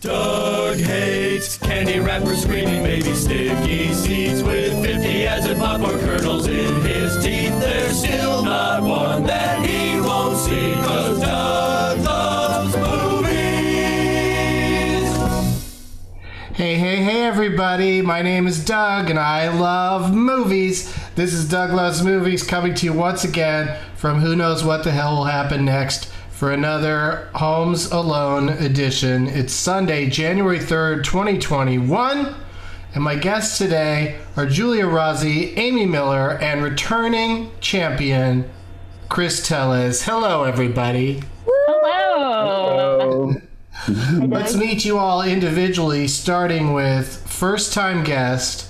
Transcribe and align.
Doug 0.00 0.78
hates 0.78 1.58
candy 1.58 1.98
wrappers, 1.98 2.42
screaming 2.42 2.84
baby 2.84 3.12
sticky 3.14 3.92
seeds 3.92 4.44
with 4.44 4.72
50 4.80 5.26
acid 5.26 5.58
popcorn 5.58 5.98
kernels 5.98 6.46
in 6.46 6.82
his 6.82 7.16
teeth. 7.24 7.58
There's 7.58 7.98
still 7.98 8.44
not 8.44 8.80
one 8.80 9.24
that 9.24 9.66
he 9.66 10.00
won't 10.00 10.36
see, 10.36 10.74
cause 10.74 11.18
Doug 11.20 11.98
loves 12.04 12.76
movies. 12.76 13.26
Hey, 16.54 16.76
hey, 16.76 17.02
hey, 17.02 17.22
everybody. 17.24 18.00
My 18.00 18.22
name 18.22 18.46
is 18.46 18.64
Doug, 18.64 19.10
and 19.10 19.18
I 19.18 19.48
love 19.48 20.14
movies. 20.14 20.94
This 21.16 21.32
is 21.32 21.48
Doug 21.48 21.72
Loves 21.72 22.04
Movies 22.04 22.44
coming 22.44 22.72
to 22.74 22.86
you 22.86 22.92
once 22.92 23.24
again 23.24 23.76
from 23.96 24.20
Who 24.20 24.36
Knows 24.36 24.62
What 24.62 24.84
the 24.84 24.92
Hell 24.92 25.16
Will 25.16 25.24
Happen 25.24 25.64
Next 25.64 26.08
for 26.38 26.52
another 26.52 27.28
Homes 27.34 27.90
Alone 27.90 28.48
edition. 28.48 29.26
It's 29.26 29.52
Sunday, 29.52 30.08
January 30.08 30.60
3rd, 30.60 31.02
2021. 31.02 32.32
And 32.94 33.02
my 33.02 33.16
guests 33.16 33.58
today 33.58 34.20
are 34.36 34.46
Julia 34.46 34.86
Rossi, 34.86 35.56
Amy 35.56 35.84
Miller, 35.84 36.38
and 36.40 36.62
returning 36.62 37.50
champion, 37.58 38.48
Chris 39.08 39.48
Tellez. 39.48 40.04
Hello, 40.04 40.44
everybody. 40.44 41.24
Hello. 41.44 43.34
Let's 43.88 44.54
meet 44.54 44.84
you 44.84 44.96
all 44.96 45.22
individually, 45.22 46.06
starting 46.06 46.72
with 46.72 47.16
first 47.28 47.72
time 47.72 48.04
guest, 48.04 48.68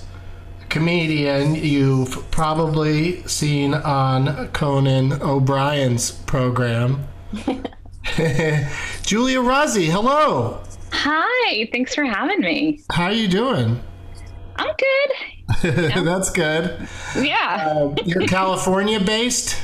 comedian 0.69 1.53
you've 1.53 2.31
probably 2.31 3.21
seen 3.27 3.75
on 3.75 4.47
Conan 4.53 5.21
O'Brien's 5.21 6.09
program. 6.09 7.05
Julia 9.03 9.41
Rossi, 9.41 9.85
hello. 9.87 10.61
Hi. 10.91 11.69
Thanks 11.71 11.93
for 11.95 12.03
having 12.03 12.39
me. 12.41 12.81
How 12.91 13.05
are 13.05 13.11
you 13.11 13.27
doing? 13.27 13.79
I'm 14.55 14.75
good. 14.77 16.03
That's 16.05 16.29
good. 16.31 16.87
Yeah, 17.19 17.67
Uh, 17.71 17.95
you're 18.05 18.27
California 18.27 18.99
based? 18.99 19.61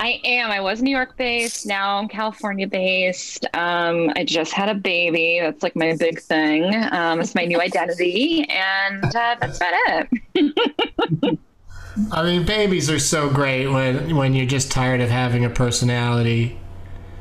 I 0.00 0.20
am. 0.24 0.50
I 0.50 0.60
was 0.60 0.82
New 0.82 0.90
York 0.90 1.16
based. 1.16 1.66
Now 1.66 1.98
I'm 1.98 2.08
California 2.08 2.66
based. 2.66 3.46
Um, 3.54 4.10
I 4.16 4.24
just 4.24 4.52
had 4.52 4.68
a 4.68 4.74
baby. 4.74 5.38
That's 5.40 5.62
like 5.62 5.76
my 5.76 5.94
big 5.96 6.20
thing. 6.20 6.74
Um, 6.90 7.20
it's 7.20 7.34
my 7.34 7.44
new 7.44 7.60
identity, 7.60 8.44
and 8.50 9.04
uh, 9.04 9.36
that's 9.40 9.58
about 9.58 10.08
it. 10.34 11.38
I 12.12 12.22
mean, 12.24 12.44
babies 12.44 12.90
are 12.90 12.98
so 12.98 13.30
great 13.30 13.68
when 13.68 14.16
when 14.16 14.34
you're 14.34 14.46
just 14.46 14.72
tired 14.72 15.00
of 15.00 15.10
having 15.10 15.44
a 15.44 15.50
personality. 15.50 16.58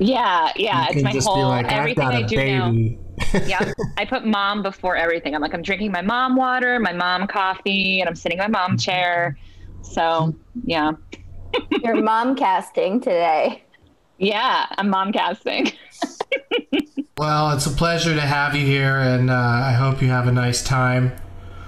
Yeah, 0.03 0.51
yeah. 0.55 0.83
You 0.83 0.87
It's 0.91 1.03
my 1.03 1.11
just 1.11 1.27
be 1.27 1.31
whole 1.31 1.49
like, 1.49 1.65
I've 1.65 1.71
everything 1.71 2.09
got 2.09 2.13
I 2.13 2.19
a 2.19 2.27
do 2.27 2.45
now. 2.45 2.73
yeah, 3.45 3.71
I 3.97 4.05
put 4.05 4.25
mom 4.25 4.61
before 4.63 4.95
everything. 4.95 5.33
I'm 5.35 5.41
like, 5.41 5.53
I'm 5.53 5.61
drinking 5.61 5.91
my 5.91 6.01
mom 6.01 6.35
water, 6.35 6.79
my 6.79 6.93
mom 6.93 7.27
coffee, 7.27 8.01
and 8.01 8.09
I'm 8.09 8.15
sitting 8.15 8.37
in 8.37 8.51
my 8.51 8.59
mom 8.59 8.77
chair. 8.77 9.37
So 9.81 10.35
yeah, 10.65 10.91
You're 11.83 12.01
mom 12.01 12.35
casting 12.35 12.99
today. 12.99 13.63
yeah, 14.17 14.65
I'm 14.77 14.89
mom 14.89 15.11
casting. 15.11 15.71
Well, 17.15 17.51
it's 17.51 17.67
a 17.67 17.69
pleasure 17.69 18.15
to 18.15 18.21
have 18.21 18.55
you 18.55 18.65
here, 18.65 18.97
and 18.97 19.29
uh, 19.29 19.35
I 19.35 19.73
hope 19.73 20.01
you 20.01 20.09
have 20.09 20.27
a 20.27 20.31
nice 20.31 20.63
time. 20.63 21.15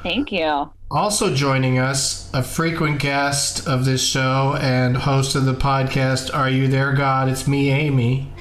Thank 0.02 0.32
you. 0.32 0.72
Also 0.96 1.36
joining 1.36 1.78
us, 1.78 2.34
a 2.34 2.42
frequent 2.42 3.02
guest 3.02 3.68
of 3.68 3.84
this 3.84 4.02
show 4.02 4.58
and 4.62 4.96
host 4.96 5.36
of 5.36 5.44
the 5.44 5.54
podcast, 5.54 6.34
Are 6.34 6.50
You 6.50 6.70
There, 6.70 6.94
God? 6.94 7.28
It's 7.28 7.50
me, 7.50 7.70
Amy. 7.70 8.32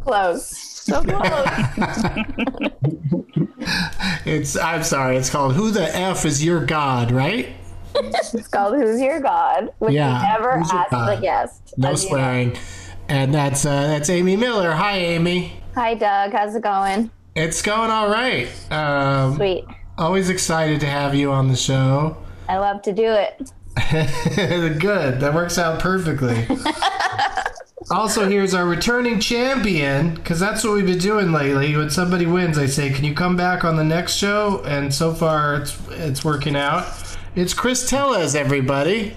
Close. 0.00 0.56
So 0.56 1.02
close. 1.02 1.46
It's 4.24 4.56
I'm 4.56 4.82
sorry, 4.84 5.16
it's 5.18 5.28
called 5.28 5.54
Who 5.54 5.70
the 5.70 5.94
F 5.94 6.24
is 6.24 6.42
Your 6.42 6.64
God, 6.64 7.10
right? 7.10 7.50
it's 7.94 8.48
called 8.48 8.74
Who's 8.76 8.98
Your 8.98 9.20
God, 9.20 9.68
which 9.78 9.92
Yeah, 9.92 10.16
we 10.22 10.28
never 10.28 10.58
Who's 10.58 10.72
Your 10.72 10.80
asked 10.80 10.90
the 10.90 11.18
guest. 11.20 11.74
No 11.76 11.90
as 11.90 12.04
you 12.04 12.10
know. 12.10 12.16
swearing. 12.16 12.56
And 13.08 13.34
that's 13.34 13.66
uh, 13.66 13.82
that's 13.82 14.08
Amy 14.08 14.36
Miller. 14.36 14.70
Hi, 14.72 14.96
Amy. 14.96 15.60
Hi, 15.74 15.92
Doug. 15.94 16.32
How's 16.32 16.54
it 16.54 16.62
going? 16.62 17.10
It's 17.34 17.60
going 17.60 17.90
all 17.90 18.08
right. 18.08 18.48
Um, 18.72 19.36
Sweet. 19.36 19.64
Always 19.98 20.28
excited 20.28 20.80
to 20.80 20.86
have 20.86 21.14
you 21.14 21.32
on 21.32 21.48
the 21.48 21.56
show. 21.56 22.16
I 22.48 22.58
love 22.58 22.82
to 22.82 22.92
do 22.92 23.04
it. 23.04 23.52
Good. 24.78 25.20
That 25.20 25.32
works 25.34 25.58
out 25.58 25.80
perfectly. 25.80 26.46
also, 27.90 28.28
here's 28.28 28.54
our 28.54 28.66
returning 28.66 29.20
champion, 29.20 30.14
because 30.14 30.38
that's 30.38 30.64
what 30.64 30.74
we've 30.74 30.86
been 30.86 30.98
doing 30.98 31.32
lately. 31.32 31.76
When 31.76 31.90
somebody 31.90 32.26
wins, 32.26 32.58
I 32.58 32.66
say, 32.66 32.90
"Can 32.90 33.04
you 33.04 33.14
come 33.14 33.36
back 33.36 33.64
on 33.64 33.76
the 33.76 33.84
next 33.84 34.16
show?" 34.16 34.62
And 34.66 34.92
so 34.92 35.14
far, 35.14 35.56
it's 35.56 35.78
it's 35.90 36.24
working 36.24 36.56
out. 36.56 36.86
It's 37.34 37.54
Chris 37.54 37.88
Tellez, 37.88 38.34
everybody. 38.34 39.16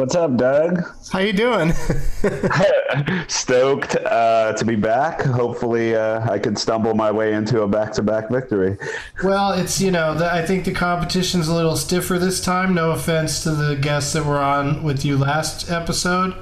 What's 0.00 0.14
up, 0.14 0.34
Doug? 0.38 0.82
How 1.12 1.18
you 1.18 1.34
doing? 1.34 1.74
Stoked 3.28 3.96
uh, 3.96 4.54
to 4.54 4.64
be 4.64 4.74
back. 4.74 5.20
Hopefully, 5.20 5.94
uh, 5.94 6.26
I 6.26 6.38
could 6.38 6.56
stumble 6.56 6.94
my 6.94 7.10
way 7.10 7.34
into 7.34 7.60
a 7.60 7.68
back-to-back 7.68 8.30
victory. 8.30 8.78
well, 9.22 9.52
it's 9.52 9.78
you 9.78 9.90
know, 9.90 10.14
the, 10.14 10.32
I 10.32 10.40
think 10.46 10.64
the 10.64 10.72
competition's 10.72 11.48
a 11.48 11.54
little 11.54 11.76
stiffer 11.76 12.18
this 12.18 12.42
time. 12.42 12.72
No 12.72 12.92
offense 12.92 13.42
to 13.42 13.50
the 13.50 13.76
guests 13.76 14.14
that 14.14 14.24
were 14.24 14.38
on 14.38 14.82
with 14.82 15.04
you 15.04 15.18
last 15.18 15.70
episode. 15.70 16.34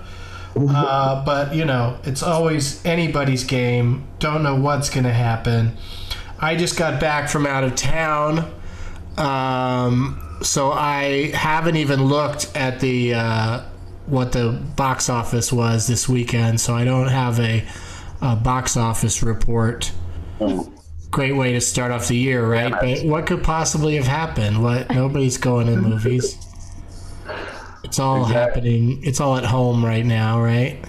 Uh, 0.57 1.25
but 1.25 1.53
you 1.53 1.65
know, 1.65 1.99
it's 2.05 2.23
always 2.23 2.85
anybody's 2.87 3.43
game. 3.43 4.07
Don't 4.21 4.45
know 4.45 4.55
what's 4.55 4.89
going 4.89 5.03
to 5.03 5.13
happen. 5.13 5.77
I 6.39 6.55
just 6.55 6.79
got 6.79 7.01
back 7.01 7.29
from 7.29 7.45
out 7.45 7.65
of 7.65 7.75
town, 7.75 8.55
um, 9.17 10.28
so 10.43 10.73
I 10.73 11.31
haven't 11.35 11.77
even 11.77 12.05
looked 12.05 12.55
at 12.57 12.81
the 12.81 13.15
uh, 13.15 13.63
what 14.07 14.33
the 14.33 14.53
box 14.77 15.09
office 15.09 15.53
was 15.53 15.87
this 15.87 16.09
weekend. 16.09 16.61
So 16.61 16.75
I 16.75 16.85
don't 16.85 17.09
have 17.09 17.39
a, 17.41 17.65
a 18.23 18.37
box 18.37 18.77
office 18.77 19.23
report. 19.23 19.93
Great 21.11 21.33
way 21.33 21.53
to 21.55 21.61
start 21.61 21.91
off 21.91 22.09
the 22.09 22.17
year, 22.17 22.47
right? 22.47 22.71
But 22.73 23.05
what 23.05 23.27
could 23.27 23.43
possibly 23.43 23.97
have 23.97 24.07
happened? 24.07 24.63
What 24.63 24.91
nobody's 24.91 25.39
going 25.39 25.67
to 25.67 25.77
movies. 25.77 26.37
It's 27.85 27.99
all 28.01 28.25
happening. 28.25 29.01
It's 29.03 29.19
all 29.21 29.37
at 29.37 29.45
home 29.45 29.83
right 29.85 30.05
now, 30.05 30.43
right? 30.43 30.85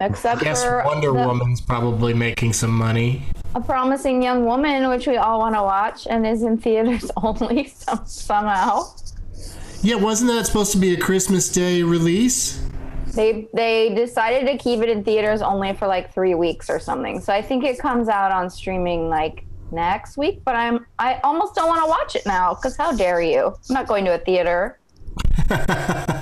Except 0.00 0.42
Yes, 0.42 0.64
for 0.64 0.82
Wonder 0.84 1.08
the- 1.12 1.26
Woman's 1.28 1.60
probably 1.60 2.14
making 2.14 2.52
some 2.54 2.72
money. 2.72 3.26
A 3.54 3.60
promising 3.60 4.22
young 4.22 4.44
woman, 4.44 4.88
which 4.88 5.06
we 5.06 5.16
all 5.16 5.38
want 5.38 5.54
to 5.54 5.62
watch 5.62 6.06
and 6.08 6.26
is 6.26 6.42
in 6.42 6.58
theaters 6.58 7.10
only 7.16 7.68
some, 7.68 8.04
somehow. 8.04 8.84
Yeah, 9.82 9.96
wasn't 9.96 10.30
that 10.30 10.46
supposed 10.46 10.72
to 10.72 10.78
be 10.78 10.94
a 10.94 10.98
Christmas 10.98 11.50
Day 11.50 11.82
release? 11.82 12.60
They 13.14 13.48
they 13.54 13.94
decided 13.94 14.46
to 14.50 14.58
keep 14.58 14.80
it 14.80 14.88
in 14.88 15.04
theaters 15.04 15.40
only 15.40 15.72
for 15.74 15.86
like 15.86 16.12
three 16.12 16.34
weeks 16.34 16.68
or 16.68 16.80
something. 16.80 17.20
So 17.20 17.32
I 17.32 17.42
think 17.42 17.62
it 17.64 17.78
comes 17.78 18.08
out 18.08 18.32
on 18.32 18.50
streaming 18.50 19.08
like 19.08 19.44
next 19.70 20.16
week. 20.16 20.42
But 20.44 20.56
I'm 20.56 20.86
I 20.98 21.20
almost 21.22 21.54
don't 21.54 21.68
want 21.68 21.82
to 21.82 21.88
watch 21.88 22.16
it 22.16 22.26
now 22.26 22.54
because 22.54 22.76
how 22.76 22.92
dare 22.92 23.20
you? 23.20 23.46
I'm 23.46 23.74
not 23.74 23.86
going 23.86 24.04
to 24.06 24.14
a 24.14 24.18
theater. 24.18 24.80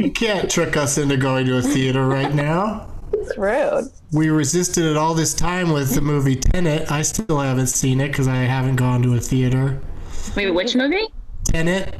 You 0.00 0.10
can't 0.12 0.50
trick 0.50 0.78
us 0.78 0.96
into 0.96 1.18
going 1.18 1.44
to 1.44 1.58
a 1.58 1.62
theater 1.62 2.08
right 2.08 2.34
now. 2.34 2.88
It's 3.28 3.38
rude. 3.38 3.90
We 4.12 4.30
resisted 4.30 4.84
it 4.84 4.96
all 4.96 5.14
this 5.14 5.34
time 5.34 5.70
with 5.70 5.94
the 5.94 6.00
movie 6.00 6.36
Tenet. 6.36 6.90
I 6.90 7.02
still 7.02 7.38
haven't 7.38 7.66
seen 7.66 8.00
it 8.00 8.08
because 8.08 8.26
I 8.26 8.36
haven't 8.36 8.76
gone 8.76 9.02
to 9.02 9.14
a 9.14 9.20
theater. 9.20 9.80
Wait, 10.34 10.50
which 10.50 10.74
movie? 10.74 11.06
Tenet. 11.44 11.94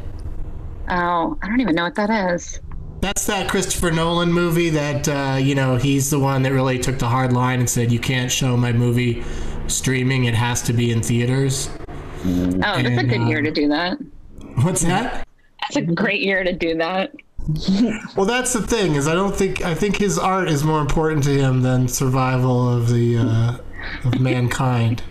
Oh, 0.89 1.39
I 1.43 1.47
don't 1.49 1.61
even 1.61 1.75
know 1.75 1.85
what 1.85 1.95
that 1.97 2.33
is. 2.33 2.61
That's 3.01 3.27
that 3.27 3.49
Christopher 3.49 3.91
Nolan 3.91 4.33
movie 4.33 4.71
that, 4.71 5.09
uh, 5.09 5.37
you 5.37 5.55
know, 5.55 5.77
he's 5.77 6.11
the 6.11 6.19
one 6.19 6.43
that 6.43 6.53
really 6.53 6.79
took 6.79 6.99
the 6.99 7.09
hard 7.09 7.33
line 7.33 7.61
and 7.61 7.69
said, 7.69 7.93
you 7.93 8.01
can't 8.01 8.33
show 8.33 8.57
my 8.57 8.73
movie 8.73 9.23
streaming, 9.67 10.25
it 10.25 10.35
has 10.35 10.63
to 10.63 10.73
be 10.73 10.91
in 10.91 11.03
theaters. 11.03 11.71
Oh, 12.25 12.51
that's 12.83 13.03
a 13.03 13.05
good 13.05 13.21
uh, 13.21 13.27
year 13.27 13.43
to 13.43 13.51
do 13.51 13.69
that. 13.69 13.99
What's 14.63 14.83
that? 14.83 15.29
That's 15.63 15.77
a 15.77 15.83
great 15.83 16.23
year 16.23 16.43
to 16.43 16.53
do 16.53 16.77
that. 16.79 17.13
Well, 18.17 18.27
that's 18.27 18.53
the 18.53 18.67
thing 18.67 18.95
is 18.95 19.09
I 19.09 19.15
don't 19.15 19.35
think 19.35 19.65
I 19.65 19.75
think 19.75 19.97
his 19.97 20.19
art 20.19 20.49
is 20.49 20.65
more 20.65 20.81
important 20.81 21.25
to 21.25 21.31
him 21.31 21.63
than 21.63 21.89
survival 21.89 22.69
of 22.69 22.89
the 22.89 23.19
uh, 23.19 23.59
of 24.05 24.21
mankind. 24.21 25.03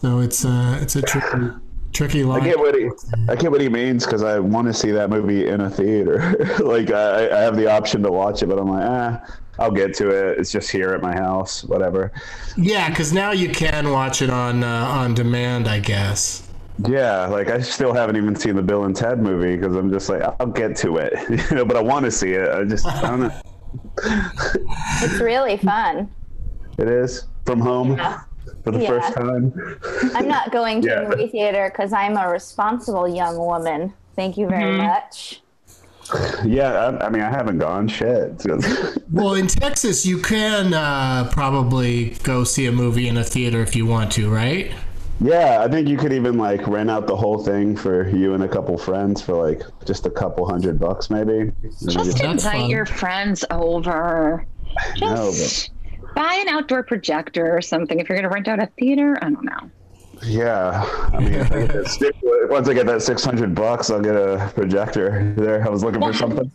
So 0.00 0.20
it's 0.20 0.44
uh, 0.44 0.78
it's 0.80 0.96
a 0.96 1.02
tricky 1.02 1.50
tricky 1.92 2.24
line. 2.24 2.42
I 2.42 2.44
get 2.44 2.58
what 2.58 2.74
he, 2.74 2.90
I 3.28 3.36
get 3.36 3.50
what 3.50 3.60
he 3.60 3.68
means 3.68 4.04
because 4.04 4.22
I 4.22 4.38
want 4.38 4.66
to 4.66 4.74
see 4.74 4.90
that 4.90 5.10
movie 5.10 5.48
in 5.48 5.62
a 5.62 5.70
theater. 5.70 6.36
like 6.60 6.90
I, 6.90 7.30
I 7.30 7.40
have 7.40 7.56
the 7.56 7.66
option 7.70 8.02
to 8.02 8.10
watch 8.10 8.42
it, 8.42 8.46
but 8.46 8.58
I'm 8.58 8.68
like, 8.68 8.84
ah, 8.86 9.38
I'll 9.58 9.70
get 9.70 9.94
to 9.96 10.10
it. 10.10 10.38
It's 10.38 10.50
just 10.50 10.70
here 10.70 10.90
at 10.90 11.00
my 11.00 11.14
house, 11.14 11.64
whatever. 11.64 12.12
Yeah, 12.56 12.88
because 12.88 13.12
now 13.12 13.32
you 13.32 13.48
can 13.48 13.90
watch 13.90 14.22
it 14.22 14.30
on 14.30 14.62
uh, 14.64 14.86
on 14.86 15.14
demand, 15.14 15.68
I 15.68 15.80
guess. 15.80 16.43
Yeah, 16.88 17.26
like 17.26 17.48
I 17.50 17.60
still 17.60 17.92
haven't 17.92 18.16
even 18.16 18.34
seen 18.34 18.56
the 18.56 18.62
Bill 18.62 18.84
and 18.84 18.96
Ted 18.96 19.20
movie 19.22 19.56
because 19.56 19.76
I'm 19.76 19.90
just 19.92 20.08
like, 20.08 20.22
I'll 20.40 20.46
get 20.46 20.76
to 20.78 20.96
it, 20.96 21.14
you 21.50 21.56
know. 21.56 21.64
But 21.64 21.76
I 21.76 21.80
want 21.80 22.04
to 22.04 22.10
see 22.10 22.32
it. 22.32 22.50
I 22.50 22.64
just, 22.64 22.84
I 22.86 23.00
don't 23.02 23.20
know. 23.20 23.40
It's 25.02 25.20
really 25.20 25.56
fun. 25.56 26.10
It 26.78 26.88
is 26.88 27.26
from 27.46 27.60
home 27.60 27.96
for 28.64 28.70
the 28.72 28.80
Yeah. 28.80 28.88
first 28.88 29.14
time. 29.14 29.52
I'm 30.14 30.26
not 30.28 30.50
going 30.52 30.80
to 30.82 30.88
Yeah. 30.88 31.00
a 31.02 31.08
movie 31.08 31.28
theater 31.28 31.70
because 31.72 31.92
I'm 31.92 32.16
a 32.16 32.28
responsible 32.28 33.06
young 33.08 33.36
woman. 33.38 33.92
Thank 34.16 34.36
you 34.36 34.48
very 34.48 34.76
much. 34.76 35.42
Yeah, 36.44 36.72
I, 37.00 37.06
I 37.06 37.08
mean, 37.08 37.22
I 37.22 37.30
haven't 37.30 37.58
gone. 37.58 37.88
Shit. 37.88 38.44
Well, 39.10 39.34
in 39.34 39.46
Texas, 39.46 40.04
you 40.04 40.18
can 40.20 40.74
uh, 40.74 41.30
probably 41.32 42.10
go 42.22 42.44
see 42.44 42.66
a 42.66 42.72
movie 42.72 43.08
in 43.08 43.16
a 43.16 43.24
theater 43.24 43.62
if 43.62 43.74
you 43.74 43.86
want 43.86 44.12
to, 44.12 44.28
right? 44.30 44.72
Yeah, 45.20 45.62
I 45.62 45.68
think 45.68 45.88
you 45.88 45.96
could 45.96 46.12
even 46.12 46.36
like 46.36 46.66
rent 46.66 46.90
out 46.90 47.06
the 47.06 47.16
whole 47.16 47.38
thing 47.42 47.76
for 47.76 48.08
you 48.08 48.34
and 48.34 48.42
a 48.44 48.48
couple 48.48 48.76
friends 48.76 49.22
for 49.22 49.34
like 49.34 49.62
just 49.86 50.06
a 50.06 50.10
couple 50.10 50.46
hundred 50.46 50.78
bucks, 50.78 51.08
maybe. 51.10 51.52
Just 51.88 52.18
you- 52.20 52.28
invite 52.28 52.42
fun. 52.62 52.70
your 52.70 52.84
friends 52.86 53.44
over. 53.50 54.46
know, 55.00 55.30
Just 55.32 55.70
buy 56.14 56.34
an 56.34 56.48
outdoor 56.48 56.82
projector 56.82 57.56
or 57.56 57.62
something. 57.62 58.00
If 58.00 58.08
you're 58.08 58.18
going 58.18 58.28
to 58.28 58.34
rent 58.34 58.48
out 58.48 58.60
a 58.60 58.66
theater, 58.78 59.16
I 59.22 59.30
don't 59.30 59.44
know. 59.44 59.70
yeah, 60.24 60.84
I 61.12 61.20
mean, 61.20 61.34
I 61.40 61.66
get 61.66 62.14
once 62.50 62.68
I 62.68 62.74
get 62.74 62.86
that 62.86 63.02
six 63.02 63.24
hundred 63.24 63.54
bucks, 63.54 63.90
I'll 63.90 64.00
get 64.00 64.16
a 64.16 64.50
projector. 64.54 65.32
There, 65.36 65.64
I 65.64 65.68
was 65.68 65.82
looking 65.84 66.00
for 66.00 66.12
something. 66.12 66.50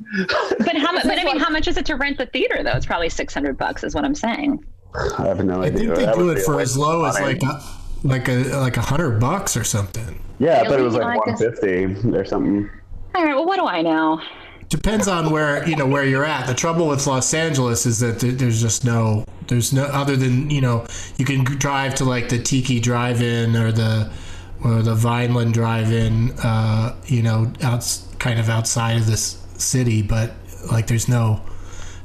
But 0.59 0.75
how 0.77 0.91
much? 0.91 1.03
But 1.03 1.17
I 1.17 1.23
mean, 1.23 1.39
how 1.39 1.49
much 1.49 1.67
is 1.67 1.77
it 1.77 1.85
to 1.87 1.95
rent 1.95 2.17
the 2.17 2.25
theater 2.27 2.61
though? 2.63 2.71
It's 2.71 2.85
probably 2.85 3.09
six 3.09 3.33
hundred 3.33 3.57
bucks, 3.57 3.83
is 3.83 3.95
what 3.95 4.05
I'm 4.05 4.15
saying. 4.15 4.63
I 5.17 5.27
have 5.27 5.43
no 5.43 5.61
I 5.61 5.67
idea. 5.67 5.93
I 5.93 5.95
think 5.95 6.07
they 6.07 6.13
do 6.13 6.25
would 6.25 6.37
it 6.39 6.43
for 6.45 6.59
as 6.59 6.77
low 6.77 7.05
as 7.05 7.19
like 7.19 7.41
a 7.43 7.61
like 8.03 8.27
a 8.27 8.37
like 8.57 8.77
a 8.77 8.81
hundred 8.81 9.19
bucks 9.19 9.55
or 9.57 9.63
something. 9.63 10.19
yeah, 10.39 10.61
I 10.61 10.67
thought 10.67 10.79
it 10.79 10.83
was 10.83 10.93
Really? 10.95 11.05
like 11.05 11.13
I 11.15 11.17
one 11.17 11.29
guess- 11.29 11.39
fifty 11.41 11.83
or 12.17 12.25
something. 12.25 12.69
All 13.15 13.23
right. 13.25 13.35
Well, 13.35 13.45
what 13.45 13.57
do 13.57 13.65
I 13.65 13.81
know? 13.81 14.21
Depends 14.69 15.07
on 15.07 15.31
where 15.31 15.67
you 15.67 15.75
know 15.75 15.87
where 15.87 16.05
you're 16.05 16.23
at. 16.25 16.45
The 16.47 16.53
trouble 16.53 16.87
with 16.87 17.05
Los 17.07 17.33
Angeles 17.33 17.85
is 17.87 17.99
that 17.99 18.19
there's 18.19 18.61
just 18.61 18.85
no 18.85 19.25
there's 19.47 19.73
no 19.73 19.85
other 19.85 20.15
than 20.15 20.49
you 20.51 20.61
know 20.61 20.85
you 21.17 21.25
can 21.25 21.43
drive 21.43 21.95
to 21.95 22.05
like 22.05 22.29
the 22.29 22.37
Tiki 22.37 22.79
Drive-In 22.79 23.55
or 23.55 23.71
the 23.71 24.11
or 24.63 24.81
the 24.83 24.93
Vineland 24.93 25.53
Drive-In, 25.53 26.31
uh, 26.43 26.93
you 27.05 27.23
know, 27.23 27.51
outs 27.63 28.05
kind 28.19 28.39
of 28.39 28.49
outside 28.49 28.97
of 28.97 29.05
this 29.07 29.41
city, 29.57 30.01
but 30.03 30.33
like 30.71 30.85
there's 30.87 31.07
no 31.09 31.41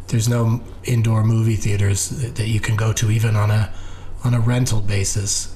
there's 0.08 0.28
no 0.28 0.60
indoor 0.84 1.22
movie 1.22 1.56
theaters 1.56 2.08
that 2.10 2.36
that 2.36 2.48
you 2.48 2.60
can 2.60 2.76
go 2.76 2.92
to 2.94 3.10
even 3.10 3.36
on 3.36 3.50
a 3.50 3.70
on 4.24 4.32
a 4.32 4.40
rental 4.40 4.80
basis 4.80 5.53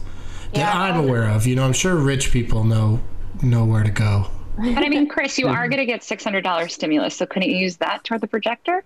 that 0.53 0.59
Yeah. 0.59 0.73
I'm 0.83 0.97
aware 0.99 1.29
of. 1.29 1.47
You 1.47 1.57
know, 1.57 1.65
I'm 1.65 1.73
sure 1.73 1.95
rich 1.97 2.33
people 2.33 2.65
know 2.65 3.01
know 3.43 3.65
where 3.65 3.83
to 3.85 3.91
go. 3.91 4.27
But 4.57 4.79
I 4.85 4.89
mean, 4.89 5.09
Chris, 5.09 5.39
you 5.39 5.47
are 5.57 5.69
going 5.69 5.79
to 5.79 5.87
get 5.87 6.03
six 6.03 6.25
hundred 6.25 6.43
dollars 6.43 6.75
stimulus, 6.75 7.17
so 7.17 7.27
couldn't 7.27 7.49
you 7.51 7.57
use 7.57 7.77
that 7.77 8.05
toward 8.05 8.21
the 8.21 8.27
projector? 8.27 8.83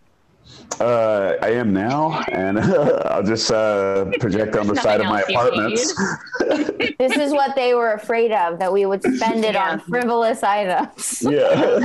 Uh, 0.81 1.35
I 1.41 1.51
am 1.51 1.73
now, 1.73 2.21
and 2.33 2.59
I'll 3.07 3.23
just 3.23 3.51
uh, 3.51 4.07
project 4.21 4.57
on 4.57 4.67
the 4.67 4.75
side 4.77 5.01
of 5.01 5.07
my 5.07 5.21
else 5.21 5.29
you 5.31 5.39
apartments. 5.39 5.95
This 6.99 7.17
is 7.17 7.33
what 7.33 7.55
they 7.57 7.75
were 7.75 7.93
afraid 7.93 8.33
of 8.33 8.59
that 8.59 8.73
we 8.73 8.85
would 8.87 9.03
spend 9.03 9.45
it 9.45 9.55
Yeah. 9.55 9.71
on 9.71 9.81
frivolous 9.81 10.43
items. 10.43 11.23
yeah. 11.29 11.79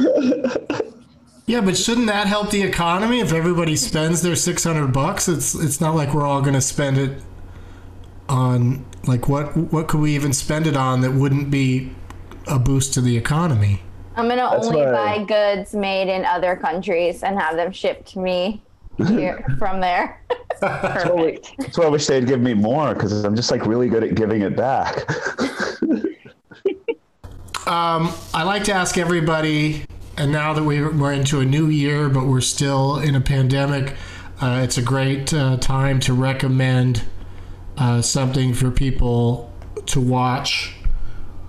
Yeah, 1.46 1.62
but 1.62 1.78
shouldn't 1.78 2.08
that 2.08 2.28
help 2.28 2.50
the 2.52 2.62
economy 2.64 3.20
if 3.22 3.32
everybody 3.32 3.76
spends 3.78 4.22
their 4.22 4.36
600 4.36 4.88
bucks? 4.92 5.30
It's 5.30 5.56
it's 5.56 5.80
not 5.80 5.96
like 5.96 6.14
we're 6.14 6.26
all 6.26 6.42
going 6.42 6.56
to 6.56 6.62
spend 6.62 6.98
it 6.98 7.22
on 8.28 8.86
like 9.06 9.28
what 9.30 9.56
what 9.72 9.88
could 9.88 10.00
we 10.02 10.16
even 10.16 10.34
spend 10.34 10.68
it 10.68 10.76
on 10.76 11.02
that 11.02 11.12
wouldn't 11.12 11.50
be 11.52 11.92
a 12.48 12.58
boost 12.60 12.94
to 12.96 13.02
the 13.02 13.16
economy. 13.18 13.82
I'm 14.16 14.28
gonna 14.28 14.50
That's 14.52 14.68
only 14.68 14.82
why- 14.86 15.18
buy 15.20 15.24
goods 15.26 15.74
made 15.76 16.10
in 16.14 16.26
other 16.26 16.56
countries 16.56 17.24
and 17.24 17.38
have 17.40 17.56
them 17.56 17.72
shipped 17.72 18.08
to 18.14 18.20
me 18.20 18.62
here 19.08 19.46
from 19.60 19.80
there. 19.80 20.20
Perfect. 20.60 21.54
That's 21.60 21.78
why 21.78 21.86
I 21.86 21.90
wish 21.90 22.08
they'd 22.08 22.26
give 22.26 22.42
me 22.42 22.54
more 22.56 22.94
because 22.96 23.24
I'm 23.24 23.36
just 23.36 23.52
like 23.52 23.66
really 23.68 23.90
good 23.90 24.04
at 24.04 24.16
giving 24.16 24.42
it 24.42 24.56
back. 24.56 25.04
I 27.68 28.44
like 28.44 28.64
to 28.66 28.74
ask 28.74 28.98
everybody, 28.98 29.86
and 30.18 30.32
now 30.32 30.54
that 30.54 30.64
we- 30.64 30.82
we're 30.88 31.12
into 31.14 31.40
a 31.42 31.46
new 31.46 31.68
year, 31.68 32.10
but 32.10 32.26
we're 32.26 32.42
still 32.42 32.98
in 32.98 33.16
a 33.16 33.22
pandemic, 33.22 33.94
uh, 34.42 34.62
it's 34.64 34.78
a 34.78 34.82
great 34.82 35.34
uh, 35.34 35.58
time 35.58 36.00
to 36.02 36.14
recommend 36.14 37.04
uh, 37.78 38.02
something 38.02 38.54
for 38.54 38.72
people 38.72 39.52
to 39.88 40.02
watch. 40.02 40.74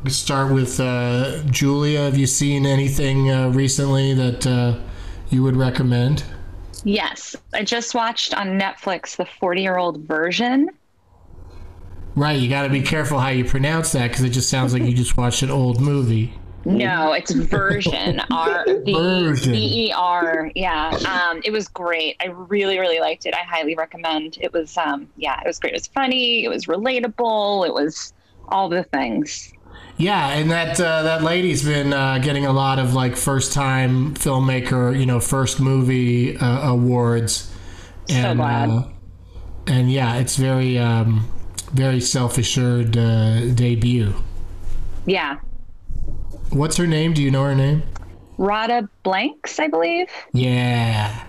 Start 0.06 0.52
with 0.52 0.78
uh, 0.78 1.42
Julia. 1.44 2.02
Have 2.02 2.16
you 2.16 2.26
seen 2.26 2.66
anything 2.66 3.30
uh, 3.30 3.49
recently 3.49 4.14
that 4.14 4.47
uh, 4.47 4.78
you 5.30 5.42
would 5.42 5.56
recommend? 5.56 6.25
Yes, 6.85 7.35
I 7.52 7.64
just 7.64 7.94
watched 7.94 8.32
on 8.35 8.58
Netflix 8.58 9.16
the 9.16 9.26
40 9.26 9.62
year 9.62 9.76
old 9.76 10.00
version. 10.06 10.70
Right, 12.14 12.38
you 12.38 12.49
got 12.49 12.62
to 12.62 12.68
be 12.68 12.82
careful 12.82 13.18
how 13.18 13.28
you 13.28 13.44
pronounce 13.44 13.92
that 13.92 14.08
because 14.08 14.25
it 14.25 14.30
just 14.30 14.49
sounds 14.49 14.73
like 14.73 14.82
you 14.82 14.94
just 14.94 15.16
watched 15.16 15.42
an 15.42 15.50
old 15.50 15.80
movie. 15.80 16.35
No, 16.68 17.12
it's 17.12 17.32
version 17.32 18.20
R 18.30 18.64
V 18.66 19.87
E 19.88 19.92
R. 19.92 20.50
Yeah, 20.54 20.90
um, 21.08 21.40
it 21.44 21.50
was 21.50 21.68
great. 21.68 22.16
I 22.20 22.26
really, 22.26 22.78
really 22.78 23.00
liked 23.00 23.26
it. 23.26 23.34
I 23.34 23.38
highly 23.38 23.75
recommend. 23.75 24.38
It 24.40 24.52
was, 24.52 24.76
um, 24.76 25.08
yeah, 25.16 25.40
it 25.40 25.46
was 25.46 25.58
great. 25.58 25.72
It 25.72 25.76
was 25.76 25.87
funny. 25.87 26.44
It 26.44 26.48
was 26.48 26.66
relatable. 26.66 27.66
It 27.66 27.72
was 27.72 28.12
all 28.48 28.68
the 28.68 28.84
things. 28.84 29.52
Yeah, 29.96 30.28
and 30.28 30.50
that 30.50 30.80
uh, 30.80 31.02
that 31.02 31.22
lady's 31.22 31.64
been 31.64 31.92
uh, 31.92 32.18
getting 32.18 32.46
a 32.46 32.52
lot 32.52 32.78
of 32.78 32.94
like 32.94 33.16
first 33.16 33.52
time 33.52 34.14
filmmaker, 34.14 34.98
you 34.98 35.06
know, 35.06 35.20
first 35.20 35.60
movie 35.60 36.37
uh, 36.37 36.70
awards. 36.70 37.52
So 38.08 38.34
glad. 38.34 38.70
Uh, 38.70 38.88
and 39.66 39.90
yeah, 39.90 40.16
it's 40.16 40.37
very 40.37 40.78
um, 40.78 41.30
very 41.72 42.00
self 42.00 42.38
assured 42.38 42.96
uh, 42.96 43.52
debut. 43.54 44.14
Yeah, 45.04 45.38
What's 46.50 46.76
her 46.76 46.87
name? 46.87 47.12
Do 47.12 47.23
you 47.23 47.31
know 47.31 47.45
her 47.45 47.55
name? 47.55 47.83
Radha 48.38 48.88
Blanks, 49.02 49.59
I 49.59 49.69
believe. 49.69 50.09
Yeah, 50.33 51.25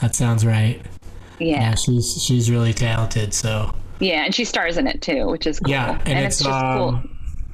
that 0.00 0.14
sounds 0.14 0.46
right. 0.46 0.80
Yeah, 1.38 1.60
Yeah, 1.60 1.74
she's 1.74 2.22
she's 2.22 2.50
really 2.50 2.72
talented. 2.72 3.34
So 3.34 3.74
yeah, 3.98 4.24
and 4.24 4.34
she 4.34 4.44
stars 4.44 4.78
in 4.78 4.86
it 4.86 5.02
too, 5.02 5.26
which 5.26 5.46
is 5.46 5.60
cool. 5.60 5.70
yeah, 5.70 6.00
and, 6.06 6.24
it's, 6.24 6.38
just 6.38 6.48
um, 6.48 6.78
cool. 6.78 7.02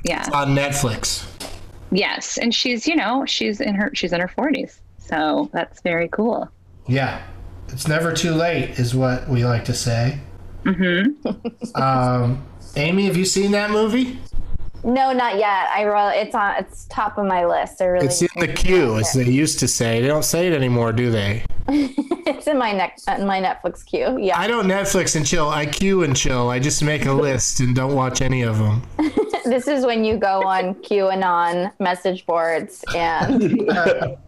Yeah. 0.05 0.29
on 0.33 0.55
Netflix. 0.55 1.27
Yes, 1.91 2.39
and 2.39 2.55
she's 2.55 2.87
you 2.87 2.97
know 2.97 3.25
she's 3.27 3.61
in 3.61 3.75
her 3.75 3.91
she's 3.95 4.13
in 4.13 4.21
her 4.21 4.29
forties, 4.29 4.81
so 4.99 5.51
that's 5.53 5.81
very 5.81 6.09
cool. 6.09 6.49
Yeah, 6.87 7.23
it's 7.69 7.89
never 7.89 8.13
too 8.13 8.35
late, 8.35 8.79
is 8.79 8.95
what 8.95 9.29
we 9.29 9.45
like 9.45 9.65
to 9.67 9.75
say. 9.75 10.21
Mm-hmm. 10.65 11.81
um, 11.81 12.45
Amy, 12.77 13.07
have 13.07 13.17
you 13.17 13.25
seen 13.25 13.53
that 13.53 13.71
movie? 13.71 14.19
No, 14.87 15.13
not 15.13 15.37
yet. 15.37 15.69
I 15.75 15.83
really, 15.83 16.17
it's 16.17 16.35
on, 16.35 16.55
it's 16.59 16.87
top 16.87 17.19
of 17.19 17.27
my 17.27 17.45
list. 17.45 17.83
I 17.83 17.87
really, 17.87 18.07
It's 18.07 18.23
in 18.23 18.29
the 18.37 18.47
queue, 18.47 18.97
as 18.99 19.13
they 19.13 19.25
used 19.25 19.59
to 19.59 19.69
say. 19.69 20.01
They 20.01 20.07
don't 20.07 20.25
say 20.25 20.47
it 20.47 20.53
anymore, 20.53 20.93
do 20.93 21.11
they? 21.11 21.45
it's 21.69 22.47
in 22.47 22.57
my 22.57 22.71
neck, 22.71 22.99
in 23.19 23.27
my 23.27 23.43
Netflix 23.43 23.85
queue. 23.85 24.17
Yeah, 24.21 24.39
I 24.39 24.47
don't 24.47 24.67
Netflix 24.67 25.17
and 25.17 25.27
chill. 25.27 25.49
I 25.49 25.67
queue 25.67 26.05
and 26.05 26.17
chill. 26.17 26.51
I 26.51 26.61
just 26.61 26.85
make 26.85 27.05
a 27.07 27.13
list 27.27 27.59
and 27.59 27.75
don't 27.75 27.97
watch 27.97 28.23
any 28.23 28.43
of 28.43 28.59
them. 28.59 28.83
this 29.45 29.67
is 29.67 29.85
when 29.85 30.05
you 30.05 30.17
go 30.17 30.43
on 30.43 30.77
QAnon 30.77 31.73
message 31.81 32.25
boards 32.25 32.85
and 32.95 33.43
look 33.43 34.19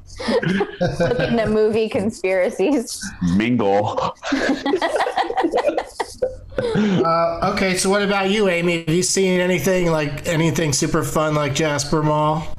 into 1.20 1.46
movie 1.48 1.88
conspiracies. 1.88 3.00
Mingle. 3.36 4.16
Uh, 6.58 7.52
okay, 7.54 7.76
so 7.76 7.88
what 7.88 8.02
about 8.02 8.30
you, 8.30 8.48
Amy? 8.48 8.84
Have 8.84 8.94
you 8.94 9.02
seen 9.02 9.40
anything 9.40 9.90
like 9.90 10.26
anything 10.26 10.72
super 10.72 11.02
fun 11.02 11.34
like 11.34 11.54
Jasper 11.54 12.02
Mall? 12.02 12.54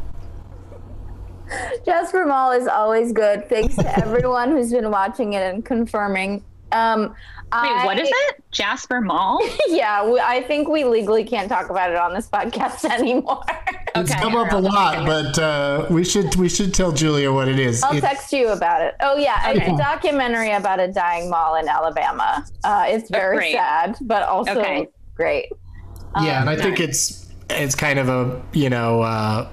Jasper 1.86 2.26
Mall 2.26 2.52
is 2.52 2.68
always 2.68 3.12
good. 3.12 3.50
Thanks 3.50 3.76
to 3.76 4.00
everyone 4.00 4.52
who's 4.52 4.72
been 4.72 4.92
watching 4.92 5.34
it 5.34 5.42
and 5.42 5.66
confirming. 5.66 6.44
Um, 6.72 7.16
Wait, 7.52 7.86
what 7.86 7.98
is 8.00 8.08
it? 8.12 8.44
Jasper 8.52 9.02
Mall? 9.02 9.40
Yeah, 9.68 10.08
we, 10.08 10.20
I 10.20 10.44
think 10.44 10.68
we 10.68 10.84
legally 10.84 11.24
can't 11.24 11.50
talk 11.50 11.70
about 11.72 11.90
it 11.90 11.96
on 11.96 12.14
this 12.14 12.28
podcast 12.28 12.86
anymore. 12.92 13.42
It's 13.96 14.12
Okay. 14.12 14.20
come 14.22 14.36
up 14.36 14.52
a 14.52 14.58
lot, 14.58 15.06
but 15.06 15.40
uh, 15.40 15.88
we 15.90 16.04
should 16.04 16.36
we 16.36 16.48
should 16.50 16.74
tell 16.74 16.92
Julia 16.92 17.32
what 17.34 17.48
it 17.48 17.58
is. 17.60 17.82
I'll 17.84 17.96
It- 17.98 18.02
text 18.02 18.32
you 18.34 18.50
about 18.50 18.82
it. 18.82 18.96
Oh 19.02 19.16
yeah, 19.18 19.50
it's 19.50 19.60
Okay. 19.62 19.74
a 19.74 19.78
documentary 19.78 20.52
about 20.52 20.80
a 20.80 20.88
dying 20.88 21.30
mall 21.30 21.56
in 21.56 21.68
Alabama. 21.68 22.46
Uh, 22.64 22.86
it's 22.88 23.10
very 23.10 23.38
great. 23.38 23.54
sad, 23.54 23.98
but 24.02 24.24
also 24.24 24.60
Okay. 24.60 24.88
great. 25.16 25.52
yeah, 26.22 26.42
and 26.42 26.50
I 26.50 26.56
think 26.56 26.80
it's 26.80 27.28
it's 27.50 27.74
kind 27.76 27.98
of 27.98 28.10
a 28.10 28.40
you 28.54 28.70
know 28.70 29.02
uh, 29.02 29.48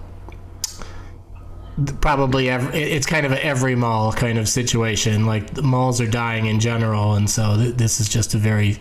probably 2.00 2.48
ev 2.50 2.74
it's 2.74 3.06
kind 3.06 3.26
of 3.26 3.32
a 3.32 3.44
every 3.44 3.74
mall 3.74 4.12
kind 4.12 4.38
of 4.38 4.48
situation. 4.48 5.26
Like 5.26 5.54
the 5.54 5.62
malls 5.62 6.00
are 6.00 6.06
dying 6.06 6.46
in 6.46 6.60
general, 6.60 7.14
and 7.14 7.28
so 7.28 7.56
th- 7.56 7.74
this 7.76 8.00
is 8.00 8.08
just 8.08 8.34
a 8.34 8.38
very 8.38 8.78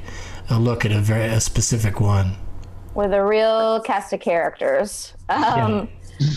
a 0.50 0.60
look 0.60 0.86
at 0.86 0.92
a 0.92 1.00
very 1.00 1.26
a 1.26 1.40
specific 1.42 2.00
one. 2.00 2.36
with 2.94 3.14
a 3.14 3.24
real 3.24 3.82
cast 3.82 4.14
of 4.14 4.20
characters. 4.22 5.14
Um, 5.30 5.90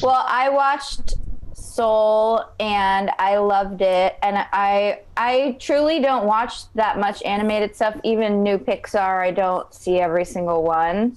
Well, 0.03 0.25
I 0.27 0.49
watched 0.49 1.15
Soul 1.53 2.43
and 2.59 3.13
I 3.21 3.37
loved 3.37 3.81
it, 3.81 4.17
and 4.25 4.37
I 4.53 5.01
I 5.17 5.57
truly 5.61 6.01
don't 6.01 6.27
watch 6.27 6.73
that 6.75 6.99
much 6.99 7.23
animated 7.23 7.77
stuff. 7.77 7.95
Even 8.03 8.43
new 8.43 8.59
Pixar, 8.59 9.23
I 9.23 9.31
don't 9.31 9.73
see 9.73 10.01
every 10.01 10.25
single 10.25 10.65
one 10.65 11.17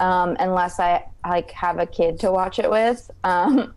um, 0.00 0.36
unless 0.40 0.80
I 0.80 1.04
like 1.26 1.50
have 1.50 1.78
a 1.78 1.84
kid 1.86 2.18
to 2.20 2.32
watch 2.32 2.58
it 2.58 2.70
with. 2.70 3.10
Um, 3.24 3.74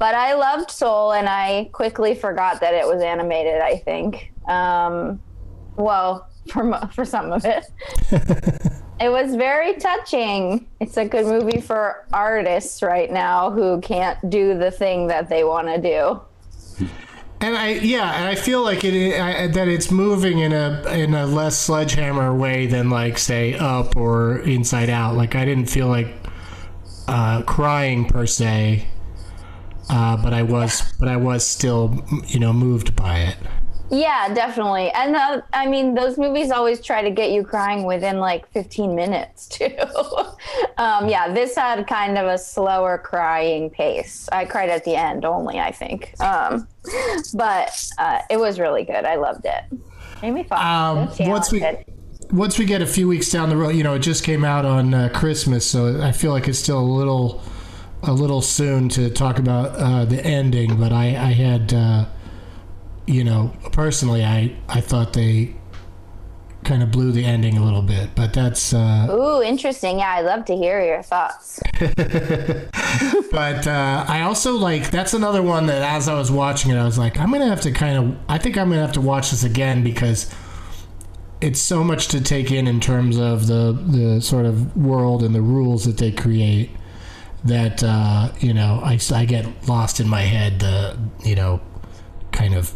but 0.00 0.16
I 0.16 0.32
loved 0.32 0.72
Soul, 0.72 1.12
and 1.12 1.28
I 1.28 1.68
quickly 1.72 2.16
forgot 2.16 2.60
that 2.62 2.74
it 2.74 2.86
was 2.86 3.02
animated. 3.02 3.60
I 3.60 3.76
think. 3.76 4.32
Um, 4.48 5.22
well, 5.76 6.28
for 6.52 6.64
mo- 6.64 6.88
for 6.92 7.04
some 7.04 7.30
of 7.30 7.44
it. 7.44 7.64
It 9.00 9.08
was 9.08 9.34
very 9.34 9.76
touching. 9.76 10.66
It's 10.78 10.98
a 10.98 11.06
good 11.06 11.24
movie 11.24 11.62
for 11.62 12.06
artists 12.12 12.82
right 12.82 13.10
now 13.10 13.50
who 13.50 13.80
can't 13.80 14.28
do 14.28 14.58
the 14.58 14.70
thing 14.70 15.06
that 15.06 15.30
they 15.30 15.42
want 15.42 15.68
to 15.68 15.80
do. 15.80 16.20
And 17.40 17.56
I 17.56 17.68
yeah, 17.68 18.12
and 18.16 18.28
I 18.28 18.34
feel 18.34 18.62
like 18.62 18.84
it 18.84 19.18
I, 19.18 19.46
that 19.46 19.68
it's 19.68 19.90
moving 19.90 20.40
in 20.40 20.52
a 20.52 20.82
in 20.92 21.14
a 21.14 21.24
less 21.24 21.56
sledgehammer 21.56 22.34
way 22.34 22.66
than 22.66 22.90
like 22.90 23.16
say 23.16 23.54
Up 23.54 23.96
or 23.96 24.40
Inside 24.40 24.90
Out. 24.90 25.16
Like 25.16 25.34
I 25.34 25.46
didn't 25.46 25.70
feel 25.70 25.88
like 25.88 26.08
uh, 27.08 27.40
crying 27.42 28.04
per 28.04 28.26
se, 28.26 28.86
uh, 29.90 30.16
but 30.16 30.32
I 30.32 30.42
was 30.42 30.82
but 30.98 31.08
I 31.08 31.16
was 31.16 31.46
still 31.46 32.04
you 32.26 32.38
know 32.38 32.52
moved 32.52 32.96
by 32.96 33.18
it. 33.18 33.36
Yeah, 33.90 34.32
definitely. 34.32 34.90
And 34.90 35.16
uh, 35.16 35.42
I 35.52 35.66
mean, 35.66 35.94
those 35.94 36.16
movies 36.16 36.52
always 36.52 36.80
try 36.80 37.02
to 37.02 37.10
get 37.10 37.32
you 37.32 37.42
crying 37.42 37.84
within 37.84 38.18
like 38.18 38.48
15 38.52 38.94
minutes, 38.94 39.48
too. 39.48 39.76
um, 40.78 41.08
yeah, 41.08 41.32
this 41.32 41.56
had 41.56 41.88
kind 41.88 42.16
of 42.16 42.26
a 42.26 42.38
slower 42.38 42.98
crying 42.98 43.68
pace. 43.68 44.28
I 44.30 44.44
cried 44.44 44.70
at 44.70 44.84
the 44.84 44.94
end 44.94 45.24
only, 45.24 45.58
I 45.58 45.72
think. 45.72 46.14
Um, 46.20 46.68
but 47.34 47.90
uh, 47.98 48.20
it 48.30 48.38
was 48.38 48.60
really 48.60 48.84
good. 48.84 49.04
I 49.04 49.16
loved 49.16 49.44
it. 49.44 49.64
Amy 50.22 50.44
Fox. 50.44 50.62
Um, 50.62 51.12
so 51.12 51.28
once 51.28 51.50
we 51.50 51.66
once 52.30 52.58
we 52.58 52.64
get 52.64 52.80
a 52.80 52.86
few 52.86 53.08
weeks 53.08 53.28
down 53.30 53.48
the 53.48 53.56
road, 53.56 53.70
you 53.70 53.82
know, 53.82 53.94
it 53.94 54.00
just 54.00 54.22
came 54.22 54.44
out 54.44 54.64
on 54.64 54.94
uh, 54.94 55.08
Christmas, 55.12 55.66
so 55.66 56.00
I 56.00 56.12
feel 56.12 56.30
like 56.30 56.46
it's 56.46 56.58
still 56.60 56.78
a 56.78 56.80
little 56.80 57.42
a 58.02 58.12
little 58.12 58.42
soon 58.42 58.88
to 58.90 59.10
talk 59.10 59.38
about 59.38 59.70
uh, 59.76 60.04
the 60.04 60.24
ending. 60.24 60.78
But 60.78 60.92
I 60.92 61.08
I 61.08 61.32
had 61.32 61.72
uh, 61.72 62.06
you 63.06 63.24
know 63.24 63.52
personally 63.72 64.24
I 64.24 64.56
I 64.68 64.80
thought 64.80 65.12
they 65.12 65.54
kind 66.64 66.82
of 66.82 66.90
blew 66.90 67.10
the 67.10 67.24
ending 67.24 67.56
a 67.56 67.64
little 67.64 67.82
bit, 67.82 68.10
but 68.14 68.32
that's 68.32 68.74
uh, 68.74 69.08
Ooh, 69.10 69.42
interesting. 69.42 69.98
Yeah, 69.98 70.16
I'd 70.16 70.26
love 70.26 70.44
to 70.46 70.56
hear 70.56 70.84
your 70.84 71.02
thoughts. 71.02 71.60
but 71.80 73.66
uh, 73.66 74.04
I 74.06 74.22
also 74.22 74.52
like 74.56 74.90
that's 74.90 75.14
another 75.14 75.42
one 75.42 75.66
that 75.66 75.82
as 75.82 76.08
I 76.08 76.14
was 76.14 76.30
watching 76.30 76.70
it, 76.70 76.76
I 76.76 76.84
was 76.84 76.98
like, 76.98 77.18
I'm 77.18 77.30
gonna 77.30 77.48
have 77.48 77.62
to 77.62 77.72
kind 77.72 77.96
of 77.98 78.16
I 78.28 78.38
think 78.38 78.58
I'm 78.58 78.68
gonna 78.68 78.82
have 78.82 78.92
to 78.92 79.00
watch 79.00 79.30
this 79.30 79.44
again 79.44 79.82
because 79.82 80.32
it's 81.40 81.60
so 81.60 81.82
much 81.82 82.08
to 82.08 82.20
take 82.20 82.50
in 82.50 82.66
in 82.66 82.80
terms 82.80 83.18
of 83.18 83.46
the 83.46 83.72
the 83.72 84.20
sort 84.20 84.46
of 84.46 84.76
world 84.76 85.22
and 85.22 85.34
the 85.34 85.40
rules 85.40 85.84
that 85.84 85.96
they 85.96 86.12
create 86.12 86.70
that 87.44 87.82
uh, 87.82 88.32
you 88.40 88.52
know 88.54 88.80
I, 88.84 88.98
I 89.12 89.24
get 89.24 89.68
lost 89.68 90.00
in 90.00 90.08
my 90.08 90.22
head 90.22 90.60
the 90.60 90.98
you 91.24 91.34
know 91.34 91.60
kind 92.32 92.54
of 92.54 92.74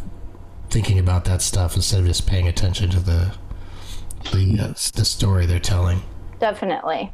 thinking 0.69 0.99
about 0.99 1.25
that 1.25 1.41
stuff 1.41 1.75
instead 1.75 2.01
of 2.01 2.07
just 2.07 2.27
paying 2.27 2.47
attention 2.47 2.89
to 2.89 2.99
the 2.99 3.35
the, 4.31 4.59
uh, 4.59 4.67
the 4.95 5.05
story 5.05 5.45
they're 5.45 5.59
telling. 5.59 6.01
Definitely. 6.39 7.13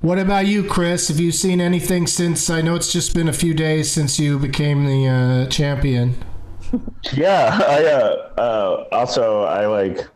What 0.00 0.18
about 0.18 0.46
you, 0.46 0.64
Chris? 0.64 1.08
Have 1.08 1.20
you 1.20 1.30
seen 1.30 1.60
anything 1.60 2.06
since? 2.06 2.50
I 2.50 2.60
know 2.60 2.74
it's 2.74 2.92
just 2.92 3.14
been 3.14 3.28
a 3.28 3.32
few 3.32 3.54
days 3.54 3.90
since 3.90 4.18
you 4.18 4.38
became 4.38 4.84
the 4.84 5.08
uh, 5.08 5.46
champion. 5.50 6.16
Yeah, 7.12 7.60
I 7.68 7.84
uh, 7.84 8.40
uh, 8.40 8.84
also 8.92 9.42
I 9.42 9.66
like. 9.66 10.08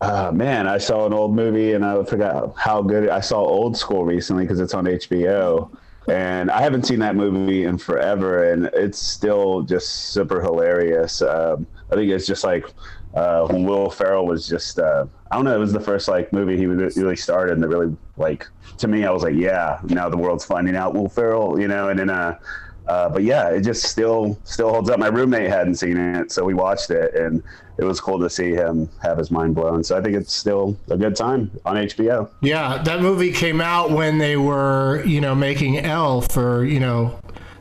Uh, 0.00 0.30
man, 0.32 0.66
I 0.66 0.78
saw 0.78 1.06
an 1.06 1.12
old 1.12 1.34
movie 1.34 1.72
and 1.72 1.84
I 1.84 2.02
forgot 2.04 2.54
how 2.56 2.82
good 2.82 3.08
I 3.08 3.20
saw 3.20 3.40
Old 3.40 3.76
School 3.76 4.04
recently 4.04 4.44
because 4.44 4.60
it's 4.60 4.74
on 4.74 4.84
HBO, 4.84 5.74
and 6.08 6.50
I 6.50 6.60
haven't 6.60 6.84
seen 6.84 6.98
that 7.00 7.16
movie 7.16 7.64
in 7.64 7.78
forever, 7.78 8.52
and 8.52 8.66
it's 8.74 8.98
still 8.98 9.62
just 9.62 10.12
super 10.12 10.40
hilarious. 10.42 11.22
Um, 11.22 11.66
I 11.90 11.94
think 11.94 12.10
it's 12.10 12.26
just 12.26 12.44
like 12.44 12.66
uh, 13.14 13.46
when 13.46 13.64
Will 13.64 13.88
Ferrell 13.88 14.26
was 14.26 14.46
just 14.46 14.78
uh, 14.78 15.06
I 15.30 15.36
don't 15.36 15.44
know, 15.44 15.54
it 15.54 15.58
was 15.58 15.72
the 15.72 15.80
first 15.80 16.08
like 16.08 16.32
movie 16.32 16.56
he 16.56 16.66
really 16.66 17.16
started, 17.16 17.54
and 17.54 17.62
that 17.62 17.68
really 17.68 17.96
like 18.16 18.46
to 18.78 18.88
me, 18.88 19.04
I 19.04 19.10
was 19.10 19.22
like, 19.22 19.34
yeah, 19.34 19.80
now 19.84 20.08
the 20.08 20.16
world's 20.16 20.44
finding 20.44 20.76
out 20.76 20.94
Will 20.94 21.08
Ferrell, 21.08 21.58
you 21.58 21.68
know, 21.68 21.88
and 21.88 21.98
then 21.98 22.10
uh, 22.10 22.38
uh, 22.86 23.08
but 23.08 23.22
yeah, 23.22 23.48
it 23.48 23.62
just 23.62 23.84
still 23.84 24.38
still 24.44 24.70
holds 24.70 24.90
up. 24.90 24.98
My 24.98 25.08
roommate 25.08 25.48
hadn't 25.48 25.76
seen 25.76 25.96
it, 25.96 26.30
so 26.32 26.44
we 26.44 26.54
watched 26.54 26.90
it, 26.90 27.14
and 27.14 27.42
it 27.78 27.84
was 27.84 28.00
cool 28.00 28.18
to 28.20 28.30
see 28.30 28.52
him 28.52 28.88
have 29.02 29.18
his 29.18 29.30
mind 29.30 29.54
blown. 29.54 29.82
So 29.82 29.96
I 29.96 30.00
think 30.00 30.16
it's 30.16 30.32
still 30.32 30.76
a 30.90 30.96
good 30.96 31.16
time 31.16 31.50
on 31.64 31.76
HBO. 31.76 32.28
Yeah, 32.40 32.82
that 32.82 33.00
movie 33.00 33.32
came 33.32 33.60
out 33.60 33.90
when 33.90 34.18
they 34.18 34.36
were, 34.36 35.04
you 35.04 35.20
know, 35.20 35.34
making 35.34 35.78
Elf, 35.78 36.36
or 36.36 36.64
you 36.64 36.80
know, 36.80 37.18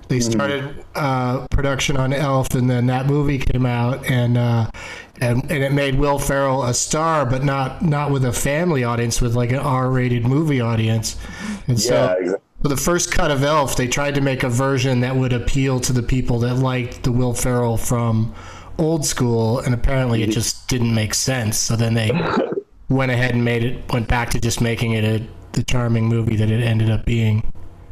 they 0.10 0.20
started 0.20 0.86
uh, 0.96 1.48
production 1.50 1.98
on 1.98 2.14
Elf, 2.14 2.54
and 2.54 2.70
then 2.70 2.86
that 2.88 3.08
movie 3.08 3.40
came 3.40 3.66
out, 3.66 4.06
and 4.06 4.38
uh, 4.38 4.70
and 5.20 5.42
and 5.50 5.64
it 5.64 5.72
made 5.72 5.96
Will 5.96 6.20
Ferrell 6.20 6.64
a 6.64 6.74
star, 6.74 7.26
but 7.26 7.44
not 7.44 7.82
not 7.82 8.12
with 8.12 8.26
a 8.26 8.34
family 8.34 8.84
audience, 8.84 9.22
with 9.22 9.36
like 9.36 9.52
an 9.52 9.60
R-rated 9.60 10.26
movie 10.26 10.62
audience. 10.62 11.18
And 11.68 11.80
so, 11.80 11.94
Yeah, 11.96 12.14
exactly. 12.20 12.42
for 12.62 12.68
the 12.68 12.78
first 12.78 13.12
cut 13.12 13.32
of 13.32 13.44
Elf, 13.44 13.76
they 13.76 13.88
tried 13.88 14.16
to 14.16 14.22
make 14.22 14.44
a 14.44 14.50
version 14.50 15.00
that 15.00 15.16
would 15.16 15.34
appeal 15.34 15.80
to 15.80 15.94
the 15.94 16.04
people 16.04 16.38
that 16.40 16.56
liked 16.56 17.02
the 17.04 17.12
Will 17.12 17.34
Ferrell 17.34 17.78
from 17.78 18.36
old 18.78 19.06
school, 19.06 19.60
and 19.60 19.74
apparently 19.74 20.24
it 20.24 20.30
just 20.30 20.68
didn't 20.68 20.94
make 20.94 21.14
sense. 21.14 21.58
So 21.58 21.76
then 21.76 21.94
they 21.94 22.12
went 22.90 23.12
ahead 23.12 23.34
and 23.34 23.44
made 23.44 23.64
it, 23.64 23.92
went 23.92 24.08
back 24.08 24.30
to 24.32 24.40
just 24.40 24.62
making 24.62 24.94
it 24.94 25.04
a 25.04 25.26
the 25.54 25.64
charming 25.64 26.08
movie 26.08 26.36
that 26.36 26.50
it 26.50 26.64
ended 26.64 26.90
up 26.90 27.06
being. 27.06 27.52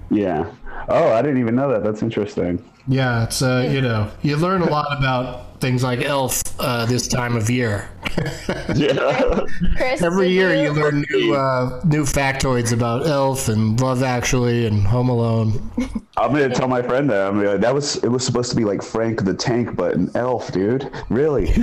Yeah. 0.10 0.52
Oh, 0.90 1.12
I 1.14 1.22
didn't 1.22 1.40
even 1.40 1.56
know 1.56 1.72
that. 1.72 1.84
That's 1.84 2.02
interesting. 2.02 2.64
Yeah, 2.88 3.24
it's 3.24 3.42
uh, 3.42 3.70
you 3.72 3.82
know, 3.82 4.12
you 4.24 4.36
learn 4.36 4.62
a 4.62 4.70
lot 4.70 4.98
about 4.98 5.51
things 5.62 5.84
like 5.84 6.02
Elf 6.02 6.42
uh, 6.60 6.86
this 6.88 7.08
time 7.08 7.38
of 7.38 7.50
year. 7.50 7.90
Yeah. 8.76 9.46
Chris, 9.78 10.02
Every 10.02 10.30
year 10.30 10.54
you 10.56 10.72
learn 10.74 11.06
new 11.10 11.34
uh, 11.34 11.82
new 11.86 12.04
factoids 12.04 12.74
about 12.74 13.06
Elf 13.08 13.48
and 13.48 13.80
Love 13.80 14.04
Actually 14.04 14.66
and 14.66 14.84
Home 14.84 15.08
Alone. 15.10 15.72
I'm 16.18 16.32
gonna 16.32 16.50
tell 16.50 16.68
my 16.68 16.82
friend 16.82 17.10
that. 17.10 17.28
I'm 17.28 17.38
gonna 17.38 17.52
like, 17.52 17.62
that 17.62 17.74
was 17.74 17.98
it 17.98 18.10
was 18.10 18.26
supposed 18.26 18.50
to 18.50 18.56
be 18.58 18.66
like 18.66 18.82
Frank 18.82 19.24
the 19.24 19.34
Tank, 19.34 19.76
but 19.76 19.94
an 19.94 20.12
elf, 20.16 20.52
dude. 20.52 20.92
Really? 21.10 21.46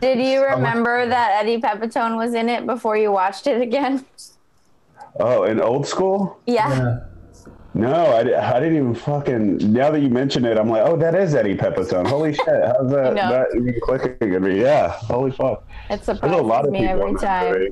Did 0.00 0.18
you 0.18 0.44
remember 0.44 1.06
that 1.06 1.40
Eddie 1.40 1.60
Pepitone 1.60 2.16
was 2.16 2.34
in 2.34 2.48
it 2.48 2.66
before 2.66 2.96
you 2.96 3.12
watched 3.12 3.46
it 3.46 3.60
again? 3.60 4.04
oh, 5.20 5.44
in 5.44 5.60
old 5.60 5.86
school? 5.86 6.40
Yeah. 6.46 7.00
No, 7.74 8.16
I, 8.16 8.22
di- 8.24 8.34
I 8.34 8.58
didn't 8.60 8.76
even 8.76 8.94
fucking. 8.94 9.72
Now 9.72 9.90
that 9.90 10.00
you 10.00 10.08
mention 10.08 10.44
it, 10.44 10.56
I'm 10.58 10.68
like, 10.68 10.82
oh, 10.84 10.96
that 10.96 11.14
is 11.14 11.34
Eddie 11.34 11.54
Pepitone. 11.54 12.06
Holy 12.08 12.32
shit! 12.34 12.46
How's 12.48 12.90
that? 12.90 13.14
know. 13.14 13.30
That 13.30 13.48
even 13.54 13.74
clicking 13.82 14.34
at 14.34 14.42
me? 14.42 14.60
Yeah. 14.60 14.88
Holy 14.92 15.30
fuck. 15.30 15.64
It 15.90 16.00
There's 16.02 16.08
a 16.08 16.12
lot 16.14 16.64
surprises 16.64 16.66
of 16.66 16.72
me 16.72 16.86
every 16.86 17.14
time. 17.16 17.68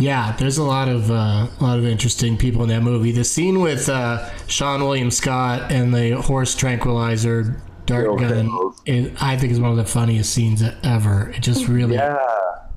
Yeah, 0.00 0.36
there's 0.36 0.58
a 0.58 0.62
lot 0.64 0.88
of 0.88 1.10
uh, 1.10 1.48
a 1.48 1.58
lot 1.60 1.78
of 1.78 1.84
interesting 1.84 2.36
people 2.36 2.62
in 2.62 2.68
that 2.68 2.82
movie. 2.82 3.10
The 3.12 3.24
scene 3.24 3.60
with 3.60 3.88
uh, 3.88 4.28
Seann 4.46 4.80
William 4.80 5.10
Scott 5.10 5.72
and 5.72 5.92
the 5.92 6.12
horse 6.22 6.54
tranquilizer 6.54 7.60
dart 7.86 8.04
Real 8.04 8.16
gun, 8.16 8.46
kills. 8.48 8.82
is, 8.86 9.16
I 9.20 9.36
think, 9.36 9.50
is 9.52 9.58
one 9.60 9.70
of 9.72 9.76
the 9.76 9.84
funniest 9.86 10.32
scenes 10.32 10.62
ever. 10.84 11.30
It 11.30 11.40
just 11.40 11.66
really 11.66 11.94
Yeah. 11.94 12.18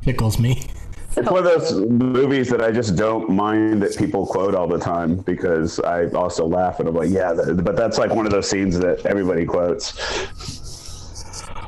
tickles 0.04 0.40
me. 0.40 0.64
It's 1.18 1.30
one 1.30 1.40
of 1.40 1.44
those 1.44 1.74
movies 1.90 2.50
that 2.50 2.62
I 2.62 2.72
just 2.72 2.96
don't 2.96 3.30
mind 3.30 3.82
that 3.84 3.98
people 3.98 4.26
quote 4.26 4.56
all 4.56 4.68
the 4.68 4.80
time 4.80 5.18
because 5.18 5.78
I 5.82 6.08
also 6.08 6.46
laugh 6.46 6.80
and 6.80 6.88
I'm 6.88 6.96
like, 6.96 7.10
yeah, 7.10 7.34
that, 7.34 7.64
but 7.66 7.76
that's 7.76 7.98
like 7.98 8.12
one 8.16 8.26
of 8.26 8.32
those 8.32 8.50
scenes 8.50 8.80
that 8.80 9.06
everybody 9.06 9.46
quotes. 9.46 9.94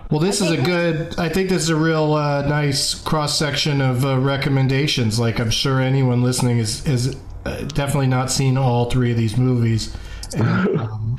Well, 0.10 0.22
this 0.22 0.40
is 0.40 0.52
a 0.52 0.58
good. 0.62 1.18
I 1.20 1.28
think 1.28 1.50
this 1.50 1.64
is 1.64 1.70
a 1.70 1.76
real 1.76 2.14
uh, 2.14 2.48
nice 2.48 2.94
cross 2.94 3.38
section 3.38 3.82
of 3.82 4.06
uh, 4.06 4.18
recommendations. 4.20 5.20
Like 5.20 5.40
I'm 5.40 5.50
sure 5.50 5.82
anyone 5.82 6.22
listening 6.24 6.60
is 6.60 6.86
is 6.88 7.18
uh, 7.46 7.64
definitely 7.64 8.08
not 8.08 8.32
seen 8.32 8.56
all 8.56 8.90
three 8.90 9.12
of 9.12 9.18
these 9.18 9.38
movies, 9.38 9.96
and 10.38 10.80
um, 10.80 11.18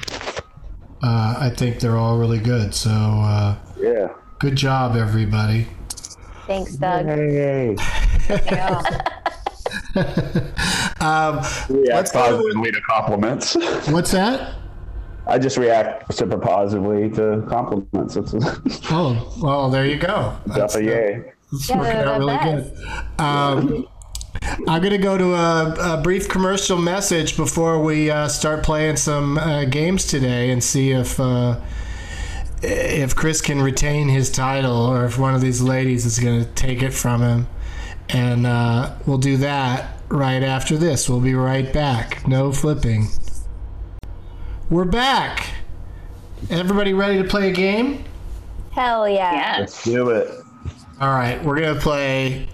uh, 1.03 1.35
I 1.41 1.51
think 1.55 1.81
they're 1.81 1.97
all 1.99 2.19
really 2.19 2.39
good. 2.39 2.73
So 2.75 2.91
uh, 2.91 3.57
Yeah. 3.79 4.09
good 4.39 4.57
job, 4.57 4.97
everybody. 4.97 5.67
Thanks, 6.47 6.77
Doug. 6.77 7.07
Hey. 8.27 8.71
Um, 11.01 11.41
React 11.69 12.13
go 12.13 12.31
to- 12.31 12.37
positively 12.37 12.73
to 12.73 12.81
compliments. 12.81 13.55
what's 13.91 14.11
that? 14.13 14.55
I 15.27 15.39
just 15.39 15.57
react 15.57 16.13
super 16.15 16.39
positively 16.39 17.11
to 17.11 17.45
compliments. 17.49 18.17
Oh, 18.91 19.39
well, 19.43 19.71
there 19.71 19.85
you 19.87 19.97
go. 19.99 20.37
That's, 20.47 20.75
a 20.77 20.83
yay. 20.83 21.33
that's 21.53 21.69
Yeah, 21.69 21.79
working 21.79 21.97
out 22.01 22.19
really 22.19 22.37
best. 22.37 22.75
good. 22.75 23.21
Um, 23.21 23.87
I'm 24.69 24.81
going 24.81 24.93
to 24.93 24.99
go 24.99 25.17
to 25.19 25.35
a, 25.35 25.97
a 25.99 26.01
brief 26.03 26.29
commercial 26.29 26.79
message 26.79 27.37
before 27.37 27.83
we 27.83 28.11
uh, 28.11 28.29
start 28.29 28.63
playing 28.65 28.97
some 28.97 29.39
uh, 29.39 29.65
games 29.65 30.07
today 30.07 30.51
and 30.51 30.63
see 30.65 30.91
if 30.93 31.19
uh, 31.21 31.61
if 32.63 33.15
Chris 33.15 33.41
can 33.43 33.61
retain 33.63 34.09
his 34.09 34.31
title 34.31 34.77
or 34.77 35.05
if 35.05 35.19
one 35.19 35.35
of 35.35 35.41
these 35.43 35.61
ladies 35.61 36.05
is 36.07 36.19
going 36.19 36.43
to 36.45 36.51
take 36.53 36.83
it 36.83 36.93
from 36.93 37.21
him. 37.23 37.47
And 38.11 38.47
uh, 38.47 38.95
we'll 39.07 39.19
do 39.19 39.37
that 39.39 39.99
right 40.09 40.43
after 40.43 40.77
this. 40.77 41.09
We'll 41.09 41.21
be 41.21 41.35
right 41.35 41.73
back. 41.73 42.27
No 42.29 42.53
flipping. 42.53 43.09
We're 44.71 44.85
back. 44.85 45.55
Everybody 46.51 46.93
ready 46.93 47.23
to 47.23 47.29
play 47.29 47.51
a 47.51 47.53
game? 47.53 48.05
Hell 48.73 49.09
yeah. 49.09 49.33
Yes. 49.33 49.59
Let's 49.61 49.85
do 49.85 50.11
it. 50.11 50.31
All 51.01 51.11
right, 51.11 51.43
we're 51.43 51.61
gonna 51.61 51.81
play. 51.81 52.49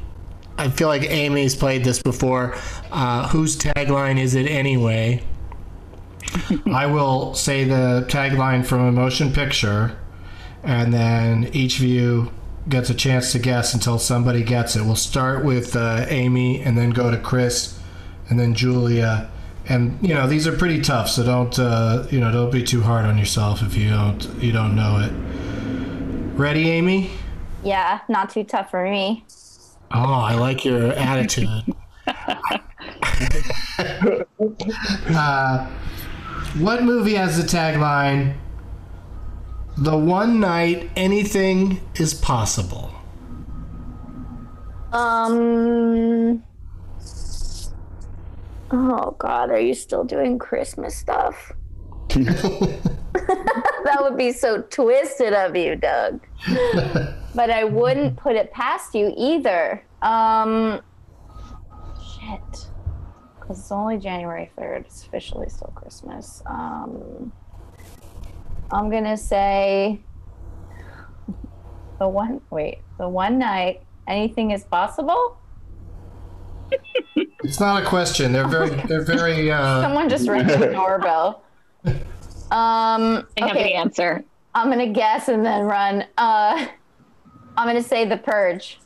I 0.57 0.69
feel 0.71 0.89
like 0.89 1.03
Amy's 1.03 1.55
played 1.55 1.85
this 1.85 2.03
before. 2.03 2.57
Uh, 2.91 3.29
whose 3.29 3.57
tagline 3.57 4.19
is 4.19 4.35
it 4.35 4.47
anyway? 4.47 5.23
I 6.73 6.87
will 6.87 7.35
say 7.35 7.65
the 7.65 8.07
tagline 8.09 8.65
from 8.65 8.81
a 8.81 8.93
motion 8.93 9.33
picture, 9.33 9.99
and 10.63 10.93
then 10.93 11.51
each 11.53 11.79
of 11.79 11.85
you 11.85 12.31
gets 12.69 12.91
a 12.91 12.95
chance 12.95 13.33
to 13.33 13.39
guess 13.39 13.75
until 13.75 13.99
somebody 13.99 14.43
gets 14.43 14.77
it. 14.77 14.83
We'll 14.83 14.97
start 14.97 15.45
with 15.45 15.77
uh, 15.77 16.07
Amy, 16.09 16.61
and 16.61 16.77
then 16.77 16.91
go 16.91 17.11
to 17.11 17.19
Chris, 17.19 17.79
and 18.29 18.39
then 18.39 18.55
Julia. 18.55 19.31
And 19.69 19.99
you 20.07 20.15
know 20.15 20.27
these 20.27 20.47
are 20.47 20.57
pretty 20.57 20.81
tough, 20.81 21.09
so 21.09 21.25
don't 21.25 21.59
uh, 21.59 22.07
you 22.11 22.21
know 22.21 22.33
don't 22.33 22.51
be 22.51 22.63
too 22.63 22.83
hard 22.83 23.05
on 23.05 23.19
yourself 23.19 23.63
if 23.63 23.77
you 23.77 23.91
don't 23.91 24.25
you 24.43 24.53
don't 24.53 24.75
know 24.75 24.99
it. 24.99 25.13
Ready, 26.39 26.71
Amy? 26.71 27.11
Yeah, 27.63 28.01
not 28.09 28.31
too 28.31 28.45
tough 28.45 28.71
for 28.71 28.83
me. 28.89 29.25
Oh, 29.93 30.15
I 30.15 30.35
like 30.35 30.65
your 30.65 30.93
attitude. 30.93 31.75
uh, 35.09 35.67
what 36.59 36.83
movie 36.83 37.15
has 37.15 37.37
the 37.37 37.43
tagline, 37.43 38.35
The 39.79 39.97
one 39.97 40.41
night 40.41 40.91
anything 40.97 41.81
is 41.95 42.13
possible? 42.13 42.93
Um. 44.93 46.43
Oh 48.73 49.15
God, 49.19 49.51
are 49.51 49.61
you 49.61 49.75
still 49.75 50.05
doing 50.05 50.39
Christmas 50.39 50.97
stuff? 50.97 51.53
that 52.09 53.99
would 54.01 54.17
be 54.17 54.33
so 54.33 54.63
twisted 54.63 55.33
of 55.33 55.55
you, 55.55 55.77
Doug. 55.77 56.21
but 57.35 57.51
I 57.51 57.65
wouldn't 57.65 58.17
put 58.17 58.35
it 58.37 58.53
past 58.53 58.95
you 58.95 59.13
either. 59.17 59.85
Um. 60.03 60.81
Shit. 62.03 62.67
Because 63.39 63.61
it's 63.61 63.73
only 63.73 63.99
January 63.99 64.51
third. 64.59 64.85
It's 64.87 65.05
officially 65.05 65.49
still 65.49 65.73
Christmas. 65.75 66.43
Um. 66.47 67.33
I'm 68.73 68.91
gonna 68.91 69.17
say 69.17 70.01
the 71.99 72.09
one. 72.09 72.41
Wait, 72.51 72.79
the 72.99 73.09
one 73.09 73.39
night 73.39 73.83
anything 74.07 74.51
is 74.51 74.65
possible. 74.65 75.37
It's 77.43 77.59
not 77.59 77.83
a 77.83 77.87
question. 77.87 78.33
They're 78.33 78.47
very, 78.49 78.71
they're 78.89 79.05
very. 79.05 79.51
Uh, 79.51 79.83
Someone 79.83 80.09
just 80.09 80.29
rang 80.29 80.47
the 80.47 80.67
doorbell. 80.73 81.43
Um, 82.51 83.29
I 83.41 83.47
have 83.47 83.51
okay, 83.53 83.63
the 83.63 83.75
answer. 83.75 84.25
I'm 84.57 84.71
gonna 84.71 84.93
guess 84.93 85.29
and 85.29 85.47
then 85.47 85.67
run. 85.67 86.05
Uh, 86.19 86.67
I'm 87.57 87.69
gonna 87.69 87.81
say 87.81 88.05
the 88.05 88.17
purge. 88.17 88.81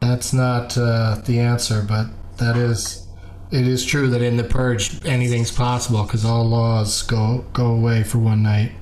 that's 0.00 0.32
not 0.32 0.78
uh, 0.78 1.16
the 1.26 1.38
answer, 1.38 1.84
but 1.86 2.06
that 2.38 2.56
is 2.56 3.05
it 3.50 3.66
is 3.66 3.84
true 3.84 4.08
that 4.08 4.22
in 4.22 4.36
the 4.36 4.44
purge 4.44 5.04
anything's 5.04 5.52
possible 5.52 6.02
because 6.02 6.24
all 6.24 6.44
laws 6.44 7.02
go 7.02 7.44
go 7.52 7.66
away 7.66 8.02
for 8.02 8.18
one 8.18 8.42
night. 8.42 8.72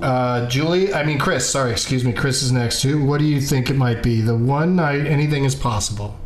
Uh, 0.00 0.48
Julie, 0.48 0.94
I 0.94 1.04
mean 1.04 1.18
Chris. 1.18 1.48
Sorry, 1.48 1.70
excuse 1.70 2.04
me. 2.04 2.12
Chris 2.12 2.42
is 2.42 2.52
next 2.52 2.80
too. 2.80 3.04
What 3.04 3.18
do 3.18 3.24
you 3.24 3.40
think 3.40 3.70
it 3.70 3.76
might 3.76 4.02
be? 4.02 4.20
The 4.20 4.36
one 4.36 4.76
night 4.76 5.06
anything 5.06 5.44
is 5.44 5.54
possible. 5.54 6.18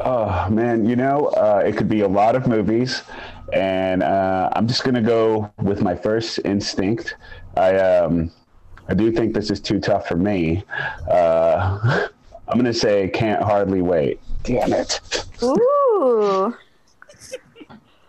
Oh 0.00 0.48
man, 0.50 0.86
you 0.86 0.96
know, 0.96 1.26
uh, 1.28 1.62
it 1.64 1.76
could 1.76 1.88
be 1.88 2.00
a 2.00 2.08
lot 2.08 2.34
of 2.36 2.46
movies, 2.46 3.02
and 3.52 4.02
uh, 4.02 4.50
I'm 4.54 4.66
just 4.66 4.84
gonna 4.84 5.02
go 5.02 5.52
with 5.62 5.82
my 5.82 5.94
first 5.94 6.40
instinct. 6.44 7.16
I 7.56 7.76
um, 7.76 8.30
I 8.88 8.94
do 8.94 9.12
think 9.12 9.34
this 9.34 9.50
is 9.50 9.60
too 9.60 9.80
tough 9.80 10.08
for 10.08 10.16
me. 10.16 10.64
Uh, 11.10 12.08
I'm 12.48 12.56
gonna 12.56 12.72
say 12.72 13.08
can't 13.08 13.42
hardly 13.42 13.82
wait. 13.82 14.20
Damn 14.42 14.72
it. 14.72 15.00
Ooh. 15.42 16.56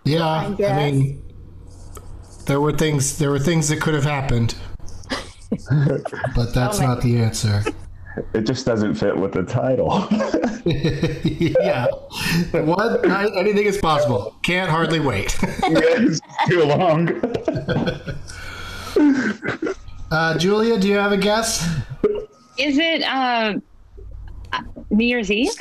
Yeah, 0.05 0.25
I, 0.25 0.53
guess. 0.53 0.91
mean, 0.93 1.21
there 2.45 2.59
were 2.61 2.71
things 2.73 3.17
there 3.17 3.29
were 3.29 3.39
things 3.39 3.69
that 3.69 3.79
could 3.81 3.93
have 3.93 4.03
happened, 4.03 4.55
but 6.35 6.53
that's 6.53 6.77
Oh 6.77 6.81
my- 6.81 6.85
not 6.87 7.01
the 7.01 7.19
answer. 7.19 7.63
It 8.33 8.41
just 8.41 8.65
doesn't 8.65 8.95
fit 8.95 9.15
with 9.15 9.31
the 9.31 9.43
title. 9.43 10.05
yeah, 10.65 11.85
what 12.65 13.05
night 13.05 13.31
anything 13.37 13.65
is 13.65 13.77
possible. 13.77 14.35
Can't 14.41 14.69
hardly 14.69 14.99
wait. 14.99 15.37
it's 15.43 16.19
too 16.47 16.63
long. 16.65 17.07
Uh, 20.11 20.37
Julia, 20.37 20.77
do 20.79 20.87
you 20.89 20.95
have 20.95 21.11
a 21.13 21.17
guess? 21.17 21.63
Is 22.57 22.77
it 22.77 23.03
uh, 23.03 23.53
New 24.89 25.05
Year's 25.05 25.31
Eve? 25.31 25.51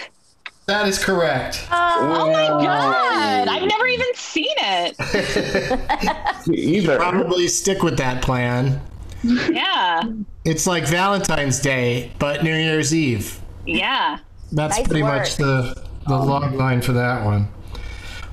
That 0.68 0.87
is 0.87 1.02
correct. 1.02 1.66
Uh, 1.70 1.96
oh 1.98 2.31
my 2.31 2.46
god! 2.46 3.48
I've 3.48 3.66
never 3.66 3.87
even 3.87 4.14
seen 4.14 4.54
it. 4.59 6.46
Either. 6.48 6.96
Probably 6.98 7.48
stick 7.48 7.83
with 7.83 7.96
that 7.96 8.22
plan. 8.22 8.81
Yeah, 9.24 10.02
It's 10.44 10.66
like 10.66 10.87
Valentine's 10.87 11.59
Day, 11.59 12.12
but 12.18 12.44
New 12.44 12.54
Year's 12.54 12.94
Eve. 12.94 13.40
yeah. 13.66 14.18
That's 14.52 14.76
Nice 14.78 14.87
pretty 14.87 15.02
work. 15.02 15.18
much 15.20 15.37
the 15.37 15.83
the 16.07 16.16
log 16.16 16.52
line 16.54 16.81
for 16.83 16.92
that 16.92 17.24
one. 17.24 17.48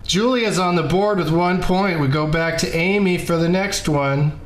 Julia's 0.06 0.60
on 0.60 0.76
the 0.76 0.84
board 0.84 1.18
with 1.18 1.32
one 1.32 1.62
point. 1.64 2.00
We 2.02 2.08
go 2.10 2.28
back 2.28 2.58
to 2.60 2.76
Amy 2.76 3.18
for 3.18 3.38
the 3.38 3.50
next 3.50 3.88
one. 3.90 4.40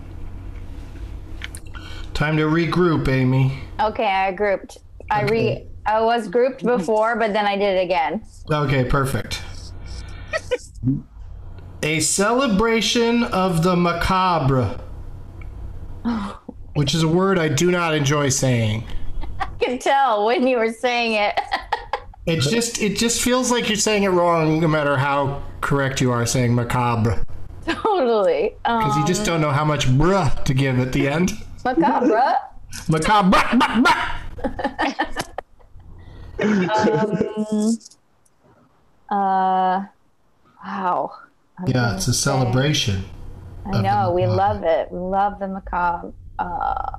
Time 2.14 2.38
to 2.38 2.44
regroup, 2.44 3.08
Amy. 3.08 3.60
Okay, 3.80 4.06
I 4.06 4.32
grouped. 4.32 4.78
I 5.12 5.24
re. 5.24 5.66
I 5.90 6.02
was 6.02 6.28
grouped 6.28 6.64
before, 6.64 7.16
but 7.16 7.34
then 7.34 7.48
I 7.48 7.58
did 7.58 7.78
it 7.78 7.84
again. 7.84 8.22
Okay, 8.52 8.84
perfect. 8.84 9.42
A 11.82 12.00
celebration 12.00 13.24
of 13.24 13.64
the 13.64 13.76
macabre, 13.76 14.80
which 16.76 16.94
is 16.94 17.02
a 17.02 17.08
word 17.08 17.40
I 17.40 17.48
do 17.50 17.72
not 17.72 17.96
enjoy 17.96 18.30
saying. 18.30 18.84
I 19.40 19.48
can 19.60 19.80
tell 19.80 20.26
when 20.28 20.46
you 20.46 20.58
were 20.58 20.72
saying 20.74 21.14
it. 21.14 21.40
It 22.26 22.42
just 22.42 22.80
it 22.80 22.96
just 22.96 23.24
feels 23.24 23.50
like 23.50 23.70
you're 23.70 23.78
saying 23.78 24.04
it 24.04 24.10
wrong, 24.10 24.60
no 24.60 24.68
matter 24.68 24.96
how 24.98 25.42
correct 25.62 26.00
you 26.00 26.12
are 26.12 26.28
saying 26.28 26.54
macabre, 26.54 27.26
totally. 27.66 28.54
because 28.62 28.94
Um, 28.96 29.02
you 29.02 29.08
just 29.08 29.26
don't 29.26 29.42
know 29.42 29.50
how 29.50 29.66
much 29.66 29.88
bruh 29.88 30.44
to 30.44 30.54
give 30.54 30.80
at 30.80 30.92
the 30.94 31.08
end. 31.08 31.32
macabre. 31.66 32.36
Macabre. 32.88 33.42
Bruh. 36.40 37.96
Uh, 39.10 39.86
wow. 40.64 41.12
Yeah, 41.66 41.96
it's 41.96 42.08
a 42.08 42.14
celebration. 42.14 43.04
I 43.66 43.82
know 43.82 44.12
we 44.12 44.28
love 44.28 44.64
it. 44.64 44.92
We 44.92 45.00
love 45.00 45.40
the 45.40 45.48
macabre. 45.48 46.14
Uh, 46.38 46.98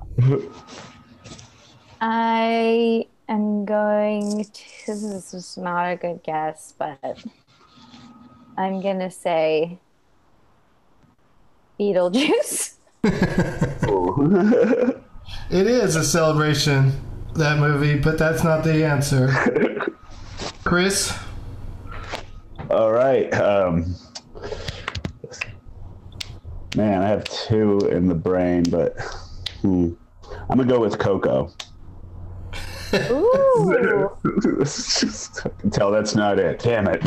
I 2.01 3.07
am 3.29 3.65
going 3.65 4.45
to. 4.45 4.63
This 4.87 5.35
is 5.35 5.57
not 5.57 5.93
a 5.93 5.97
good 5.97 6.23
guess, 6.23 6.75
but 6.79 7.23
I'm 8.57 8.81
gonna 8.83 9.11
say 9.11 9.79
Beetlejuice. 11.79 12.75
It 15.51 15.67
is 15.67 15.97
a 15.97 16.05
celebration, 16.05 16.93
that 17.41 17.59
movie, 17.59 17.99
but 17.99 18.19
that's 18.19 18.45
not 18.45 18.65
the 18.65 18.85
answer. 18.85 19.29
Chris, 20.65 21.13
All 22.71 22.93
right. 22.93 23.33
Um, 23.35 23.97
man, 26.77 27.03
I 27.03 27.09
have 27.09 27.25
two 27.25 27.79
in 27.91 28.07
the 28.07 28.15
brain, 28.15 28.63
but 28.71 28.99
hmm. 29.63 29.93
I'm 30.49 30.57
gonna 30.57 30.65
go 30.65 30.81
with 30.81 30.99
Coco. 30.99 31.51
Ooh. 32.95 34.11
I 34.25 35.51
can 35.61 35.71
tell 35.71 35.91
that's 35.91 36.15
not 36.15 36.39
it. 36.39 36.61
Damn 36.61 36.89
it. 36.89 37.03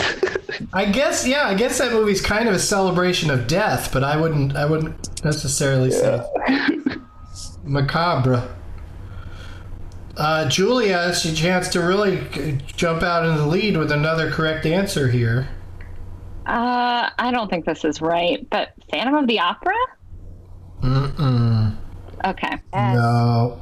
I 0.73 0.85
guess 0.85 1.27
yeah, 1.27 1.47
I 1.47 1.53
guess 1.55 1.77
that 1.77 1.91
movie's 1.91 2.21
kind 2.21 2.47
of 2.47 2.55
a 2.55 2.59
celebration 2.59 3.29
of 3.29 3.47
death, 3.47 3.91
but 3.91 4.03
I 4.03 4.17
wouldn't 4.17 4.55
I 4.55 4.65
wouldn't 4.65 5.23
necessarily 5.23 5.91
say 5.91 6.25
macabre. 7.63 8.47
Uh, 10.15 10.47
Julia 10.47 10.93
has 10.93 11.25
a 11.25 11.33
chance 11.33 11.69
to 11.69 11.79
really 11.81 12.59
jump 12.75 13.01
out 13.01 13.25
in 13.25 13.35
the 13.35 13.47
lead 13.47 13.77
with 13.77 13.91
another 13.91 14.31
correct 14.31 14.65
answer 14.65 15.09
here. 15.09 15.49
Uh, 16.45 17.09
I 17.17 17.31
don't 17.31 17.49
think 17.49 17.65
this 17.65 17.83
is 17.83 18.01
right, 18.01 18.47
but 18.49 18.73
Phantom 18.91 19.15
of 19.15 19.27
the 19.27 19.39
Opera. 19.39 19.75
Mm-mm. 20.81 21.75
Okay. 22.25 22.57
No. 22.73 23.59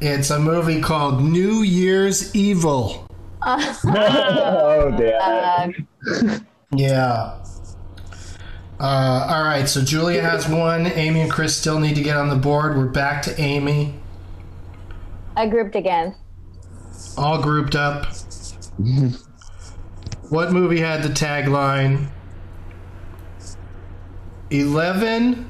It's 0.00 0.30
a 0.30 0.38
movie 0.38 0.80
called 0.80 1.22
New 1.22 1.62
Year's 1.62 2.34
Evil. 2.34 3.06
oh, 3.42 4.94
damn 4.98 5.70
it. 5.70 6.42
Yeah. 6.70 7.42
Uh, 8.78 9.26
all 9.30 9.42
right, 9.42 9.66
so 9.66 9.82
Julia 9.82 10.20
has 10.20 10.46
one. 10.46 10.86
Amy 10.86 11.22
and 11.22 11.30
Chris 11.30 11.56
still 11.56 11.80
need 11.80 11.96
to 11.96 12.02
get 12.02 12.16
on 12.16 12.28
the 12.28 12.36
board. 12.36 12.76
We're 12.76 12.84
back 12.84 13.22
to 13.22 13.40
Amy, 13.40 13.97
I 15.38 15.46
grouped 15.46 15.76
again. 15.76 16.16
all 17.16 17.40
grouped 17.40 17.76
up. 17.76 18.06
what 20.30 20.50
movie 20.50 20.80
had 20.80 21.04
the 21.04 21.10
tagline 21.10 22.08
11 24.50 25.48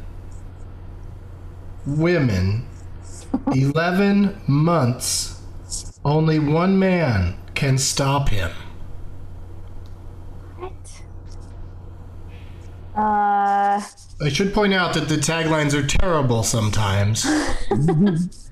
women, 1.87 2.67
11 3.55 4.39
months, 4.47 5.41
only 6.05 6.39
one 6.39 6.79
man 6.79 7.39
can 7.55 7.79
stop 7.79 8.29
him? 8.29 8.51
What? 10.59 10.73
Uh, 12.95 13.81
I 14.21 14.29
should 14.29 14.53
point 14.53 14.75
out 14.75 14.93
that 14.93 15.09
the 15.09 15.17
taglines 15.17 15.73
are 15.73 15.87
terrible 15.87 16.43
sometimes. 16.43 17.27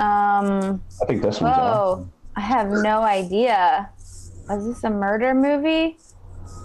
um, 0.00 0.82
I 1.02 1.04
think 1.06 1.22
this 1.22 1.40
one's 1.40 1.56
oh, 1.58 2.08
I 2.36 2.40
have 2.40 2.70
no 2.70 3.02
idea. 3.02 3.90
Was 4.48 4.66
this 4.66 4.84
a 4.84 4.90
murder 4.90 5.34
movie? 5.34 5.98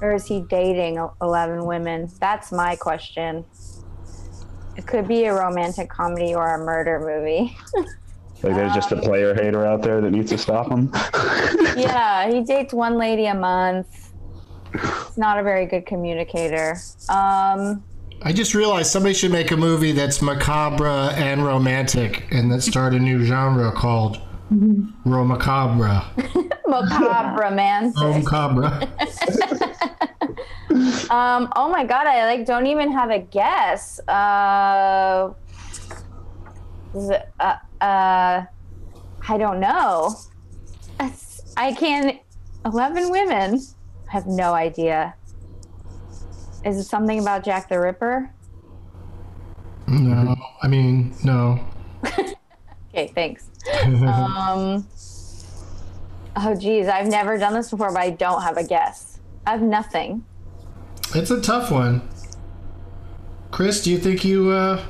Or 0.01 0.13
is 0.13 0.25
he 0.25 0.41
dating 0.41 1.05
11 1.21 1.65
women? 1.65 2.09
That's 2.19 2.51
my 2.51 2.75
question. 2.75 3.45
It 4.77 4.87
could 4.87 5.07
be 5.07 5.25
a 5.25 5.33
romantic 5.33 5.89
comedy 5.89 6.33
or 6.33 6.55
a 6.55 6.57
murder 6.57 6.99
movie. 6.99 7.55
Like 8.43 8.55
there's 8.55 8.75
just 8.75 8.91
a 8.91 8.97
player 8.97 9.33
hater 9.33 9.65
out 9.65 9.81
there 9.81 10.01
that 10.01 10.11
needs 10.11 10.29
to 10.29 10.37
stop 10.37 10.69
him. 10.69 10.91
yeah, 11.75 12.29
he 12.29 12.41
dates 12.41 12.73
one 12.73 12.95
lady 12.97 13.25
a 13.25 13.33
month. 13.33 14.11
He's 14.71 15.17
not 15.17 15.39
a 15.39 15.43
very 15.43 15.65
good 15.65 15.87
communicator. 15.87 16.77
Um, 17.09 17.83
I 18.21 18.33
just 18.33 18.55
realized 18.55 18.91
somebody 18.91 19.13
should 19.13 19.31
make 19.31 19.51
a 19.51 19.57
movie 19.57 19.91
that's 19.91 20.21
macabre 20.21 21.11
and 21.15 21.43
romantic 21.45 22.25
and 22.31 22.51
that 22.51 22.61
start 22.61 22.93
a 22.93 22.99
new 22.99 23.23
genre 23.23 23.71
called 23.71 24.19
Romacabre. 24.51 26.03
macabre 26.67 27.51
man. 27.51 27.93
Romacabre. 27.93 28.89
Um, 31.09 31.51
oh 31.55 31.69
my 31.69 31.85
god, 31.85 32.07
I 32.07 32.25
like 32.25 32.45
don't 32.45 32.65
even 32.67 32.91
have 32.91 33.09
a 33.09 33.19
guess. 33.19 33.99
Uh, 34.07 35.31
uh, 37.39 37.55
uh, 37.79 38.45
I 39.27 39.37
don't 39.37 39.59
know. 39.59 40.15
I 41.57 41.73
can't. 41.73 42.19
Eleven 42.65 43.11
women. 43.11 43.61
I 44.09 44.11
have 44.11 44.27
no 44.27 44.53
idea. 44.53 45.13
Is 46.65 46.77
it 46.77 46.83
something 46.83 47.19
about 47.19 47.43
Jack 47.43 47.69
the 47.69 47.79
Ripper? 47.79 48.29
No, 49.87 50.35
I 50.61 50.67
mean, 50.67 51.15
no. 51.23 51.59
Okay, 52.93 53.11
thanks. 53.13 53.49
um, 53.83 54.87
Oh, 56.37 56.55
geez. 56.55 56.87
I've 56.87 57.07
never 57.07 57.37
done 57.37 57.53
this 57.53 57.69
before, 57.69 57.91
but 57.91 58.01
I 58.01 58.09
don't 58.09 58.41
have 58.41 58.57
a 58.57 58.63
guess. 58.63 59.19
I 59.45 59.51
have 59.51 59.61
nothing. 59.61 60.23
It's 61.13 61.31
a 61.31 61.41
tough 61.41 61.71
one. 61.71 62.07
Chris, 63.51 63.83
do 63.83 63.91
you 63.91 63.97
think 63.97 64.25
you 64.25 64.49
uh 64.49 64.83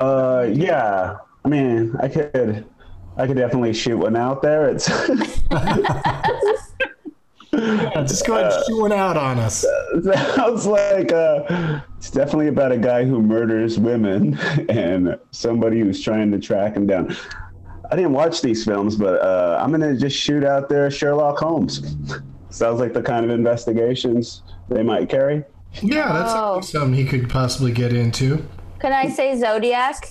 Uh, 0.00 0.48
yeah. 0.52 1.16
I 1.44 1.48
mean, 1.48 1.94
I 2.00 2.08
could, 2.08 2.64
I 3.16 3.26
could 3.26 3.36
definitely 3.36 3.74
shoot 3.74 3.98
one 3.98 4.16
out 4.16 4.42
there. 4.42 4.68
It's 4.68 4.88
just 8.06 8.26
go 8.26 8.34
ahead 8.36 8.52
and 8.52 8.64
shoot 8.66 8.80
one 8.80 8.92
out 8.92 9.16
on 9.16 9.38
us? 9.38 9.64
sounds 10.34 10.66
like 10.66 11.12
uh, 11.12 11.80
it's 11.96 12.10
definitely 12.10 12.48
about 12.48 12.72
a 12.72 12.78
guy 12.78 13.04
who 13.04 13.20
murders 13.22 13.78
women 13.78 14.38
and 14.68 15.18
somebody 15.30 15.80
who's 15.80 16.00
trying 16.02 16.30
to 16.32 16.38
track 16.38 16.74
him 16.76 16.86
down. 16.86 17.14
I 17.90 17.96
didn't 17.96 18.12
watch 18.12 18.40
these 18.40 18.64
films, 18.64 18.96
but 18.96 19.20
uh, 19.20 19.58
I'm 19.62 19.70
gonna 19.70 19.96
just 19.96 20.16
shoot 20.16 20.42
out 20.44 20.68
there 20.68 20.90
Sherlock 20.90 21.38
Holmes. 21.38 21.96
Sounds 22.50 22.80
like 22.80 22.92
the 22.92 23.02
kind 23.02 23.24
of 23.24 23.30
investigations 23.30 24.42
they 24.68 24.82
might 24.82 25.08
carry. 25.08 25.44
Yeah, 25.82 26.12
that's 26.12 26.32
Oh. 26.34 26.60
something 26.60 26.94
he 26.94 27.04
could 27.04 27.28
possibly 27.28 27.72
get 27.72 27.92
into. 27.92 28.44
Can 28.80 28.92
I 28.92 29.08
say 29.08 29.36
Zodiac? 29.38 30.08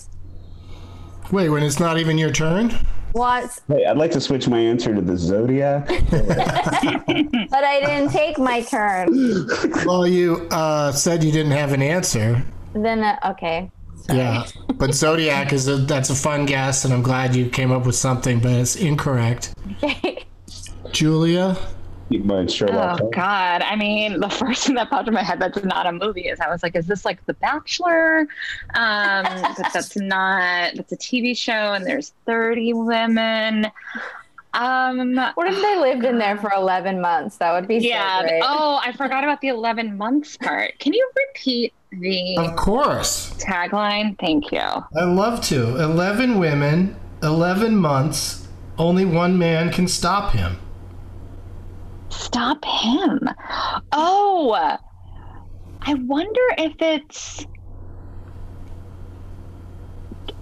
Wait, 1.33 1.49
when 1.49 1.63
it's 1.63 1.79
not 1.79 1.97
even 1.97 2.15
your 2.15 2.29
turn? 2.29 2.71
Once, 3.13 3.59
Hey, 3.67 3.85
I'd 3.85 3.97
like 3.97 4.11
to 4.11 4.21
switch 4.21 4.47
my 4.47 4.59
answer 4.59 4.93
to 4.93 5.01
the 5.01 5.17
Zodiac. 5.17 5.87
but 6.11 7.63
I 7.63 7.81
didn't 7.83 8.11
take 8.11 8.37
my 8.37 8.61
turn. 8.61 9.09
Well, 9.83 10.05
you 10.05 10.47
uh, 10.51 10.91
said 10.91 11.23
you 11.23 11.31
didn't 11.31 11.53
have 11.53 11.73
an 11.73 11.81
answer. 11.81 12.43
Then, 12.75 13.03
uh, 13.03 13.17
okay. 13.31 13.71
Yeah, 14.09 14.45
but 14.75 14.93
Zodiac 14.93 15.53
is 15.53 15.67
a 15.67 15.77
that's 15.77 16.11
a 16.11 16.15
fun 16.15 16.45
guess, 16.45 16.85
and 16.85 16.93
I'm 16.93 17.01
glad 17.01 17.35
you 17.35 17.49
came 17.49 17.71
up 17.71 17.87
with 17.87 17.95
something, 17.95 18.39
but 18.39 18.51
it's 18.51 18.75
incorrect. 18.75 19.55
Okay. 19.83 20.25
Julia, 20.91 21.57
But 22.17 22.51
Sherlock 22.51 22.99
Oh 22.99 23.03
Holmes. 23.03 23.15
God! 23.15 23.61
I 23.61 23.75
mean, 23.75 24.19
the 24.19 24.29
first 24.29 24.63
thing 24.67 24.75
that 24.75 24.89
popped 24.89 25.07
in 25.07 25.13
my 25.13 25.23
head 25.23 25.39
that's 25.39 25.63
not 25.63 25.85
a 25.85 25.91
movie 25.91 26.27
is 26.27 26.39
I 26.39 26.49
was 26.49 26.63
like, 26.63 26.75
"Is 26.75 26.87
this 26.87 27.05
like 27.05 27.25
The 27.25 27.33
Bachelor?" 27.35 28.27
Um, 28.75 29.23
but 29.57 29.71
that's 29.73 29.95
not. 29.97 30.75
That's 30.75 30.91
a 30.91 30.97
TV 30.97 31.35
show, 31.37 31.73
and 31.73 31.85
there's 31.85 32.13
30 32.25 32.73
women. 32.73 33.67
Um, 34.53 35.15
What 35.33 35.47
if 35.47 35.55
they 35.55 35.77
lived 35.79 36.05
in 36.05 36.19
there 36.19 36.37
for 36.37 36.51
11 36.53 37.01
months? 37.01 37.37
That 37.37 37.53
would 37.53 37.67
be 37.67 37.77
yeah. 37.77 38.21
so 38.21 38.27
great. 38.27 38.41
Oh, 38.45 38.79
I 38.83 38.91
forgot 38.91 39.23
about 39.23 39.41
the 39.41 39.47
11 39.47 39.97
months 39.97 40.37
part. 40.37 40.77
Can 40.77 40.93
you 40.93 41.09
repeat 41.27 41.73
the 41.91 42.35
of 42.37 42.55
course. 42.55 43.33
tagline? 43.39 44.17
Thank 44.19 44.51
you. 44.51 44.59
I 44.59 45.05
love 45.05 45.41
to. 45.45 45.77
11 45.81 46.37
women, 46.37 46.95
11 47.23 47.75
months, 47.75 48.47
only 48.77 49.05
one 49.05 49.37
man 49.39 49.71
can 49.71 49.87
stop 49.87 50.33
him. 50.33 50.57
Stop 52.13 52.63
him. 52.65 53.29
Oh, 53.91 54.77
I 55.81 55.93
wonder 55.93 56.41
if 56.57 56.73
it's. 56.79 57.45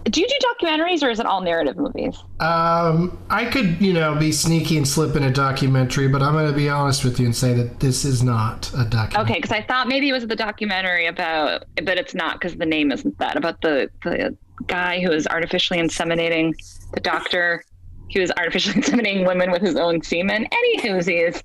Do 0.03 0.19
you 0.19 0.27
do 0.27 0.65
documentaries 0.65 1.03
or 1.03 1.09
is 1.09 1.19
it 1.19 1.25
all 1.25 1.41
narrative 1.41 1.77
movies? 1.77 2.17
Um, 2.39 3.17
I 3.29 3.45
could, 3.45 3.79
you 3.81 3.93
know, 3.93 4.15
be 4.15 4.31
sneaky 4.31 4.75
and 4.77 4.87
slip 4.87 5.15
in 5.15 5.23
a 5.23 5.31
documentary, 5.31 6.07
but 6.07 6.21
I'm 6.21 6.33
going 6.33 6.47
to 6.47 6.57
be 6.57 6.69
honest 6.69 7.03
with 7.03 7.19
you 7.19 7.27
and 7.27 7.35
say 7.35 7.53
that 7.53 7.79
this 7.79 8.03
is 8.03 8.23
not 8.23 8.69
a 8.73 8.83
documentary. 8.83 9.21
Okay, 9.21 9.35
because 9.35 9.51
I 9.51 9.61
thought 9.61 9.87
maybe 9.87 10.09
it 10.09 10.13
was 10.13 10.27
the 10.27 10.35
documentary 10.35 11.05
about, 11.05 11.65
but 11.83 11.97
it's 11.97 12.15
not 12.15 12.39
because 12.39 12.55
the 12.57 12.65
name 12.65 12.91
isn't 12.91 13.17
that 13.19 13.37
about 13.37 13.61
the 13.61 13.89
the 14.03 14.35
guy 14.67 15.01
who 15.01 15.11
is 15.11 15.27
artificially 15.27 15.79
inseminating 15.79 16.53
the 16.93 16.99
doctor. 16.99 17.63
He 18.11 18.19
was 18.19 18.31
artificially 18.37 18.75
inseminating 18.81 19.25
women 19.25 19.51
with 19.51 19.61
his 19.61 19.75
own 19.75 20.01
semen. 20.03 20.45
Any 20.51 20.79
whoosies. 20.81 21.37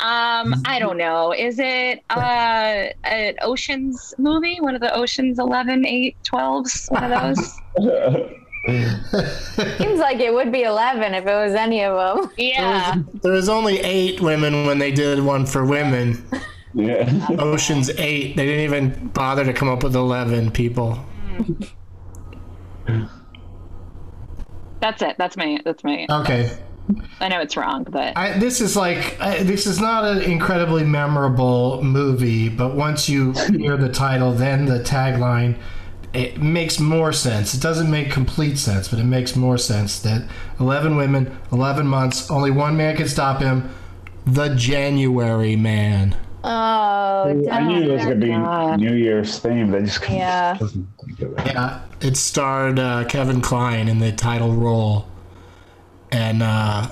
Um, 0.00 0.60
I 0.66 0.78
don't 0.78 0.96
know. 0.98 1.32
Is 1.32 1.58
it 1.58 2.02
uh, 2.10 2.88
an 3.04 3.36
Ocean's 3.42 4.14
movie? 4.18 4.60
One 4.60 4.74
of 4.74 4.80
the 4.80 4.92
Ocean's 4.94 5.38
11, 5.38 5.86
8, 5.86 6.16
12s? 6.24 6.90
One 6.90 7.04
of 7.12 7.36
those? 7.36 8.26
Seems 9.78 9.98
like 10.00 10.20
it 10.20 10.34
would 10.34 10.52
be 10.52 10.64
11 10.64 11.14
if 11.14 11.26
it 11.26 11.26
was 11.26 11.54
any 11.54 11.82
of 11.82 12.18
them. 12.18 12.30
yeah. 12.36 12.96
There 13.22 13.32
was 13.32 13.48
only 13.48 13.78
eight 13.78 14.20
women 14.20 14.66
when 14.66 14.78
they 14.78 14.90
did 14.90 15.20
one 15.20 15.46
for 15.46 15.64
women. 15.64 16.22
Yeah. 16.74 17.26
Ocean's 17.38 17.88
Eight. 17.90 18.36
They 18.36 18.46
didn't 18.46 18.64
even 18.64 19.08
bother 19.08 19.44
to 19.44 19.52
come 19.52 19.68
up 19.68 19.82
with 19.82 19.96
11 19.96 20.50
people. 20.50 20.98
That's 24.80 25.02
it. 25.02 25.16
That's 25.18 25.36
my, 25.36 25.60
that's 25.64 25.84
my, 25.84 26.06
Okay. 26.10 26.50
I 27.20 27.28
know 27.28 27.40
it's 27.40 27.56
wrong, 27.56 27.84
but 27.88 28.16
I, 28.16 28.38
this 28.38 28.60
is 28.60 28.76
like 28.76 29.20
I, 29.20 29.42
this 29.42 29.66
is 29.66 29.80
not 29.80 30.04
an 30.04 30.22
incredibly 30.22 30.82
memorable 30.82 31.82
movie, 31.84 32.48
but 32.48 32.74
once 32.74 33.08
you 33.08 33.32
hear 33.56 33.76
the 33.76 33.90
title, 33.90 34.32
then 34.32 34.64
the 34.64 34.80
tagline, 34.80 35.56
it 36.12 36.42
makes 36.42 36.80
more 36.80 37.12
sense. 37.12 37.54
It 37.54 37.60
doesn't 37.62 37.88
make 37.88 38.10
complete 38.10 38.58
sense, 38.58 38.88
but 38.88 38.98
it 38.98 39.04
makes 39.04 39.36
more 39.36 39.58
sense 39.58 40.00
that 40.00 40.28
eleven 40.58 40.96
women, 40.96 41.38
eleven 41.52 41.86
months, 41.86 42.28
only 42.30 42.50
one 42.50 42.76
man 42.76 42.96
can 42.96 43.06
stop 43.06 43.40
him. 43.40 43.70
The 44.26 44.54
January 44.54 45.54
Man. 45.54 46.16
Oh, 46.42 47.46
I 47.50 47.62
knew 47.62 47.82
it 47.82 47.92
was 47.92 48.02
gonna 48.04 48.14
be 48.16 48.34
New 48.82 48.94
Year's 48.94 49.38
themed. 49.40 49.76
I 49.76 49.80
just 49.84 50.00
couldn't- 50.00 50.16
Yeah. 50.18 50.56
wasn't 50.60 50.86
think 51.04 51.20
of 51.20 51.38
it. 51.38 51.46
Yeah, 51.46 51.80
it 52.00 52.16
starred 52.16 52.78
uh, 52.78 53.04
Kevin 53.04 53.40
Kline 53.40 53.88
in 53.88 53.98
the 53.98 54.10
title 54.12 54.54
role, 54.54 55.06
and 56.10 56.42
uh, 56.42 56.88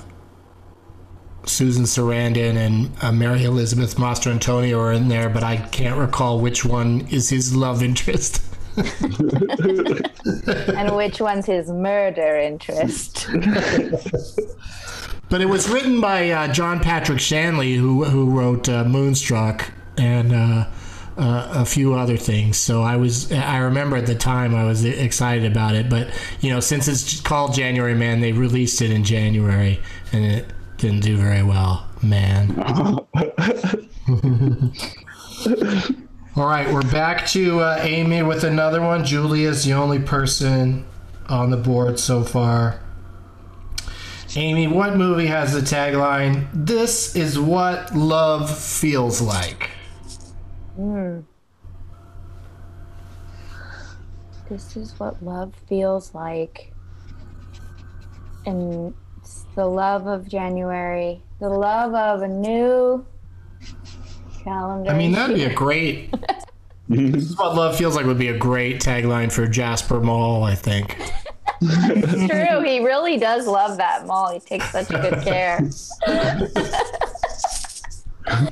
Susan 1.47 1.85
Sarandon 1.85 2.57
and 2.57 2.91
uh, 3.01 3.11
Mary 3.11 3.45
Elizabeth 3.45 3.99
Master 3.99 4.31
Mastrantonio 4.31 4.79
are 4.79 4.93
in 4.93 5.09
there, 5.09 5.31
but 5.31 5.43
I 5.43 5.57
can't 5.57 5.99
recall 5.99 6.41
which 6.41 6.65
one 6.65 7.07
is 7.11 7.31
his 7.31 7.55
love 7.57 7.83
interest. 7.83 8.43
And 10.77 10.95
which 10.95 11.21
one's 11.21 11.47
his 11.47 11.69
murder 11.69 12.37
interest? 12.37 13.29
But 15.29 15.41
it 15.43 15.47
was 15.47 15.69
written 15.69 16.01
by 16.01 16.31
uh, 16.31 16.53
John 16.53 16.81
Patrick 16.81 17.21
Shanley, 17.21 17.75
who 17.75 18.05
who 18.05 18.31
wrote 18.31 18.69
uh, 18.69 18.85
Moonstruck 18.85 19.71
and 19.99 20.33
uh, 20.33 20.67
uh, 21.19 21.49
a 21.53 21.65
few 21.67 21.95
other 21.95 22.17
things. 22.17 22.57
So 22.57 22.83
I 22.83 22.97
was 22.97 23.31
I 23.33 23.59
remember 23.59 23.97
at 23.97 24.07
the 24.07 24.15
time 24.15 24.55
I 24.55 24.65
was 24.65 24.85
excited 24.85 25.51
about 25.51 25.75
it. 25.75 25.91
But 25.91 26.09
you 26.41 26.51
know, 26.51 26.61
since 26.61 26.89
it's 26.89 27.21
called 27.21 27.55
January 27.55 27.95
Man, 27.95 28.21
they 28.21 28.33
released 28.33 28.81
it 28.81 28.91
in 28.91 29.05
January, 29.05 29.81
and 30.13 30.25
it 30.25 30.47
didn't 30.79 31.01
do 31.01 31.17
very 31.17 31.43
well. 31.43 31.87
Man. 32.03 32.57
All 36.37 36.47
right, 36.47 36.73
we're 36.73 36.83
back 36.83 37.27
to 37.29 37.61
uh, 37.61 37.79
Amy 37.81 38.23
with 38.23 38.45
another 38.45 38.81
one. 38.81 39.05
Julia's 39.05 39.65
the 39.65 39.73
only 39.73 39.99
person 39.99 40.87
on 41.29 41.51
the 41.51 41.57
board 41.57 41.99
so 41.99 42.23
far. 42.23 42.81
Amy, 44.37 44.67
what 44.67 44.97
movie 44.97 45.27
has 45.27 45.53
the 45.55 45.61
tagline, 45.61 46.49
This 46.53 47.17
is 47.17 47.39
what 47.39 47.95
love 47.97 48.57
feels 48.57 49.21
like? 49.21 49.71
Hmm. 50.77 51.21
this 54.49 54.77
is 54.77 54.99
what 54.99 55.23
love 55.23 55.53
feels 55.69 56.15
like. 56.15 56.73
And 58.47 58.95
it's 59.19 59.45
the 59.55 59.67
love 59.67 60.07
of 60.07 60.29
January, 60.29 61.21
the 61.39 61.49
love 61.49 61.95
of 61.95 62.23
a 62.23 62.29
new 62.29 63.05
calendar. 64.43 64.91
I 64.91 64.97
mean, 64.97 65.13
that'd 65.13 65.37
be 65.37 65.45
a 65.45 65.53
great. 65.53 66.15
this 66.89 67.31
is 67.31 67.37
what 67.37 67.57
love 67.57 67.77
feels 67.77 67.95
like 67.97 68.07
would 68.07 68.19
be 68.19 68.29
a 68.29 68.39
great 68.39 68.81
tagline 68.81 69.31
for 69.31 69.47
Jasper 69.47 70.01
Mall, 70.01 70.45
I 70.45 70.55
think. 70.55 70.97
true. 71.61 72.63
He 72.63 72.81
really 72.81 73.17
does 73.17 73.47
love 73.47 73.77
that 73.79 74.07
mall. 74.07 74.33
He 74.33 74.41
takes 74.41 74.71
such 74.71 74.89
good 74.89 75.23
care. 75.23 75.61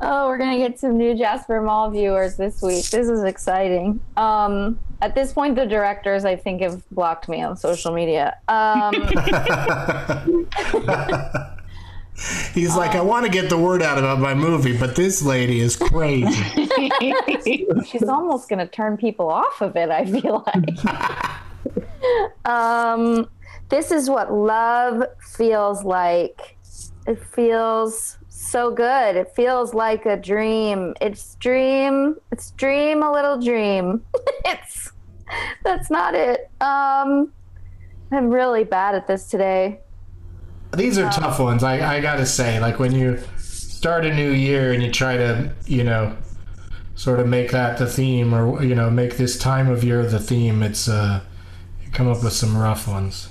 oh, 0.00 0.26
we're 0.26 0.38
gonna 0.38 0.58
get 0.58 0.78
some 0.78 0.98
new 0.98 1.14
Jasper 1.14 1.62
Mall 1.62 1.90
viewers 1.90 2.36
this 2.36 2.60
week. 2.60 2.84
This 2.90 3.08
is 3.08 3.24
exciting. 3.24 4.00
Um, 4.16 4.78
at 5.00 5.14
this 5.14 5.32
point, 5.32 5.56
the 5.56 5.66
directors, 5.66 6.24
I 6.24 6.36
think, 6.36 6.62
have 6.62 6.88
blocked 6.90 7.28
me 7.28 7.42
on 7.42 7.56
social 7.56 7.92
media. 7.92 8.36
Um, 8.48 8.92
He's 12.54 12.76
like, 12.76 12.94
I 12.94 13.00
want 13.00 13.26
to 13.26 13.32
get 13.32 13.48
the 13.48 13.58
word 13.58 13.82
out 13.82 13.98
about 13.98 14.20
my 14.20 14.34
movie, 14.34 14.76
but 14.76 14.94
this 14.94 15.22
lady 15.22 15.60
is 15.60 15.74
crazy. 15.74 16.30
she's 17.90 18.04
almost 18.04 18.48
gonna 18.48 18.68
turn 18.68 18.96
people 18.96 19.28
off 19.28 19.60
of 19.60 19.74
it. 19.76 19.90
I 19.90 20.04
feel 20.04 20.44
like. 20.46 20.68
Um, 22.44 23.28
this 23.68 23.90
is 23.90 24.08
what 24.08 24.32
love 24.32 25.04
feels 25.20 25.84
like. 25.84 26.56
It 27.06 27.22
feels 27.22 28.18
so 28.28 28.70
good. 28.70 29.16
It 29.16 29.30
feels 29.34 29.72
like 29.74 30.04
a 30.06 30.16
dream. 30.16 30.94
It's 31.00 31.36
dream. 31.36 32.16
It's 32.30 32.50
dream 32.52 33.02
a 33.02 33.10
little 33.10 33.40
dream. 33.40 34.02
it's 34.44 34.92
that's 35.64 35.90
not 35.90 36.14
it. 36.14 36.50
Um, 36.60 37.32
I'm 38.10 38.30
really 38.30 38.64
bad 38.64 38.94
at 38.94 39.06
this 39.06 39.28
today. 39.28 39.80
these 40.76 40.98
are 40.98 41.10
tough 41.10 41.38
ones. 41.40 41.62
I, 41.62 41.96
I 41.96 42.00
gotta 42.00 42.26
say, 42.26 42.60
like 42.60 42.78
when 42.78 42.94
you 42.94 43.18
start 43.38 44.04
a 44.04 44.14
new 44.14 44.30
year 44.30 44.72
and 44.72 44.82
you 44.82 44.90
try 44.90 45.16
to, 45.16 45.52
you 45.66 45.82
know, 45.82 46.16
sort 46.94 47.20
of 47.20 47.26
make 47.26 47.50
that 47.52 47.78
the 47.78 47.86
theme, 47.86 48.34
or 48.34 48.62
you 48.62 48.74
know, 48.74 48.90
make 48.90 49.16
this 49.16 49.38
time 49.38 49.68
of 49.68 49.82
year 49.82 50.04
the 50.04 50.20
theme. 50.20 50.62
It's 50.62 50.88
uh, 50.88 51.20
come 51.92 52.08
up 52.08 52.22
with 52.22 52.32
some 52.32 52.56
rough 52.56 52.88
ones. 52.88 53.28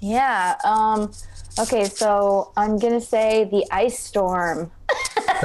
Yeah. 0.00 0.56
Um. 0.64 1.12
Okay, 1.58 1.84
so 1.84 2.52
I'm 2.56 2.78
gonna 2.78 3.00
say 3.00 3.44
the 3.44 3.64
ice 3.70 3.98
storm. 3.98 4.70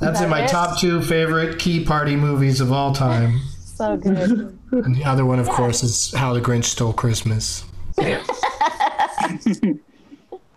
That's 0.00 0.20
in 0.20 0.28
my 0.28 0.44
it? 0.44 0.48
top 0.48 0.78
two 0.78 1.02
favorite 1.02 1.58
key 1.58 1.84
party 1.84 2.16
movies 2.16 2.60
of 2.60 2.72
all 2.72 2.94
time. 2.94 3.40
So 3.74 3.96
good. 3.96 4.56
And 4.70 4.94
the 4.94 5.02
other 5.04 5.24
one, 5.26 5.40
of 5.40 5.48
course, 5.48 5.82
is 5.82 6.14
How 6.14 6.32
the 6.32 6.40
Grinch 6.40 6.66
Stole 6.66 6.92
Christmas. 6.92 7.64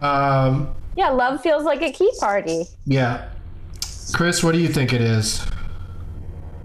um, 0.01 0.75
yeah, 0.95 1.09
love 1.09 1.41
feels 1.41 1.63
like 1.63 1.81
a 1.81 1.91
key 1.91 2.11
party. 2.19 2.65
yeah. 2.85 3.29
Kris, 4.13 4.43
what 4.43 4.51
do 4.51 4.59
you 4.59 4.67
think 4.67 4.93
it 4.93 5.01
is? 5.01 5.43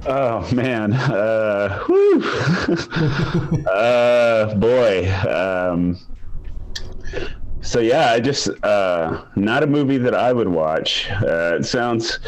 Oh 0.05 0.53
man, 0.53 0.93
uh, 0.95 1.79
whew. 1.85 2.23
uh, 3.67 4.53
boy. 4.57 5.09
Um, 5.29 5.97
so 7.61 7.79
yeah, 7.79 8.11
I 8.11 8.19
just 8.19 8.49
uh, 8.65 9.25
not 9.37 9.63
a 9.63 9.67
movie 9.67 9.99
that 9.99 10.15
I 10.15 10.33
would 10.33 10.49
watch. 10.49 11.09
Uh, 11.09 11.59
it 11.61 11.65
sounds 11.67 12.19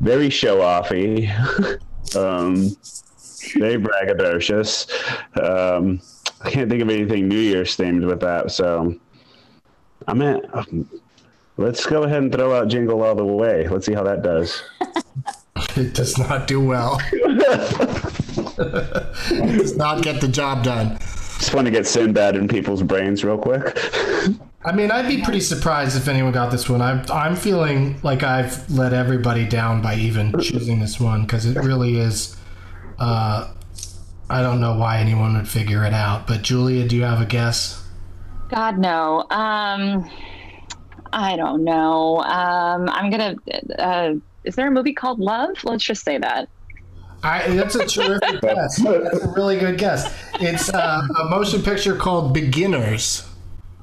very 0.00 0.30
show 0.30 0.58
offy, 0.58 1.28
um, 2.16 2.76
very 3.58 3.82
braggadocious. 3.82 4.88
Um, 5.42 6.00
I 6.42 6.50
can't 6.50 6.70
think 6.70 6.80
of 6.80 6.90
anything 6.90 7.26
New 7.26 7.40
Year's 7.40 7.76
themed 7.76 8.06
with 8.06 8.20
that. 8.20 8.52
So 8.52 8.94
I'm 10.06 10.22
at. 10.22 10.44
Let's 11.56 11.86
go 11.86 12.04
ahead 12.04 12.22
and 12.22 12.32
throw 12.32 12.54
out 12.54 12.68
Jingle 12.68 13.02
All 13.02 13.16
the 13.16 13.24
Way. 13.24 13.66
Let's 13.66 13.86
see 13.86 13.94
how 13.94 14.04
that 14.04 14.22
does. 14.22 14.62
It 15.76 15.94
does 15.94 16.18
not 16.18 16.46
do 16.46 16.60
well. 16.60 17.00
it 17.12 17.22
does 19.58 19.76
not 19.76 20.02
get 20.02 20.20
the 20.20 20.28
job 20.28 20.64
done. 20.64 20.98
Just 21.38 21.54
want 21.54 21.66
to 21.66 21.70
get 21.70 21.86
Sinbad 21.86 22.34
in 22.36 22.48
people's 22.48 22.82
brains 22.82 23.22
real 23.24 23.38
quick. 23.38 23.78
I 24.64 24.72
mean, 24.72 24.90
I'd 24.90 25.06
be 25.08 25.22
pretty 25.22 25.40
surprised 25.40 25.96
if 25.96 26.08
anyone 26.08 26.32
got 26.32 26.50
this 26.50 26.68
one. 26.68 26.82
I'm, 26.82 27.04
I'm 27.10 27.36
feeling 27.36 28.00
like 28.02 28.22
I've 28.22 28.68
let 28.70 28.92
everybody 28.92 29.46
down 29.46 29.82
by 29.82 29.94
even 29.96 30.32
choosing 30.40 30.80
this 30.80 30.98
one 30.98 31.22
because 31.22 31.46
it 31.46 31.56
really 31.56 31.98
is. 31.98 32.36
Uh, 32.98 33.52
I 34.28 34.42
don't 34.42 34.60
know 34.60 34.76
why 34.76 34.98
anyone 34.98 35.36
would 35.36 35.48
figure 35.48 35.84
it 35.84 35.92
out. 35.92 36.26
But 36.26 36.42
Giulia, 36.42 36.88
do 36.88 36.96
you 36.96 37.02
have 37.02 37.20
a 37.20 37.26
guess? 37.26 37.82
God 38.48 38.78
no. 38.78 39.20
Um, 39.30 40.10
I 41.12 41.36
don't 41.36 41.62
know. 41.64 42.18
Um, 42.18 42.88
I'm 42.88 43.10
gonna. 43.10 43.36
Uh, 43.78 44.14
is 44.46 44.54
there 44.54 44.68
a 44.68 44.70
movie 44.70 44.92
called 44.92 45.18
Love? 45.18 45.56
Let's 45.64 45.84
just 45.84 46.04
say 46.04 46.18
that. 46.18 46.48
I, 47.22 47.48
that's 47.48 47.74
a 47.74 47.86
terrific 47.86 48.40
guess. 48.40 48.76
That's 48.76 49.24
a 49.24 49.32
really 49.34 49.58
good 49.58 49.78
guess. 49.78 50.14
It's 50.40 50.72
uh, 50.72 51.02
a 51.20 51.24
motion 51.24 51.62
picture 51.62 51.96
called 51.96 52.32
Beginners. 52.32 53.26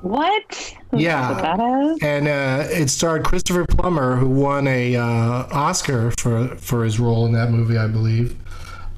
What? 0.01 0.75
Yeah. 0.91 1.31
What 1.31 1.41
that 1.41 1.59
is? 1.59 1.97
and 2.01 2.27
uh, 2.27 2.67
it 2.69 2.89
starred 2.89 3.23
Christopher 3.23 3.65
Plummer, 3.65 4.15
who 4.15 4.29
won 4.29 4.67
a 4.67 4.95
uh, 4.95 5.03
Oscar 5.51 6.11
for 6.17 6.49
for 6.57 6.83
his 6.83 6.99
role 6.99 7.25
in 7.25 7.33
that 7.33 7.51
movie, 7.51 7.77
I 7.77 7.87
believe. 7.87 8.35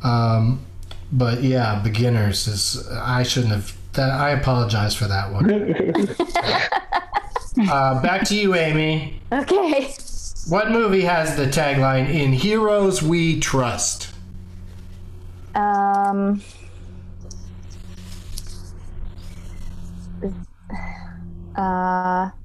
Um, 0.04 0.66
but 1.12 1.44
yeah, 1.44 1.82
Beginners 1.84 2.48
is. 2.48 2.88
I 2.92 3.24
shouldn't 3.24 3.54
have. 3.54 3.76
That 3.94 4.12
I 4.12 4.32
apologize 4.32 4.94
for 4.96 5.06
that 5.06 5.32
one. 5.32 5.50
uh, 7.70 8.02
back 8.02 8.26
to 8.28 8.36
you, 8.36 8.56
Amy. 8.56 9.22
Okay. 9.32 9.94
What 10.48 10.70
movie 10.70 11.02
has 11.02 11.36
the 11.36 11.48
tagline 11.48 12.08
"In 12.08 12.32
Heroes 12.32 13.02
We 13.02 13.40
Trust"? 13.40 14.14
Um. 15.56 16.42
Uh. 21.56 22.30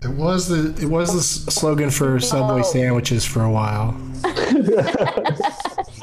It 0.00 0.10
was 0.10 0.46
the 0.46 0.80
it 0.80 0.88
was 0.88 1.12
the 1.12 1.50
slogan 1.50 1.90
for 1.90 2.20
Subway 2.20 2.62
sandwiches 2.62 3.24
for 3.24 3.42
a 3.42 3.50
while. 3.50 3.88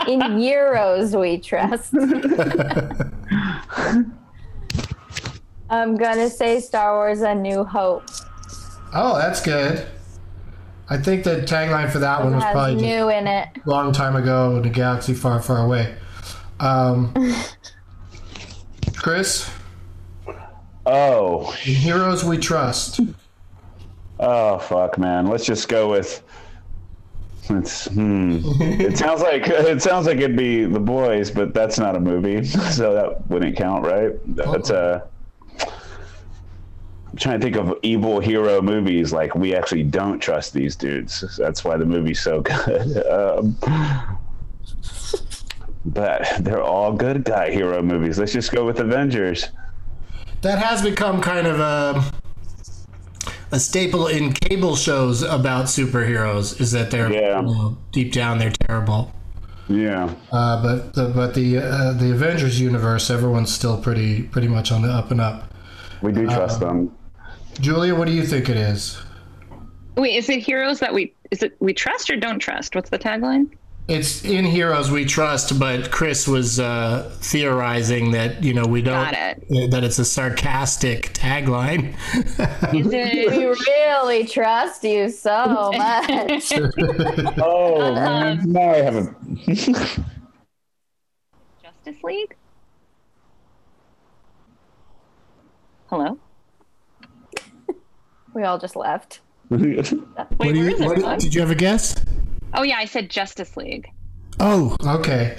In 0.05 0.19
euros, 0.19 1.17
we 1.17 1.37
trust. 1.37 1.93
I'm 5.69 5.95
gonna 5.95 6.29
say 6.29 6.59
Star 6.59 6.95
Wars: 6.95 7.21
A 7.21 7.33
New 7.33 7.63
Hope. 7.63 8.03
Oh, 8.93 9.17
that's 9.17 9.41
good. 9.41 9.87
I 10.89 10.97
think 10.97 11.23
the 11.23 11.37
tagline 11.41 11.91
for 11.91 11.99
that 11.99 12.23
one 12.23 12.35
was 12.35 12.43
has 12.43 12.53
probably 12.53 12.73
just- 12.75 12.85
new 12.85 13.09
in 13.09 13.27
it. 13.27 13.47
long 13.65 13.91
time 13.91 14.15
ago 14.15 14.55
in 14.57 14.65
a 14.65 14.69
galaxy 14.69 15.13
far, 15.13 15.41
far 15.41 15.65
away. 15.65 15.95
Um, 16.59 17.13
Kris, 18.95 19.49
Oh, 20.85 21.51
in 21.65 21.73
Heroes 21.73 22.23
We 22.23 22.37
Trust. 22.37 22.99
Oh 24.19 24.59
fuck, 24.59 24.97
man. 24.97 25.27
Let's 25.27 25.45
just 25.45 25.67
go 25.67 25.89
with. 25.89 26.21
It's, 27.49 27.85
hmm. 27.87 28.39
it 28.61 28.97
sounds 28.97 29.21
like 29.21 29.47
it 29.47 29.81
sounds 29.81 30.05
like 30.05 30.17
it'd 30.17 30.35
be 30.37 30.65
the 30.65 30.79
boys, 30.79 31.31
but 31.31 31.53
that's 31.53 31.77
not 31.79 31.95
a 31.95 31.99
movie, 31.99 32.43
so 32.71 32.93
that 32.93 33.27
wouldn't 33.29 33.57
count, 33.57 33.83
right? 33.85 34.11
That's 34.35 34.69
a. 34.69 35.07
I'm 37.15 37.19
trying 37.19 37.39
to 37.39 37.45
think 37.45 37.55
of 37.55 37.77
evil 37.81 38.19
hero 38.19 38.61
movies. 38.61 39.13
Like 39.13 39.35
we 39.35 39.55
actually 39.55 39.83
don't 39.83 40.19
trust 40.19 40.51
these 40.51 40.75
dudes. 40.75 41.23
That's 41.37 41.63
why 41.63 41.77
the 41.77 41.85
movie's 41.85 42.19
so 42.19 42.41
good. 42.41 43.07
Um, 43.07 43.57
but 45.85 46.27
they're 46.41 46.61
all 46.61 46.91
good 46.91 47.23
guy 47.23 47.51
hero 47.51 47.81
movies. 47.81 48.19
Let's 48.19 48.33
just 48.33 48.51
go 48.51 48.65
with 48.65 48.79
Avengers. 48.81 49.47
That 50.41 50.59
has 50.59 50.81
become 50.81 51.21
kind 51.21 51.47
of 51.47 51.61
a 51.61 52.03
a 53.53 53.59
staple 53.61 54.07
in 54.07 54.33
cable 54.33 54.75
shows 54.75 55.21
about 55.21 55.67
superheroes. 55.67 56.59
Is 56.59 56.73
that 56.73 56.91
they're 56.91 57.09
Yeah. 57.13 57.39
you 57.39 57.45
know, 57.45 57.77
deep 57.93 58.11
down 58.11 58.39
they're 58.39 58.51
terrible. 58.67 59.13
Yeah. 59.69 60.13
Uh, 60.33 60.61
but 60.61 60.93
the 60.95 61.13
but 61.15 61.33
the 61.33 61.59
uh, 61.59 61.93
the 61.93 62.11
Avengers 62.11 62.59
universe, 62.59 63.09
everyone's 63.09 63.53
still 63.53 63.79
pretty 63.81 64.23
pretty 64.23 64.49
much 64.49 64.73
on 64.73 64.81
the 64.81 64.89
up 64.89 65.11
and 65.11 65.21
up. 65.21 65.53
We 66.01 66.11
do 66.11 66.25
trust 66.25 66.59
them. 66.59 66.91
Giulia, 67.59 67.95
what 67.95 68.07
do 68.07 68.13
you 68.13 68.23
think 68.25 68.49
it 68.49 68.57
is? 68.57 69.01
Wait, 69.95 70.15
is 70.15 70.29
it 70.29 70.39
heroes 70.39 70.79
that 70.79 70.93
we 70.93 71.13
is 71.31 71.41
it 71.41 71.55
we 71.59 71.73
trust 71.73 72.09
or 72.09 72.17
don't 72.17 72.39
trust? 72.39 72.75
What's 72.75 72.89
the 72.89 72.99
tagline? 72.99 73.49
It's 73.87 74.25
in 74.25 74.45
Heroes 74.45 74.89
We 74.89 75.05
Trust, 75.05 75.59
but 75.59 75.91
Kris 75.91 76.27
was 76.27 76.59
uh, 76.59 77.15
theorizing 77.21 78.11
that 78.11 78.43
you 78.43 78.51
know 78.51 78.65
we 78.65 78.81
don't 78.81 78.95
Got 78.95 79.13
it. 79.13 79.69
that 79.69 79.83
it's 79.83 79.99
a 79.99 80.05
sarcastic 80.05 81.13
tagline. 81.13 81.95
We 82.73 82.81
really 82.81 84.25
trust 84.25 84.83
you 84.83 85.09
so 85.09 85.71
much. 85.77 86.51
Oh 87.37 87.93
man, 87.93 88.51
now 88.51 88.71
I 88.71 88.77
haven't. 88.77 89.15
Justice 91.61 92.03
League? 92.03 92.35
Hello? 95.87 96.17
We 98.35 98.43
all 98.43 98.59
just 98.59 98.75
left. 98.75 99.21
Wait, 99.49 99.61
What 100.37 100.55
you- 100.55 100.67
is 100.67 100.79
what- 100.79 100.91
everyone? 100.91 101.17
did 101.19 101.33
you 101.33 101.41
have 101.41 101.49
a 101.51 101.55
guess? 101.55 101.95
Oh 102.53 102.61
yeah, 102.63 102.77
I 102.77 102.85
said 102.85 103.09
Justice 103.09 103.57
League. 103.57 103.89
Oh, 104.39 104.75
okay. 104.85 105.37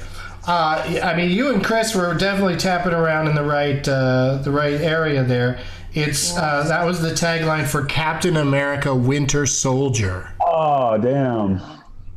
Uh, 0.49 1.01
I 1.03 1.15
mean, 1.17 1.31
you 1.31 1.53
and 1.53 1.63
Kris 1.65 1.95
were 1.95 2.15
definitely 2.15 2.57
tapping 2.57 2.93
around 2.93 3.27
in 3.29 3.35
the 3.35 3.43
right 3.43 3.87
uh, 3.89 4.37
the 4.43 4.51
right 4.51 4.81
area 4.81 5.23
there. 5.25 5.59
It's 5.93 6.37
uh, 6.37 6.65
that 6.69 6.85
was 6.85 7.01
the 7.03 7.11
tagline 7.11 7.67
for 7.67 7.85
Captain 7.85 8.37
America: 8.37 8.95
Winter 8.95 9.45
Soldier. 9.47 10.31
oh 10.41 10.99
damn. 10.99 11.61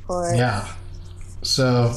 Yeah. 0.09 0.67
So 1.41 1.93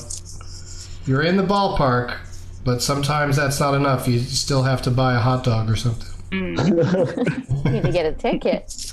you're 1.07 1.23
in 1.23 1.37
the 1.37 1.43
ballpark, 1.43 2.17
but 2.65 2.81
sometimes 2.83 3.37
that's 3.37 3.59
not 3.61 3.75
enough. 3.75 4.07
You 4.09 4.21
still 4.21 4.63
have 4.63 4.81
to 4.83 4.91
buy 4.91 5.15
a 5.15 5.19
hot 5.21 5.45
dog 5.45 5.69
or 5.71 5.77
something. 5.77 6.09
You 6.33 6.41
need 7.71 7.83
to 7.83 7.91
get 7.93 8.07
a 8.07 8.13
ticket. 8.13 8.91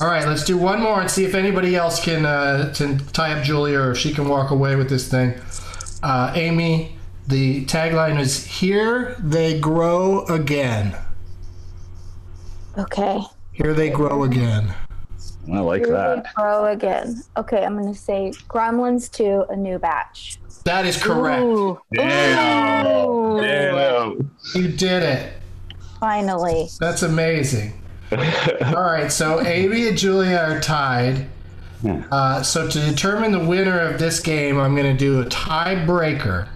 All 0.00 0.06
right, 0.06 0.26
let's 0.26 0.44
do 0.44 0.56
one 0.56 0.80
more 0.80 1.00
and 1.00 1.10
see 1.10 1.24
if 1.24 1.34
anybody 1.34 1.74
else 1.74 2.02
can 2.02 2.24
uh, 2.24 2.72
can 2.76 2.98
tie 3.08 3.32
up 3.32 3.44
Giulia 3.44 3.80
or 3.80 3.90
if 3.92 3.98
she 3.98 4.12
can 4.14 4.28
walk 4.28 4.50
away 4.50 4.76
with 4.76 4.88
this 4.88 5.08
thing. 5.08 5.34
Uh, 6.04 6.32
Amy, 6.36 6.96
the 7.26 7.64
tagline 7.66 8.20
is 8.20 8.46
"Here 8.46 9.16
they 9.18 9.58
grow 9.58 10.24
again." 10.26 10.96
Okay. 12.78 13.20
Here 13.52 13.74
they 13.74 13.90
grow 13.90 14.22
again. 14.22 14.72
I 15.52 15.58
like 15.58 15.84
Here 15.84 15.88
we 15.88 15.94
that. 15.94 16.34
grow 16.34 16.66
again. 16.66 17.22
Okay, 17.36 17.64
I'm 17.64 17.76
gonna 17.76 17.94
say 17.94 18.32
Gremlins 18.48 19.10
2, 19.10 19.46
a 19.50 19.56
new 19.56 19.78
batch. 19.78 20.38
That 20.64 20.86
is 20.86 20.96
correct. 21.02 21.42
Ooh. 21.42 21.80
Yeah. 21.90 22.84
Ooh. 22.86 22.98
Oh, 22.98 23.40
Damn. 23.40 24.30
You 24.54 24.68
did 24.68 25.02
it. 25.02 25.41
Finally. 26.02 26.68
That's 26.80 27.02
amazing. 27.02 27.80
All 28.10 28.82
right, 28.82 29.06
so 29.12 29.40
Amy 29.40 29.86
and 29.86 29.96
Giulia 29.96 30.36
are 30.36 30.60
tied. 30.60 31.28
Yeah. 31.80 32.02
Uh, 32.10 32.42
so 32.42 32.66
to 32.68 32.80
determine 32.80 33.30
the 33.30 33.38
winner 33.38 33.78
of 33.78 34.00
this 34.00 34.18
game, 34.18 34.58
I'm 34.58 34.74
going 34.74 34.96
to 34.96 34.98
do 34.98 35.20
a 35.20 35.26
tiebreaker, 35.26 36.48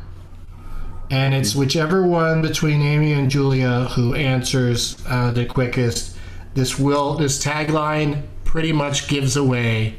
and 1.12 1.32
it's 1.32 1.54
whichever 1.54 2.04
one 2.04 2.42
between 2.42 2.82
Amy 2.82 3.12
and 3.12 3.30
Giulia 3.30 3.84
who 3.94 4.14
answers 4.14 5.00
uh, 5.06 5.30
the 5.30 5.46
quickest. 5.46 6.16
This 6.54 6.76
will 6.76 7.14
this 7.14 7.40
tagline 7.40 8.24
pretty 8.42 8.72
much 8.72 9.06
gives 9.06 9.36
away 9.36 9.94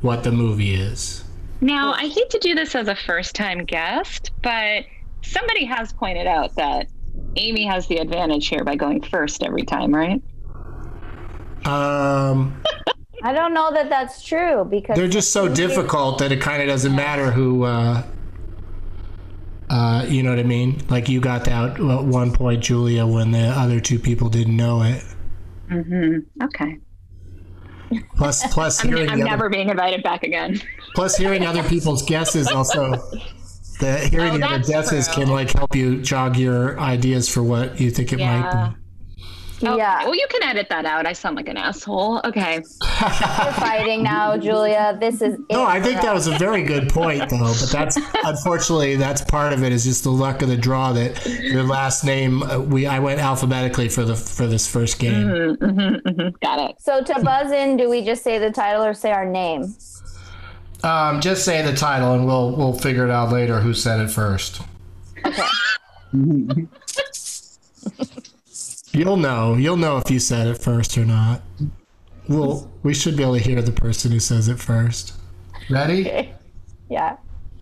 what 0.00 0.24
the 0.24 0.32
movie 0.32 0.74
is. 0.74 1.22
Now, 1.60 1.92
I 1.92 2.08
hate 2.08 2.30
to 2.30 2.40
do 2.40 2.56
this 2.56 2.74
as 2.74 2.88
a 2.88 2.96
first 2.96 3.36
time 3.36 3.64
guest, 3.66 4.32
but 4.42 4.84
somebody 5.22 5.64
has 5.64 5.92
pointed 5.92 6.26
out 6.26 6.56
that 6.56 6.88
Amy 7.36 7.64
has 7.64 7.86
the 7.86 7.98
advantage 7.98 8.48
here 8.48 8.64
by 8.64 8.76
going 8.76 9.02
first 9.02 9.42
every 9.42 9.62
time, 9.62 9.94
right? 9.94 10.22
Um, 11.64 12.62
I 13.22 13.32
don't 13.32 13.52
know 13.52 13.72
that 13.72 13.88
that's 13.88 14.22
true 14.22 14.64
because 14.64 14.96
they're 14.96 15.08
just 15.08 15.32
so 15.32 15.48
difficult 15.48 16.18
that 16.18 16.32
it 16.32 16.40
kind 16.40 16.62
of 16.62 16.68
doesn't 16.68 16.94
matter 16.94 17.30
who. 17.30 17.64
Uh, 17.64 18.02
uh, 19.68 20.04
you 20.08 20.22
know 20.24 20.30
what 20.30 20.40
I 20.40 20.44
mean? 20.44 20.82
Like 20.88 21.08
you 21.08 21.20
got 21.20 21.44
that 21.44 21.78
at 21.78 21.80
one 21.80 22.32
point, 22.32 22.62
Giulia, 22.62 23.06
when 23.06 23.30
the 23.30 23.46
other 23.46 23.78
two 23.78 24.00
people 24.00 24.28
didn't 24.28 24.56
know 24.56 24.82
it. 24.82 25.04
Mm-hmm. 25.70 26.44
Okay. 26.44 26.78
Plus, 28.16 28.52
plus 28.52 28.80
I'm, 28.84 28.88
hearing 28.90 29.10
I'm 29.10 29.20
never 29.20 29.44
other, 29.44 29.48
being 29.48 29.68
invited 29.68 30.02
back 30.02 30.24
again. 30.24 30.60
plus 30.94 31.16
hearing 31.16 31.46
other 31.46 31.62
people's 31.62 32.02
guesses 32.02 32.48
also. 32.48 33.00
The 33.80 33.98
hearing 34.10 34.34
Oh, 34.34 34.38
the 34.38 34.44
other 34.46 34.56
that's 34.58 34.68
guesses 34.68 35.08
true. 35.08 35.24
can 35.24 35.32
like 35.32 35.50
help 35.52 35.74
you 35.74 36.00
jog 36.02 36.36
your 36.36 36.78
ideas 36.78 37.28
for 37.28 37.42
what 37.42 37.80
you 37.80 37.90
think 37.90 38.12
it 38.12 38.18
Yeah. 38.20 38.40
might 38.40 38.50
be. 38.52 38.76
Okay. 39.62 39.74
Oh, 39.74 39.76
yeah, 39.76 40.04
Well, 40.04 40.14
you 40.14 40.26
can 40.30 40.42
edit 40.42 40.68
that 40.70 40.86
out. 40.86 41.04
I 41.04 41.12
sound 41.12 41.36
like 41.36 41.46
an 41.46 41.58
asshole. 41.58 42.22
Okay. 42.24 42.54
you're 42.54 43.52
fighting 43.52 44.02
now, 44.02 44.34
Giulia. 44.38 44.96
This 44.98 45.20
is 45.20 45.36
No, 45.50 45.64
I 45.66 45.82
think 45.82 46.00
that 46.00 46.14
was 46.14 46.26
a 46.28 46.38
very 46.38 46.62
good 46.62 46.88
point, 46.88 47.28
though. 47.28 47.52
But 47.60 47.68
that's 47.70 47.98
unfortunately 48.24 48.96
that's 48.96 49.20
part 49.20 49.52
of 49.52 49.62
it 49.62 49.70
is 49.72 49.84
just 49.84 50.04
the 50.04 50.10
luck 50.12 50.40
of 50.40 50.48
the 50.48 50.56
draw 50.56 50.92
that 50.94 51.26
your 51.26 51.62
last 51.62 52.04
name. 52.04 52.42
Uh, 52.42 52.58
we 52.58 52.86
I 52.86 53.00
went 53.00 53.20
alphabetically 53.20 53.90
for 53.90 54.02
the 54.02 54.16
for 54.16 54.46
this 54.46 54.66
first 54.66 54.98
game. 54.98 55.26
Mm-hmm, 55.26 55.64
mm-hmm, 55.64 56.08
mm-hmm. 56.08 56.36
Got 56.42 56.70
it. 56.70 56.76
So 56.80 57.02
to 57.02 57.20
buzz 57.22 57.52
in, 57.52 57.76
do 57.76 57.90
we 57.90 58.02
just 58.02 58.22
say 58.24 58.38
the 58.38 58.50
title 58.50 58.82
or 58.82 58.94
say 58.94 59.10
our 59.12 59.26
name? 59.26 59.74
Um, 60.82 61.20
just 61.20 61.44
say 61.44 61.62
the 61.62 61.74
title, 61.74 62.14
and 62.14 62.26
we'll 62.26 62.56
we'll 62.56 62.72
figure 62.72 63.04
it 63.04 63.10
out 63.10 63.32
later 63.32 63.60
who 63.60 63.74
said 63.74 64.00
it 64.00 64.10
first. 64.10 64.62
You'll 68.92 69.16
know. 69.16 69.54
You'll 69.54 69.76
know 69.76 69.98
if 69.98 70.10
you 70.10 70.18
said 70.18 70.46
it 70.48 70.58
first 70.58 70.98
or 70.98 71.04
not. 71.04 71.42
Well, 72.28 72.70
we 72.82 72.94
should 72.94 73.16
be 73.16 73.22
able 73.22 73.34
to 73.34 73.40
hear 73.40 73.62
the 73.62 73.72
person 73.72 74.10
who 74.10 74.20
says 74.20 74.48
it 74.48 74.58
first. 74.58 75.14
Ready? 75.68 76.32
Yeah. 76.88 77.16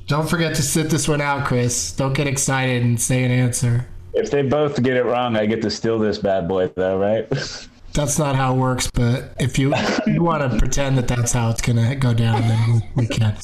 Don't 0.06 0.28
forget 0.28 0.54
to 0.56 0.62
sit 0.62 0.88
this 0.88 1.06
one 1.06 1.20
out, 1.20 1.46
Kris. 1.46 1.92
Don't 1.92 2.14
get 2.14 2.26
excited 2.26 2.82
and 2.82 2.98
say 3.00 3.24
an 3.24 3.30
answer. 3.30 3.86
If 4.14 4.30
they 4.30 4.42
both 4.42 4.82
get 4.82 4.96
it 4.96 5.04
wrong, 5.04 5.36
I 5.36 5.44
get 5.44 5.60
to 5.62 5.70
steal 5.70 5.98
this 5.98 6.18
bad 6.18 6.48
boy, 6.48 6.68
though, 6.68 6.98
right? 6.98 7.28
That's 7.98 8.16
not 8.16 8.36
how 8.36 8.54
it 8.54 8.58
works, 8.58 8.88
but 8.88 9.34
if 9.40 9.58
you 9.58 9.74
you 10.06 10.22
want 10.22 10.48
to 10.48 10.56
pretend 10.56 10.96
that 10.98 11.08
that's 11.08 11.32
how 11.32 11.50
it's 11.50 11.60
gonna 11.60 11.96
go 11.96 12.14
down, 12.14 12.42
then 12.42 12.82
we, 12.94 13.02
we 13.02 13.08
can. 13.08 13.36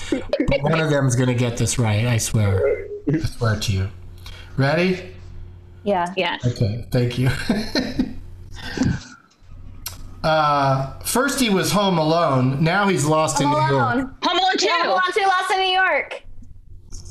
But 0.46 0.62
one 0.62 0.78
of 0.78 0.90
them's 0.90 1.16
gonna 1.16 1.34
get 1.34 1.57
this 1.57 1.76
right. 1.76 2.07
I 2.07 2.18
swear. 2.18 2.86
I 3.12 3.18
swear 3.18 3.59
to 3.59 3.72
you. 3.72 3.88
Ready? 4.57 5.12
Yeah. 5.82 6.14
Yeah. 6.16 6.38
Okay. 6.46 6.86
Thank 6.92 7.18
you. 7.18 7.30
uh, 10.22 11.00
first 11.00 11.40
he 11.40 11.50
was 11.50 11.72
home 11.72 11.98
alone. 11.98 12.62
Now 12.62 12.86
he's 12.86 13.05
lost 13.05 13.40
in 13.40 13.50
New 13.50 13.57
York. 13.57 13.72
Alone. 13.72 14.14
Home 14.22 14.38
Alone 14.38 14.57
2. 14.57 14.68
Home 14.68 14.86
Alone 14.86 15.02
2 15.14 15.20
Lost 15.22 15.50
in 15.50 15.59
New 15.59 15.74
York. 15.74 16.24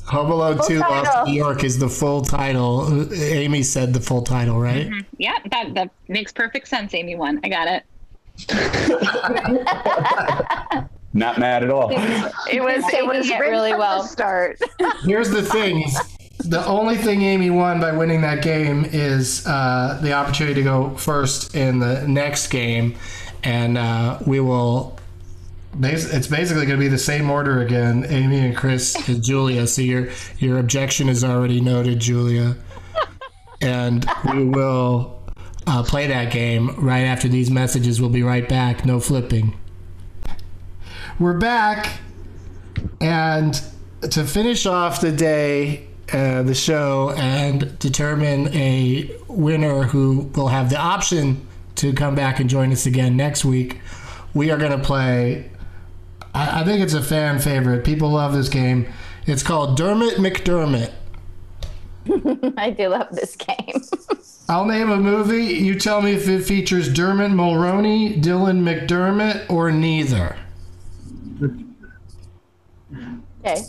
Home 0.07 0.31
Alone 0.31 0.59
Two: 0.67 0.79
Lost 0.79 1.05
title. 1.05 1.25
in 1.25 1.31
New 1.31 1.37
York 1.37 1.63
is 1.63 1.79
the 1.79 1.89
full 1.89 2.21
title. 2.23 3.11
Amy 3.13 3.63
said 3.63 3.93
the 3.93 4.01
full 4.01 4.21
title, 4.21 4.59
right? 4.59 4.89
Yeah, 5.17 5.37
that, 5.51 5.73
that 5.75 5.91
makes 6.07 6.31
perfect 6.31 6.67
sense, 6.67 6.93
Amy 6.93 7.15
one. 7.15 7.39
I 7.43 7.49
got 7.49 7.67
it. 7.67 7.83
Not 11.15 11.37
mad 11.37 11.63
at 11.63 11.69
all. 11.69 11.91
It 11.91 12.59
was 12.61 12.83
it 12.83 12.89
taking 12.89 13.07
was 13.07 13.29
it 13.29 13.39
really 13.39 13.73
well. 13.75 14.03
start. 14.03 14.59
Here's 15.03 15.29
the 15.29 15.43
thing: 15.43 15.85
the 16.39 16.65
only 16.65 16.97
thing 16.97 17.21
Amy 17.21 17.51
won 17.51 17.79
by 17.79 17.95
winning 17.95 18.21
that 18.21 18.41
game 18.41 18.85
is 18.85 19.45
uh, 19.45 19.99
the 20.01 20.13
opportunity 20.13 20.55
to 20.55 20.63
go 20.63 20.95
first 20.97 21.55
in 21.55 21.77
the 21.79 22.05
next 22.07 22.47
game, 22.47 22.95
and 23.43 23.77
uh, 23.77 24.19
we 24.25 24.39
will. 24.39 24.97
It's 25.81 26.27
basically 26.27 26.65
going 26.65 26.77
to 26.77 26.83
be 26.83 26.87
the 26.87 26.97
same 26.97 27.29
order 27.29 27.61
again: 27.61 28.05
Amy 28.07 28.39
and 28.39 28.55
Kris 28.55 28.95
and 29.07 29.23
Giulia. 29.23 29.65
So 29.65 29.81
your 29.81 30.09
your 30.37 30.59
objection 30.59 31.09
is 31.09 31.23
already 31.23 31.61
noted, 31.61 31.99
Giulia, 31.99 32.55
and 33.61 34.05
we 34.31 34.43
will 34.45 35.19
uh, 35.65 35.83
play 35.83 36.07
that 36.07 36.31
game 36.31 36.75
right 36.77 37.01
after 37.01 37.27
these 37.27 37.49
messages. 37.49 37.99
We'll 37.99 38.11
be 38.11 38.23
right 38.23 38.47
back. 38.47 38.85
No 38.85 38.99
flipping. 38.99 39.57
We're 41.19 41.37
back. 41.37 41.99
And 43.01 43.59
to 44.01 44.25
finish 44.25 44.65
off 44.65 45.01
the 45.01 45.11
day, 45.11 45.87
uh, 46.11 46.43
the 46.43 46.53
show, 46.53 47.11
and 47.17 47.77
determine 47.79 48.53
a 48.53 49.09
winner 49.27 49.83
who 49.83 50.31
will 50.35 50.49
have 50.49 50.69
the 50.69 50.77
option 50.77 51.47
to 51.75 51.93
come 51.93 52.13
back 52.13 52.39
and 52.39 52.49
join 52.49 52.71
us 52.71 52.85
again 52.85 53.17
next 53.17 53.43
week, 53.43 53.79
we 54.33 54.51
are 54.51 54.57
going 54.57 54.71
to 54.71 54.85
play. 54.85 55.49
I, 56.33 56.61
I 56.61 56.63
think 56.63 56.81
it's 56.81 56.93
a 56.93 57.01
fan 57.01 57.39
favorite. 57.39 57.83
People 57.83 58.09
love 58.11 58.33
this 58.33 58.49
game. 58.49 58.91
It's 59.25 59.43
called 59.43 59.77
Dermot 59.77 60.15
McDermott. 60.15 60.91
I 62.57 62.71
do 62.71 62.89
love 62.89 63.07
this 63.11 63.35
game. 63.35 63.81
I'll 64.49 64.65
name 64.65 64.89
a 64.89 64.97
movie. 64.97 65.45
You 65.45 65.79
tell 65.79 66.01
me 66.01 66.11
if 66.11 66.27
it 66.27 66.43
features 66.43 66.91
Dermot 66.91 67.31
Mulroney, 67.31 68.21
Dylan 68.21 68.61
McDermott, 68.61 69.49
or 69.49 69.71
neither. 69.71 70.35
okay. 73.39 73.61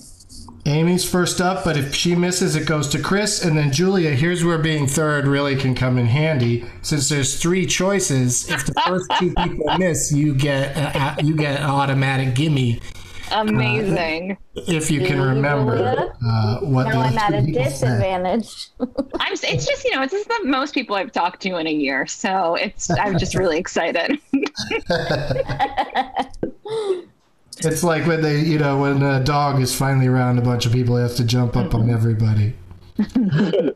Amy's 0.66 1.08
first 1.08 1.40
up, 1.42 1.62
but 1.64 1.76
if 1.76 1.94
she 1.94 2.14
misses, 2.14 2.56
it 2.56 2.66
goes 2.66 2.88
to 2.88 2.98
Kris, 2.98 3.44
and 3.44 3.56
then 3.56 3.70
Giulia. 3.70 4.10
Here's 4.12 4.42
where 4.44 4.56
being 4.58 4.86
third 4.86 5.26
really 5.26 5.56
can 5.56 5.74
come 5.74 5.98
in 5.98 6.06
handy, 6.06 6.64
since 6.80 7.08
there's 7.10 7.38
three 7.40 7.66
choices. 7.66 8.48
If 8.50 8.64
the 8.66 8.72
first 8.86 9.10
two 9.18 9.34
people 9.34 9.74
miss, 9.78 10.10
you 10.10 10.34
get 10.34 10.74
a, 10.76 11.20
a- 11.20 11.22
you 11.22 11.36
get 11.36 11.60
an 11.60 11.66
automatic 11.66 12.34
gimme 12.34 12.80
Amazing. 13.30 14.36
if 14.54 14.90
you 14.90 15.00
can 15.04 15.20
remember 15.20 16.14
uh, 16.26 16.58
what 16.60 16.84
Now 16.88 17.02
I'm 17.02 17.18
at 17.18 17.34
a 17.34 17.42
disadvantage. 17.42 18.68
I'm, 18.80 19.32
it's 19.32 19.66
just, 19.66 19.84
you 19.84 19.94
know, 19.94 20.02
it's 20.02 20.12
is 20.14 20.24
the 20.26 20.40
most 20.44 20.72
people 20.74 20.96
I've 20.96 21.12
talked 21.12 21.42
to 21.42 21.56
in 21.56 21.66
a 21.66 21.72
year. 21.72 22.06
So 22.06 22.54
it's, 22.54 22.88
I'm 22.90 23.18
just 23.18 23.34
really 23.34 23.58
excited. 23.64 24.18
It's 27.61 27.84
like 27.84 28.07
when 28.07 28.20
they, 28.20 28.40
you 28.40 28.59
know, 28.59 28.80
when 28.80 29.02
a 29.02 29.22
dog 29.22 29.61
is 29.61 29.74
finally 29.74 30.07
around 30.07 30.38
a 30.38 30.42
bunch 30.42 30.66
of 30.66 30.72
people, 30.72 30.96
he 30.96 31.02
has 31.02 31.14
to 31.16 31.24
jump 31.24 31.57
up 31.57 31.74
on 31.74 31.88
everybody. 31.88 32.55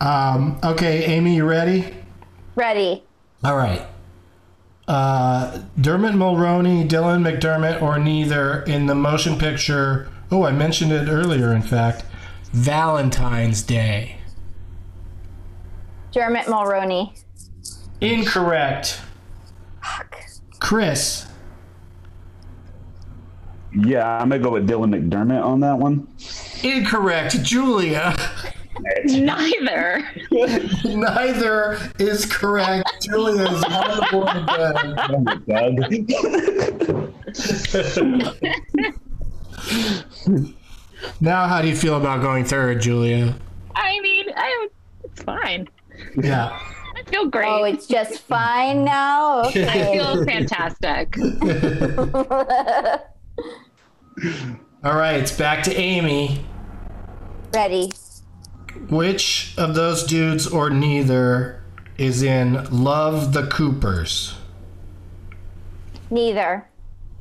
um, 0.00 0.58
okay, 0.64 1.04
Amy, 1.04 1.36
you 1.36 1.44
ready? 1.44 1.94
Ready. 2.54 3.02
All 3.44 3.56
right. 3.56 3.86
Uh, 4.88 5.62
Dermot 5.80 6.14
Mulroney, 6.14 6.88
Dylan 6.88 7.22
McDermott, 7.22 7.82
or 7.82 7.98
neither 7.98 8.62
in 8.62 8.86
the 8.86 8.94
motion 8.94 9.38
picture. 9.38 10.08
Oh, 10.30 10.44
I 10.44 10.52
mentioned 10.52 10.92
it 10.92 11.08
earlier, 11.08 11.52
in 11.52 11.62
fact. 11.62 12.04
Valentine's 12.52 13.62
Day. 13.62 14.16
Dermot 16.12 16.46
Mulroney. 16.46 17.18
Incorrect. 18.00 19.00
Kris. 20.58 21.26
Yeah, 23.74 24.18
I'm 24.18 24.28
gonna 24.28 24.42
go 24.42 24.50
with 24.50 24.68
Dylan 24.68 24.94
McDermott 24.94 25.42
on 25.42 25.60
that 25.60 25.78
one. 25.78 26.06
Incorrect. 26.62 27.42
Giulia. 27.42 28.14
Neither. 29.04 30.08
Neither 30.84 31.78
is 31.98 32.26
correct. 32.26 32.90
Giulia 33.02 33.44
is 33.50 33.64
on 33.64 33.96
the 33.96 34.06
board 34.10 34.36
again. 40.28 40.56
Now, 41.20 41.46
how 41.46 41.62
do 41.62 41.68
you 41.68 41.76
feel 41.76 41.96
about 41.96 42.22
going 42.22 42.44
third, 42.44 42.80
Giulia? 42.80 43.34
I 43.74 44.00
mean, 44.00 44.26
I, 44.36 44.68
it's 45.04 45.22
fine. 45.22 45.68
Yeah. 46.16 46.58
I 46.94 47.02
feel 47.04 47.26
great. 47.26 47.48
Oh, 47.48 47.64
it's 47.64 47.86
just 47.86 48.20
fine 48.20 48.84
now. 48.84 49.40
I 49.44 49.52
feel 49.92 50.24
fantastic. 50.24 51.16
All 54.84 54.94
right, 54.96 55.16
it's 55.16 55.36
back 55.36 55.64
to 55.64 55.74
Amy. 55.74 56.44
Ready. 57.54 57.90
Which 58.88 59.54
of 59.58 59.74
those 59.74 60.04
dudes 60.04 60.46
or 60.46 60.70
neither 60.70 61.62
is 61.98 62.22
in 62.22 62.64
Love 62.70 63.32
the 63.32 63.46
Coopers? 63.48 64.36
Neither. 66.10 66.68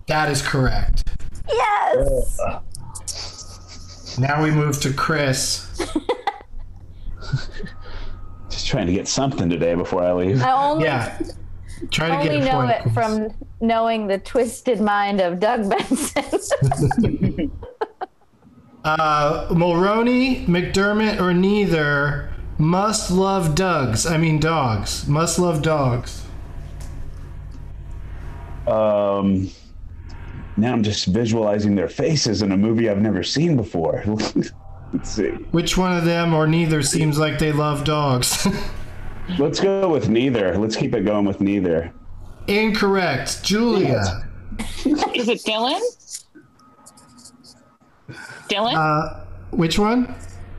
That 0.08 0.30
is 0.30 0.42
correct. 0.42 1.04
Yes. 1.48 2.40
Uh, 2.40 2.60
now 4.20 4.44
we 4.44 4.52
move 4.52 4.80
to 4.82 4.94
Kris. 4.94 5.68
Just 8.50 8.68
trying 8.68 8.88
to 8.88 8.94
get 8.94 9.08
something 9.08 9.50
today 9.50 9.74
before 9.76 10.04
I 10.04 10.14
leave. 10.14 10.42
I 10.44 10.52
only 10.52 10.86
Yeah. 10.86 11.20
Try 11.90 12.10
to 12.10 12.14
only 12.16 12.40
get 12.40 12.46
know 12.46 12.62
point. 12.62 12.72
it 12.72 12.90
from 12.94 13.34
knowing 13.60 14.08
the 14.08 14.20
twisted 14.20 14.80
mind 14.80 15.20
of 15.22 15.40
Doug 15.40 15.70
Benson. 15.70 17.52
Uh, 18.84 19.48
Mulroney, 19.50 20.46
McDermott, 20.48 21.22
or 21.22 21.36
neither 21.36 22.32
must 22.58 23.12
love 23.12 23.54
Dougs. 23.54 24.10
I 24.10 24.18
mean 24.18 24.40
dogs. 24.40 25.08
Must 25.08 25.38
love 25.38 25.62
dogs. 25.62 26.26
Um, 28.66 29.50
now 30.58 30.74
I'm 30.74 30.84
just 30.84 31.08
visualizing 31.08 31.76
their 31.76 31.90
faces 31.90 32.42
in 32.42 32.52
a 32.52 32.58
movie 32.58 32.90
I've 32.90 33.02
never 33.02 33.24
seen 33.24 33.56
before. 33.56 34.04
Let's 34.94 35.10
see. 35.10 35.30
Which 35.30 35.78
one 35.78 35.96
of 35.96 36.06
them 36.06 36.34
or 36.34 36.48
neither 36.48 36.82
seems 36.82 37.18
like 37.18 37.40
they 37.40 37.52
love 37.52 37.84
dogs? 37.84 38.48
Let's 39.38 39.60
go 39.60 39.90
with 39.90 40.10
neither. 40.10 40.58
Let's 40.58 40.76
keep 40.76 40.94
it 40.94 41.06
going 41.06 41.26
with 41.26 41.42
neither. 41.42 41.94
Incorrect. 42.48 43.44
Giulia. 43.44 44.28
Is 45.16 45.28
it 45.30 45.44
Dylan? 45.44 45.80
Dylan? 48.50 48.74
Uh, 48.76 49.26
which 49.52 49.80
one? 49.80 50.14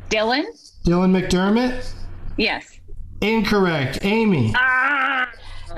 Dylan? 0.08 0.44
Dylan 0.84 1.10
McDermott? 1.10 1.92
Yes. 2.36 2.80
Incorrect. 3.20 3.98
Amy. 4.02 4.52
Ah, 4.56 5.30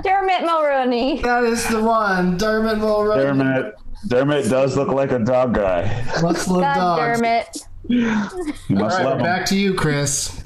Dermot 0.03 0.43
Mulroney. 0.43 1.22
That 1.22 1.45
is 1.45 1.66
the 1.68 1.82
one. 1.82 2.37
Dermot 2.37 2.78
Mulroney. 2.78 3.16
Dermot. 3.22 3.74
Dermot 4.07 4.51
does 4.51 4.76
look 4.76 4.89
like 4.89 5.12
a 5.12 5.18
dog 5.18 5.55
guy. 5.55 6.05
Must 6.22 6.49
love 6.49 6.61
God, 6.61 6.74
dogs. 6.74 7.20
Dermot. 7.20 7.68
You 7.89 8.76
must 8.76 8.99
right, 8.99 9.05
love 9.05 9.18
him. 9.18 9.24
back 9.24 9.47
to 9.47 9.57
you, 9.57 9.74
Kris. 9.74 10.43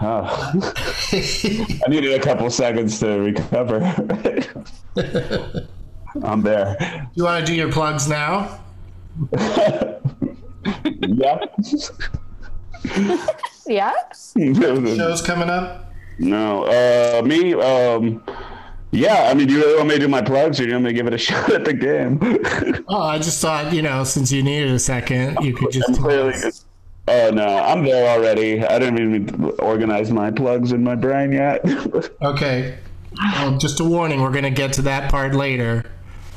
Oh. 0.00 0.52
I 1.12 1.88
needed 1.88 2.12
a 2.12 2.20
couple 2.20 2.50
seconds 2.50 2.98
to 3.00 3.18
recover. 3.20 3.80
I'm 6.22 6.42
there. 6.42 7.08
You 7.14 7.24
want 7.24 7.44
to 7.46 7.52
do 7.52 7.56
your 7.56 7.70
plugs 7.72 8.08
now? 8.08 8.60
Yep. 10.84 11.54
Yeah. 13.66 13.92
Shows 14.36 15.22
coming 15.22 15.48
up. 15.48 15.90
no, 16.18 16.64
uh, 16.64 17.22
me, 17.24 17.54
um, 17.54 18.22
yeah. 18.90 19.28
I 19.30 19.34
mean, 19.34 19.46
do 19.48 19.54
you 19.54 19.60
really 19.60 19.76
want 19.76 19.88
me 19.88 19.94
to 19.94 20.00
do 20.00 20.08
my 20.08 20.20
plugs, 20.20 20.60
or 20.60 20.64
do 20.64 20.68
you 20.68 20.74
want 20.74 20.84
me 20.84 20.90
to 20.90 20.94
give 20.94 21.06
it 21.06 21.14
a 21.14 21.18
shot 21.18 21.50
at 21.50 21.64
the 21.64 21.72
game? 21.72 22.18
Oh, 22.88 23.00
I 23.00 23.16
just 23.16 23.40
thought, 23.40 23.72
you 23.72 23.80
know, 23.80 24.04
since 24.04 24.30
you 24.30 24.42
needed 24.42 24.70
a 24.70 24.78
second, 24.78 25.38
you 25.40 25.54
could 25.54 25.70
just. 25.72 25.88
I'm 25.88 25.94
clearly. 25.94 26.34
Oh 27.06 27.30
no, 27.30 27.58
I'm 27.58 27.84
there 27.84 28.08
already. 28.08 28.64
I 28.64 28.78
didn't 28.78 28.98
even 28.98 29.50
organize 29.58 30.10
my 30.10 30.30
plugs 30.30 30.72
in 30.72 30.82
my 30.82 30.94
brain 30.94 31.32
yet. 31.32 31.62
Okay. 32.22 32.78
Well, 33.16 33.58
just 33.58 33.78
a 33.80 33.84
warning, 33.84 34.22
we're 34.22 34.30
going 34.32 34.44
to 34.44 34.50
get 34.50 34.72
to 34.74 34.82
that 34.82 35.10
part 35.10 35.34
later. 35.34 35.84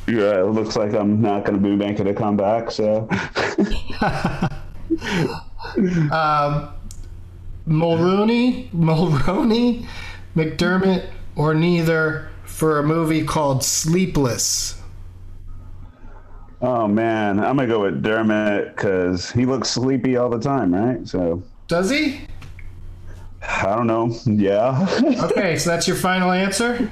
yeah, 0.08 0.42
it 0.42 0.48
looks 0.52 0.76
like 0.76 0.94
I'm 0.94 1.22
not 1.22 1.46
going 1.46 1.62
to 1.62 1.70
be 1.70 1.76
making 1.76 2.08
a 2.08 2.14
comeback. 2.14 2.70
So, 2.70 3.08
um, 6.12 6.70
Mulrooney, 7.66 8.70
Mulroney, 8.76 9.86
McDermott, 10.36 11.10
or 11.36 11.54
neither 11.54 12.30
for 12.46 12.80
a 12.80 12.84
movie 12.84 13.24
called 13.24 13.64
Sleepless. 13.64 14.77
Oh 16.62 16.88
man, 16.88 17.40
I'm 17.40 17.56
gonna 17.58 17.68
go 17.68 17.82
with 17.84 18.02
Dermot 18.04 18.76
because 18.76 19.32
he 19.32 19.46
looks 19.46 19.70
sleepy 19.70 20.18
all 20.18 20.30
the 20.30 20.40
time, 20.40 20.74
right? 20.74 21.08
So, 21.08 21.44
Does 21.68 21.90
he? 21.90 22.22
I 23.42 23.76
don't 23.76 23.88
know. 23.88 24.16
Yeah. 24.26 24.88
Okay, 25.32 25.58
so 25.58 25.70
that's 25.70 25.88
your 25.88 25.98
final 25.98 26.32
answer? 26.32 26.92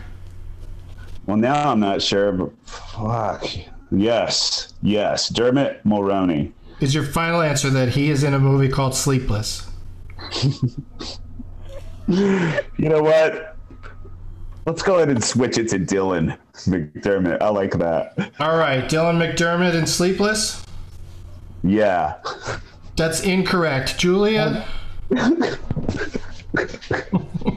well, 1.25 1.37
now 1.37 1.71
I'm 1.71 1.79
not 1.79 2.01
sure, 2.01 2.31
but 2.31 2.51
fuck. 2.67 3.45
Yes, 3.91 4.73
yes, 4.81 5.29
Dermot 5.29 5.83
Mulroney. 5.85 6.51
Is 6.81 6.93
your 6.93 7.03
final 7.03 7.41
answer 7.41 7.69
that 7.69 7.89
he 7.89 8.09
is 8.09 8.23
in 8.23 8.33
a 8.33 8.39
movie 8.39 8.69
called 8.69 8.95
Sleepless? 8.95 9.67
You 12.07 12.89
know 12.89 13.01
what? 13.01 13.57
Let's 14.67 14.83
go 14.83 14.95
ahead 14.97 15.09
and 15.09 15.23
switch 15.23 15.57
it 15.57 15.69
to 15.69 15.79
Dylan 15.79 16.37
McDermott. 16.65 17.41
I 17.41 17.49
like 17.49 17.71
that. 17.77 18.31
All 18.39 18.57
right, 18.57 18.83
Dylan 18.83 19.17
McDermott 19.17 19.73
in 19.75 19.85
Sleepless? 19.85 20.63
Yeah. 21.63 22.15
That's 22.95 23.23
incorrect. 23.23 23.97
Giulia? 23.97 24.65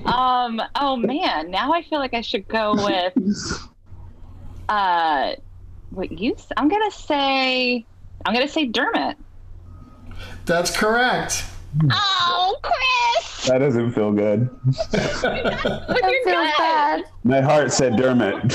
Um. 0.04 0.60
Oh 0.74 0.96
man. 0.96 1.50
Now 1.50 1.72
I 1.72 1.82
feel 1.82 1.98
like 1.98 2.14
I 2.14 2.20
should 2.20 2.48
go 2.48 2.74
with. 2.74 3.68
Uh, 4.68 5.32
what 5.88 6.12
you? 6.12 6.36
I'm 6.58 6.68
gonna 6.68 6.90
say. 6.90 7.86
I'm 8.26 8.34
gonna 8.34 8.46
say 8.46 8.66
Dermot. 8.66 9.16
That's 10.44 10.76
correct. 10.76 11.44
Oh, 11.90 12.56
Kris! 12.62 13.46
That 13.48 13.58
doesn't 13.58 13.92
feel 13.92 14.12
good. 14.12 14.48
That 14.92 16.20
feels 16.24 16.52
bad. 16.58 17.04
My 17.24 17.40
heart 17.40 17.72
said 17.72 17.96
Dermot. 17.96 18.54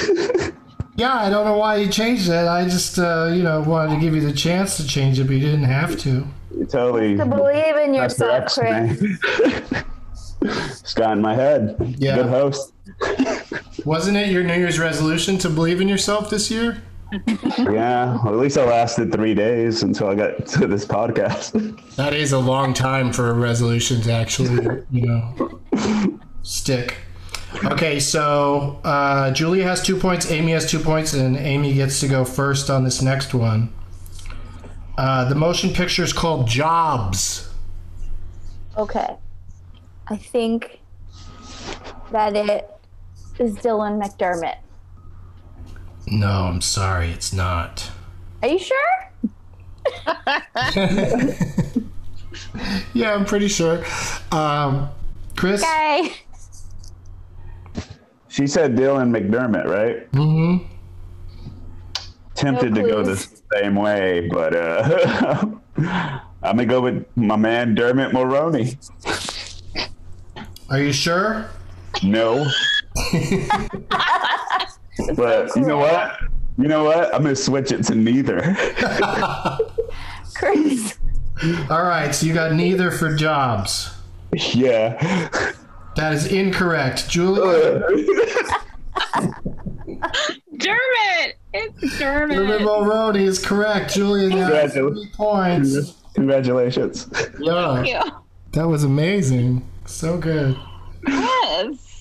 Yeah, 0.96 1.16
I 1.16 1.30
don't 1.32 1.46
know 1.46 1.58
why 1.58 1.78
you 1.78 1.90
changed 1.90 2.30
it. 2.30 2.48
I 2.48 2.66
just, 2.66 3.00
uh, 3.00 3.32
you 3.34 3.42
know, 3.42 3.62
wanted 3.62 3.96
to 3.96 4.00
give 4.00 4.14
you 4.14 4.22
the 4.22 4.32
chance 4.32 4.78
to 4.78 4.86
change 4.86 5.20
it, 5.20 5.24
but 5.24 5.34
you 5.34 5.40
didn't 5.40 5.64
have 5.64 5.98
to. 6.02 6.24
You 6.56 6.66
totally 6.66 7.18
To 7.18 7.26
believe 7.26 7.76
in 7.78 7.96
yourself, 7.96 8.44
ex, 8.44 8.56
Kris. 8.60 9.20
it's 10.44 10.94
got 10.94 11.14
in 11.14 11.22
my 11.22 11.34
head. 11.34 11.96
Yeah. 11.98 12.18
Good 12.18 12.30
host. 12.30 12.74
Wasn't 13.86 14.16
it 14.16 14.30
your 14.30 14.44
New 14.44 14.54
Year's 14.54 14.78
resolution 14.78 15.40
to 15.40 15.50
believe 15.50 15.82
in 15.82 15.88
yourself 15.88 16.30
this 16.30 16.52
year? 16.52 16.84
Yeah. 17.58 18.18
Well, 18.24 18.34
at 18.34 18.40
least 18.40 18.58
I 18.58 18.66
lasted 18.66 19.12
three 19.12 19.34
days 19.34 19.84
until 19.84 20.08
I 20.08 20.16
got 20.16 20.46
to 20.48 20.68
this 20.68 20.86
podcast. 20.86 21.96
That 21.96 22.14
is 22.14 22.32
a 22.32 22.40
long 22.40 22.74
time 22.74 23.14
for 23.14 23.30
a 23.30 23.34
resolution 23.34 24.02
to 24.02 24.12
actually, 24.12 24.84
you 24.92 25.06
know, 25.06 25.60
stick. 26.42 26.98
Okay, 27.66 28.00
so 28.00 28.80
uh, 28.84 29.32
Giulia 29.32 29.64
has 29.64 29.82
two 29.82 29.98
points, 29.98 30.32
Amy 30.32 30.54
has 30.54 30.70
two 30.70 30.80
points, 30.80 31.14
and 31.14 31.38
Amy 31.38 31.74
gets 31.76 32.00
to 32.00 32.08
go 32.08 32.26
first 32.26 32.70
on 32.70 32.84
this 32.84 33.02
next 33.02 33.34
one. 33.34 33.72
Uh, 34.98 35.30
the 35.30 35.36
motion 35.36 35.72
picture 35.72 36.04
is 36.04 36.14
called 36.14 36.48
Jobs. 36.48 37.50
Okay. 38.78 39.16
I 40.08 40.18
think 40.18 40.80
that 42.12 42.36
it 42.36 42.70
is 43.40 43.56
Dylan 43.56 44.02
McDermott. 44.02 44.58
No, 46.08 46.46
I'm 46.46 46.62
sorry, 46.62 47.10
it's 47.10 47.34
not. 47.34 47.90
Are 48.42 48.50
you 48.50 48.60
sure? 48.60 49.12
Yeah, 52.94 53.14
I'm 53.14 53.26
pretty 53.26 53.48
sure. 53.48 53.84
Um, 54.32 54.90
Kris? 55.36 55.62
Okay. 55.64 56.14
She 58.28 58.48
said 58.48 58.76
Dylan 58.76 59.16
McDermott, 59.16 59.66
right? 59.66 60.12
Mm-hmm. 60.12 60.66
Tempted 62.36 62.74
No 62.74 62.82
to 62.82 62.88
go 62.90 63.04
the 63.04 63.28
same 63.54 63.76
way, 63.76 64.28
but 64.32 64.56
uh, 64.56 65.46
I'm 65.78 66.22
gonna 66.58 66.66
go 66.66 66.82
with 66.82 67.06
my 67.16 67.36
man 67.36 67.76
Dermot 67.76 68.12
Mulroney. 68.12 68.78
Are 70.70 70.80
you 70.80 70.92
sure? 70.92 71.50
No. 72.02 72.48
but 75.16 75.56
you 75.56 75.62
know 75.64 75.78
what? 75.78 76.20
You 76.58 76.68
know 76.68 76.84
what? 76.84 77.14
I'm 77.14 77.24
gonna 77.24 77.36
switch 77.36 77.72
it 77.72 77.84
to 77.86 77.96
neither. 77.96 78.42
Kris. 80.36 80.98
All 81.70 81.84
right, 81.84 82.14
so 82.14 82.26
you 82.26 82.34
got 82.34 82.54
neither 82.54 82.92
for 82.92 83.16
Jobs. 83.16 83.90
yeah. 84.54 85.32
That 85.96 86.14
is 86.14 86.28
incorrect. 86.32 87.08
Giulia? 87.10 87.80
Dermot. 90.58 91.36
It's 91.54 92.00
Dermot 92.00 92.38
Dermot. 92.38 92.62
Mulroney 92.62 93.22
is 93.22 93.44
correct. 93.44 93.94
Giulia 93.94 94.30
now 94.30 94.48
has 94.48 94.74
Congratulations. 94.74 95.02
three 95.04 95.12
points. 95.16 95.94
Congratulations. 96.16 97.08
Yeah, 97.40 97.84
Yeah. 97.84 98.10
that 98.54 98.68
was 98.68 98.84
amazing. 98.84 99.68
So 99.86 100.18
good. 100.18 100.58
Yes. 101.08 101.93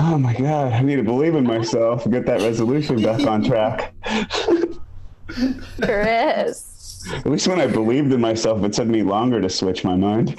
Oh 0.00 0.16
my 0.18 0.32
god, 0.34 0.72
I 0.72 0.80
need 0.82 0.96
to 0.96 1.02
believe 1.02 1.34
in 1.34 1.44
myself. 1.44 2.08
Get 2.08 2.24
that 2.26 2.40
resolution 2.40 3.02
back 3.02 3.26
on 3.26 3.42
track. 3.42 3.94
Kris. 5.82 7.04
At 7.12 7.26
least 7.26 7.48
when 7.48 7.60
I 7.60 7.66
believed 7.66 8.12
in 8.12 8.20
myself, 8.20 8.62
it 8.64 8.72
took 8.72 8.86
me 8.86 9.02
longer 9.02 9.40
to 9.40 9.48
switch 9.48 9.84
my 9.84 9.96
mind. 9.96 10.38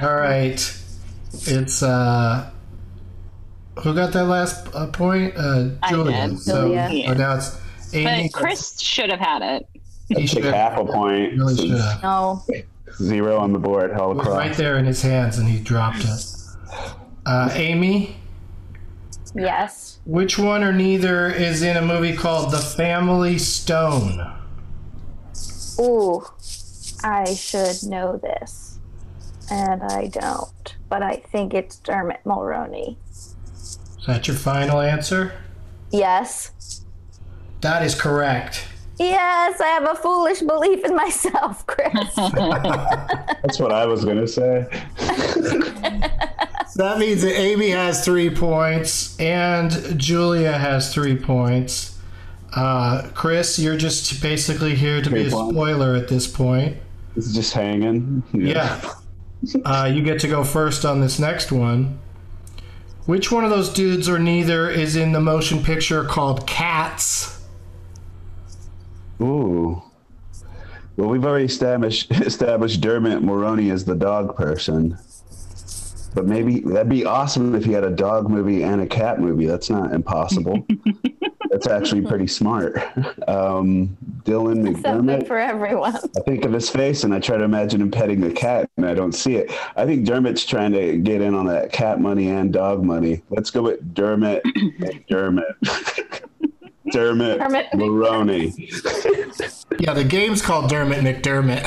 All 0.00 0.14
right. 0.14 0.60
It's 1.32 1.82
uh 1.82 2.50
who 3.78 3.94
got 3.94 4.12
that 4.12 4.24
last 4.24 4.68
uh, 4.74 4.86
point? 4.88 5.34
Uh 5.36 5.70
I 5.82 5.90
So, 5.90 6.04
Giulia. 6.04 6.38
so 6.38 7.14
now 7.14 7.34
it's 7.36 7.60
Amy. 7.94 8.30
But 8.32 8.38
Kris 8.38 8.80
should 8.80 9.10
have 9.10 9.20
had 9.20 9.42
it. 9.42 9.66
he 10.08 10.26
should 10.26 10.44
have 10.44 10.54
half 10.54 10.78
a 10.78 10.84
point. 10.84 11.36
really 11.38 11.56
should 11.56 11.70
have. 11.80 12.02
No. 12.02 12.44
Zero 12.94 13.38
on 13.38 13.52
the 13.52 13.58
board. 13.58 13.92
All 13.92 14.12
It 14.12 14.16
was 14.16 14.28
right 14.28 14.56
there 14.56 14.78
in 14.78 14.84
his 14.84 15.02
hands 15.02 15.38
and 15.38 15.48
he 15.48 15.58
dropped 15.58 16.04
it. 16.04 16.35
Uh 17.26 17.50
Amy, 17.54 18.16
Yes. 19.34 19.98
which 20.06 20.38
one 20.38 20.62
or 20.62 20.72
neither 20.72 21.28
is 21.28 21.62
in 21.62 21.76
a 21.76 21.82
movie 21.82 22.16
called 22.16 22.52
The 22.52 22.58
Family 22.58 23.36
Stone? 23.38 24.32
Ooh, 25.80 26.24
I 27.02 27.34
should 27.34 27.82
know 27.82 28.16
this. 28.16 28.78
And 29.50 29.82
I 29.82 30.06
don't. 30.06 30.76
But 30.88 31.02
I 31.02 31.16
think 31.16 31.52
it's 31.54 31.76
Dermot 31.78 32.20
Mulroney. 32.24 32.96
Is 33.10 33.76
that 34.06 34.26
your 34.28 34.36
final 34.36 34.80
answer? 34.80 35.32
Yes. 35.90 36.82
That 37.60 37.84
is 37.84 37.94
correct. 37.94 38.66
Yes, 38.98 39.60
I 39.60 39.66
have 39.66 39.84
a 39.84 39.94
foolish 39.94 40.40
belief 40.40 40.84
in 40.84 40.94
myself, 40.96 41.66
Kris. 41.66 41.92
That's 42.16 43.58
what 43.58 43.72
I 43.72 43.84
was 43.84 44.04
gonna 44.04 44.26
say. 44.26 44.66
So 46.68 46.82
that 46.82 46.98
means 46.98 47.22
that 47.22 47.38
Amy 47.38 47.70
has 47.70 48.04
three 48.04 48.30
points 48.30 49.18
and 49.18 49.98
Giulia 49.98 50.52
has 50.52 50.92
three 50.92 51.16
points. 51.16 51.98
Uh, 52.52 53.08
Kris, 53.14 53.58
you're 53.58 53.76
just 53.76 54.20
basically 54.22 54.74
here 54.74 55.02
to 55.02 55.10
be 55.10 55.26
a 55.26 55.30
spoiler 55.30 55.94
at 55.94 56.08
this 56.08 56.26
point. 56.26 56.76
It's 57.14 57.32
just 57.32 57.52
hanging. 57.52 58.22
Yeah. 58.32 58.80
Uh, 59.64 59.90
you 59.92 60.02
get 60.02 60.20
to 60.20 60.28
go 60.28 60.42
first 60.44 60.84
on 60.84 61.00
this 61.00 61.18
next 61.18 61.52
one. 61.52 61.98
Which 63.06 63.30
one 63.30 63.44
of 63.44 63.50
those 63.50 63.72
dudes 63.72 64.08
or 64.08 64.18
neither 64.18 64.68
is 64.68 64.96
in 64.96 65.12
the 65.12 65.20
motion 65.20 65.62
picture 65.62 66.04
called 66.04 66.46
Cats? 66.46 67.40
Ooh. 69.20 69.82
Well, 70.96 71.08
we've 71.08 71.24
already 71.24 71.44
established 71.44 72.10
established 72.10 72.80
Dermot 72.80 73.22
Mulroney 73.22 73.72
as 73.72 73.84
the 73.84 73.94
dog 73.94 74.34
person. 74.36 74.98
But 76.16 76.24
maybe 76.26 76.60
that'd 76.60 76.88
be 76.88 77.04
awesome 77.04 77.54
if 77.54 77.66
he 77.66 77.72
had 77.72 77.84
a 77.84 77.90
dog 77.90 78.30
movie 78.30 78.62
and 78.64 78.80
a 78.80 78.86
cat 78.86 79.20
movie. 79.20 79.44
That's 79.44 79.68
not 79.68 79.92
impossible. 79.92 80.66
That's 81.50 81.66
actually 81.68 82.02
pretty 82.02 82.26
smart. 82.26 82.76
Um, 83.28 83.96
Dylan 84.22 84.64
Something 84.80 84.82
McDermott. 84.82 85.26
for 85.26 85.36
everyone. 85.38 85.96
I 85.96 86.20
think 86.20 86.44
of 86.44 86.52
his 86.52 86.70
face 86.70 87.02
and 87.04 87.12
I 87.12 87.18
try 87.18 87.36
to 87.36 87.42
imagine 87.44 87.80
him 87.80 87.90
petting 87.90 88.22
a 88.24 88.30
cat 88.32 88.70
and 88.76 88.86
I 88.86 88.94
don't 88.94 89.12
see 89.12 89.34
it. 89.36 89.50
I 89.76 89.84
think 89.84 90.06
Dermot's 90.06 90.44
trying 90.46 90.72
to 90.72 90.96
get 90.98 91.20
in 91.20 91.34
on 91.34 91.46
that 91.46 91.72
cat 91.72 92.00
money 92.00 92.28
and 92.30 92.52
dog 92.52 92.84
money. 92.84 93.22
Let's 93.30 93.50
go 93.50 93.62
with 93.62 93.94
Dermot 93.94 94.42
McDermott. 94.44 95.54
Dermot 96.92 97.38
Dermot 97.40 97.70
Mulroney. 97.72 98.54
Yeah, 99.80 99.92
the 99.92 100.04
game's 100.04 100.40
called 100.40 100.70
Dermot 100.70 101.00
McDermott. 101.00 101.66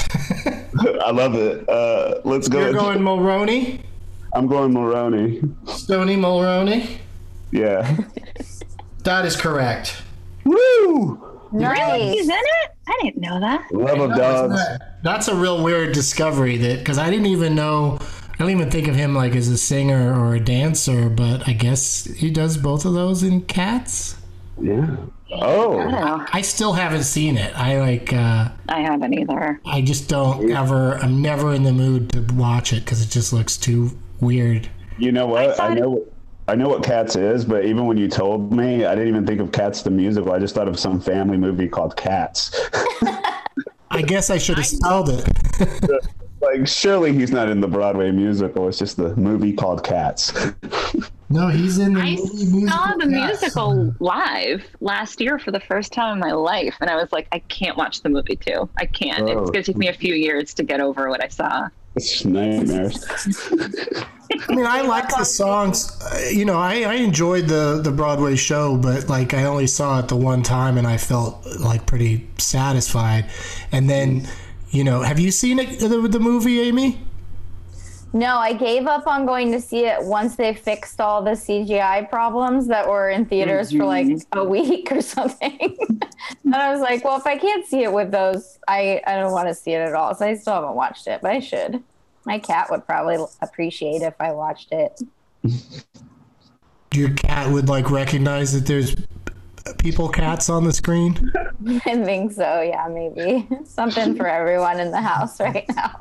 I 1.01 1.11
love 1.11 1.35
it. 1.35 1.67
Uh, 1.67 2.21
let's 2.23 2.47
go. 2.47 2.59
You're 2.59 2.67
with- 2.69 2.77
going 2.77 2.99
Mulroney? 2.99 3.81
I'm 4.33 4.47
going 4.47 4.71
Mulroney. 4.71 5.69
Stony 5.69 6.15
Mulroney? 6.15 6.97
Yeah. 7.51 7.97
That 9.03 9.25
is 9.25 9.35
correct. 9.37 10.01
Woo! 10.43 11.39
Nice. 11.51 12.13
He's 12.13 12.27
in 12.27 12.35
it? 12.35 12.71
I 12.87 12.99
didn't 13.01 13.21
know 13.21 13.39
that. 13.39 13.71
Love 13.71 13.99
of 14.11 14.15
dogs. 14.15 14.61
That's 15.03 15.27
a 15.27 15.35
real 15.35 15.63
weird 15.63 15.93
discovery 15.93 16.57
that 16.57 16.79
because 16.79 16.97
I 16.97 17.09
didn't 17.09 17.27
even 17.27 17.55
know 17.55 17.97
I 18.01 18.37
don't 18.37 18.51
even 18.51 18.69
think 18.69 18.87
of 18.87 18.95
him 18.95 19.15
like 19.15 19.35
as 19.35 19.47
a 19.47 19.57
singer 19.57 20.13
or 20.13 20.35
a 20.35 20.39
dancer, 20.39 21.09
but 21.09 21.47
I 21.47 21.53
guess 21.53 22.05
he 22.05 22.29
does 22.29 22.57
both 22.57 22.85
of 22.85 22.93
those 22.93 23.23
in 23.23 23.41
Cats. 23.41 24.15
Yeah. 24.61 24.97
Oh. 25.31 25.79
Oh, 25.79 26.25
I 26.33 26.41
still 26.41 26.73
haven't 26.73 27.03
seen 27.03 27.37
it. 27.37 27.57
I 27.57 27.79
like 27.79 28.11
uh 28.11 28.49
I 28.67 28.81
haven't 28.81 29.13
either. 29.13 29.61
I 29.65 29.81
just 29.81 30.09
don't 30.09 30.51
ever 30.51 30.95
I'm 30.95 31.21
never 31.21 31.53
in 31.53 31.63
the 31.63 31.73
mood 31.73 32.11
to 32.11 32.21
watch 32.35 32.73
it 32.73 32.83
because 32.83 33.01
it 33.01 33.09
just 33.09 33.31
looks 33.31 33.55
too 33.57 33.97
weird. 34.21 34.69
You 34.97 35.11
know 35.11 35.27
what? 35.27 35.51
I 35.51 35.53
thought- 35.55 35.77
know. 35.77 36.05
I 36.47 36.55
know 36.55 36.67
what 36.67 36.81
Cats 36.83 37.15
is, 37.15 37.45
but 37.45 37.63
even 37.65 37.85
when 37.85 37.95
you 37.97 38.07
told 38.07 38.51
me, 38.51 38.83
I 38.83 38.95
didn't 38.95 39.09
even 39.09 39.23
think 39.27 39.39
of 39.39 39.51
Cats 39.51 39.83
the 39.83 39.91
musical. 39.91 40.31
I 40.31 40.39
just 40.39 40.55
thought 40.55 40.67
of 40.67 40.79
some 40.79 40.99
family 40.99 41.37
movie 41.37 41.67
called 41.67 41.95
Cats. 41.95 42.59
I 43.91 44.01
guess 44.01 44.31
I 44.31 44.39
should 44.39 44.57
have 44.57 44.65
spelled 44.65 45.09
it. 45.09 45.27
like, 46.41 46.67
surely 46.67 47.13
he's 47.13 47.31
not 47.31 47.49
in 47.49 47.61
the 47.61 47.67
Broadway 47.67 48.09
musical. 48.09 48.67
It's 48.67 48.79
just 48.79 48.97
the 48.97 49.15
movie 49.15 49.53
called 49.53 49.83
Cats. 49.83 50.33
No, 51.31 51.47
he's 51.49 51.77
in 51.77 51.93
the 51.93 51.99
I 51.99 52.15
movie 52.15 52.45
musical. 52.45 52.67
saw 52.69 52.87
the 52.97 53.07
Cats. 53.07 53.41
musical 53.41 53.95
live 53.99 54.65
last 54.81 55.21
year 55.21 55.37
for 55.37 55.51
the 55.51 55.59
first 55.59 55.93
time 55.93 56.13
in 56.13 56.19
my 56.19 56.31
life, 56.31 56.75
and 56.81 56.89
I 56.89 56.95
was 56.95 57.11
like, 57.11 57.27
I 57.31 57.37
can't 57.37 57.77
watch 57.77 58.01
the 58.01 58.09
movie 58.09 58.35
too. 58.35 58.67
I 58.79 58.87
can't. 58.87 59.29
Oh. 59.29 59.41
It's 59.43 59.51
going 59.51 59.63
to 59.63 59.71
take 59.71 59.77
me 59.77 59.89
a 59.89 59.93
few 59.93 60.15
years 60.15 60.55
to 60.55 60.63
get 60.63 60.81
over 60.81 61.07
what 61.07 61.23
I 61.23 61.27
saw. 61.27 61.69
It's 61.95 62.23
nightmares. 62.25 63.03
I 64.47 64.55
mean, 64.55 64.65
I 64.65 64.81
like 64.81 65.09
the 65.09 65.23
songs. 65.23 65.97
Uh, 66.01 66.29
you 66.31 66.45
know, 66.45 66.57
I, 66.57 66.81
I 66.83 66.93
enjoyed 66.95 67.47
the 67.47 67.81
the 67.83 67.91
Broadway 67.91 68.35
show, 68.35 68.77
but 68.77 69.09
like 69.09 69.33
I 69.33 69.43
only 69.43 69.67
saw 69.67 69.99
it 69.99 70.07
the 70.07 70.15
one 70.15 70.43
time, 70.43 70.77
and 70.77 70.87
I 70.87 70.97
felt 70.97 71.45
like 71.59 71.85
pretty 71.85 72.27
satisfied. 72.37 73.25
And 73.71 73.89
then, 73.89 74.27
you 74.69 74.83
know, 74.83 75.01
have 75.01 75.19
you 75.19 75.31
seen 75.31 75.59
it 75.59 75.79
the, 75.79 76.07
the 76.07 76.19
movie, 76.19 76.61
Amy? 76.61 76.99
No, 78.11 78.37
I 78.37 78.53
gave 78.53 78.87
up 78.87 79.05
on 79.05 79.25
going 79.25 79.51
to 79.51 79.61
see 79.61 79.85
it 79.85 80.03
once 80.03 80.35
they 80.35 80.53
fixed 80.53 80.99
all 80.99 81.21
the 81.21 81.31
CGI 81.31 82.09
problems 82.09 82.67
that 82.67 82.87
were 82.87 83.09
in 83.09 83.25
theaters 83.25 83.71
for 83.71 83.85
like 83.85 84.07
mm-hmm. 84.07 84.37
a 84.39 84.43
week 84.43 84.91
or 84.91 85.01
something. 85.01 85.77
and 86.43 86.55
I 86.55 86.71
was 86.71 86.81
like, 86.81 87.03
well, 87.03 87.17
if 87.17 87.27
I 87.27 87.37
can't 87.37 87.65
see 87.67 87.83
it 87.83 87.93
with 87.93 88.11
those, 88.11 88.57
I, 88.67 89.01
I 89.05 89.15
don't 89.15 89.31
want 89.31 89.47
to 89.47 89.53
see 89.53 89.73
it 89.73 89.81
at 89.81 89.93
all. 89.93 90.15
So 90.15 90.25
I 90.25 90.33
still 90.35 90.53
haven't 90.53 90.75
watched 90.75 91.05
it, 91.07 91.21
but 91.21 91.31
I 91.31 91.39
should. 91.39 91.83
My 92.25 92.39
cat 92.39 92.71
would 92.71 92.85
probably 92.85 93.17
appreciate 93.41 94.01
if 94.01 94.15
I 94.19 94.31
watched 94.31 94.71
it. 94.71 95.01
Your 96.93 97.11
cat 97.11 97.51
would 97.51 97.69
like 97.69 97.91
recognize 97.91 98.53
that 98.53 98.65
there's 98.65 98.95
people 99.77 100.09
cats 100.09 100.49
on 100.49 100.63
the 100.63 100.73
screen. 100.73 101.31
I 101.67 101.79
think 101.79 102.31
so. 102.31 102.61
Yeah, 102.61 102.87
maybe 102.87 103.47
something 103.65 104.15
for 104.15 104.27
everyone 104.27 104.79
in 104.79 104.89
the 104.89 105.01
house 105.01 105.39
right 105.39 105.65
now. 105.75 105.95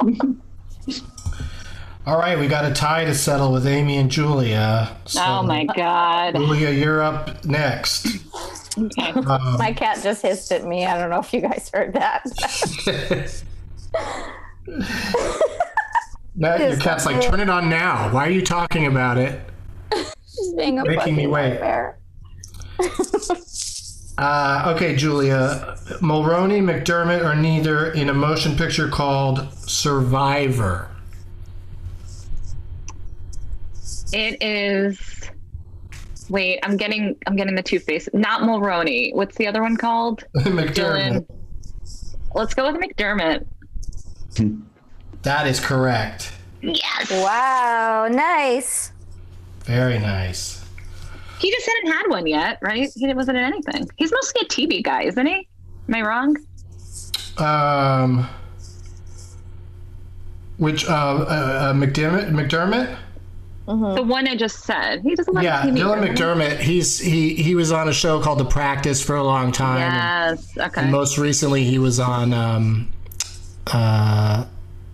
All 2.08 2.16
right, 2.16 2.38
we 2.38 2.48
got 2.48 2.64
a 2.64 2.72
tie 2.72 3.04
to 3.04 3.14
settle 3.14 3.52
with 3.52 3.66
Amy 3.66 3.98
and 3.98 4.10
Giulia. 4.10 4.96
So, 5.04 5.22
oh 5.22 5.42
my 5.42 5.66
god. 5.66 6.36
Giulia, 6.36 6.70
you're 6.70 7.02
up 7.02 7.44
next. 7.44 8.06
Okay. 8.78 9.12
My 9.12 9.74
cat 9.76 10.00
just 10.02 10.22
hissed 10.22 10.50
at 10.50 10.64
me. 10.64 10.86
I 10.86 10.98
don't 10.98 11.10
know 11.10 11.20
if 11.20 11.34
you 11.34 11.42
guys 11.42 11.70
heard 11.70 11.92
that. 11.92 12.24
Now 16.34 16.56
your 16.56 16.76
cat's 16.78 17.04
like, 17.04 17.20
turn 17.20 17.40
it 17.40 17.50
on 17.50 17.68
now. 17.68 18.10
Why 18.10 18.26
are 18.26 18.30
you 18.30 18.42
talking 18.42 18.86
about 18.86 19.18
it? 19.18 19.40
Just 19.92 20.56
being 20.56 20.78
a 20.78 20.84
Making 20.84 21.16
me 21.16 21.26
fucking 21.26 21.30
wait. 21.30 21.94
Uh, 24.18 24.72
okay, 24.74 24.96
Giulia. 24.96 25.76
Mulroney, 26.00 26.60
McDermott, 26.60 27.22
or 27.24 27.36
neither 27.36 27.92
in 27.92 28.08
a 28.08 28.14
motion 28.14 28.56
picture 28.56 28.88
called 28.88 29.52
Survivor. 29.52 30.90
It 34.12 34.42
is. 34.42 35.30
Wait, 36.28 36.60
I'm 36.62 36.76
getting 36.76 37.16
I'm 37.26 37.36
getting 37.36 37.54
the 37.54 37.62
two 37.62 37.78
faces. 37.78 38.12
Not 38.12 38.42
Mulroney. 38.42 39.14
What's 39.14 39.36
the 39.36 39.46
other 39.46 39.62
one 39.62 39.76
called? 39.76 40.24
McDermott. 40.36 40.74
Dylan. 40.74 41.26
Let's 42.34 42.54
go 42.54 42.70
with 42.70 42.80
McDermott. 42.80 43.46
That 45.22 45.46
is 45.46 45.58
correct. 45.60 46.32
Yes. 46.60 47.10
Wow, 47.10 48.08
nice. 48.10 48.92
Very 49.64 49.98
nice. 49.98 50.64
He 51.38 51.50
just 51.50 51.66
hadn't 51.66 51.92
had 51.92 52.08
one 52.08 52.26
yet, 52.26 52.58
right? 52.62 52.90
He 52.94 53.14
wasn't 53.14 53.38
in 53.38 53.44
anything. 53.44 53.88
He's 53.96 54.12
mostly 54.12 54.42
a 54.42 54.44
TV 54.46 54.82
guy, 54.82 55.02
isn't 55.04 55.26
he? 55.26 55.48
Am 55.88 55.94
I 55.94 56.02
wrong? 56.02 56.36
Um, 57.38 58.28
which 60.56 60.86
uh, 60.88 60.92
uh, 60.92 61.70
uh 61.70 61.72
McDermott? 61.72 62.98
McDermott? 63.68 63.96
The 63.96 64.02
one 64.02 64.26
I 64.26 64.36
just 64.36 64.60
said. 64.64 65.02
He 65.02 65.14
doesn't 65.14 65.34
like 65.34 65.44
Yeah. 65.44 65.62
Dylan? 65.62 66.06
McDermott. 66.14 66.58
He's 66.58 66.98
he 66.98 67.34
he 67.34 67.54
was 67.54 67.70
on 67.72 67.88
a 67.88 67.92
show 67.92 68.20
called 68.20 68.38
The 68.38 68.44
Practice 68.44 69.02
for 69.02 69.16
a 69.16 69.22
long 69.22 69.52
time. 69.52 69.80
and- 69.80 70.38
Yes. 70.38 70.56
Okay. 70.58 70.82
And 70.82 70.90
most 70.92 71.18
recently, 71.18 71.64
he 71.64 71.78
was 71.78 72.00
on 72.00 72.32
um, 72.32 72.90
uh, 73.68 74.44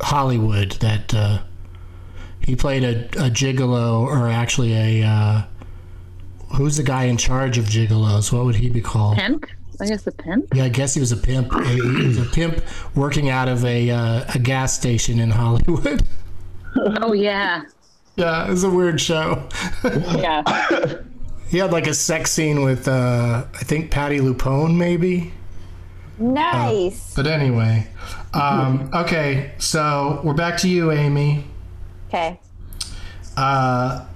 Hollywood. 0.01 0.72
That 0.81 1.14
uh, 1.14 1.39
he 2.41 2.57
played 2.57 2.85
a, 2.85 3.05
a 3.27 3.31
gigolo, 3.31 4.01
or 4.03 4.29
actually 4.29 4.75
a 4.75 5.07
uh, 5.07 5.43
who's 6.57 6.77
the 6.77 6.83
guy 6.83 7.05
in 7.05 7.16
charge 7.16 7.59
of 7.59 7.66
gigolos? 7.66 8.33
What 8.33 8.45
would 8.45 8.57
he 8.57 8.68
be 8.70 8.81
called? 8.81 9.16
pimp. 9.18 9.47
I 9.81 9.87
guess 9.87 10.07
a 10.07 10.12
pimp. 10.12 10.47
Yeah, 10.55 10.64
I 10.64 10.68
guess 10.68 10.95
he 10.95 11.01
was 11.01 11.11
a 11.11 11.16
pimp. 11.16 11.53
He 11.66 11.81
was 11.81 12.18
a 12.18 12.25
pimp 12.27 12.62
working 12.95 13.29
out 13.29 13.49
of 13.49 13.64
a 13.64 13.91
uh, 13.91 14.25
a 14.35 14.39
gas 14.39 14.72
station 14.77 15.18
in 15.18 15.31
Hollywood. 15.31 16.03
Oh 16.77 17.12
yeah, 17.12 17.62
Yeah, 18.16 18.46
it 18.46 18.50
was 18.50 18.64
a 18.64 18.70
weird 18.70 19.00
show. 19.00 19.48
yeah. 19.82 20.42
he 21.48 21.58
had 21.58 21.72
like 21.72 21.86
a 21.86 21.94
sex 21.94 22.30
scene 22.30 22.62
with, 22.62 22.86
uh, 22.86 23.44
I 23.52 23.64
think 23.64 23.90
Patti 23.90 24.18
LuPone, 24.18 24.76
maybe. 24.76 25.32
Nice. 26.18 27.14
But 27.14 27.26
anyway, 27.26 27.88
um, 28.32 28.88
okay, 28.94 29.52
so 29.58 30.20
we're 30.22 30.34
back 30.34 30.58
to 30.58 30.68
you, 30.68 30.92
Amy. 30.92 31.44
Okay. 32.08 32.38
Uh, 33.36 34.06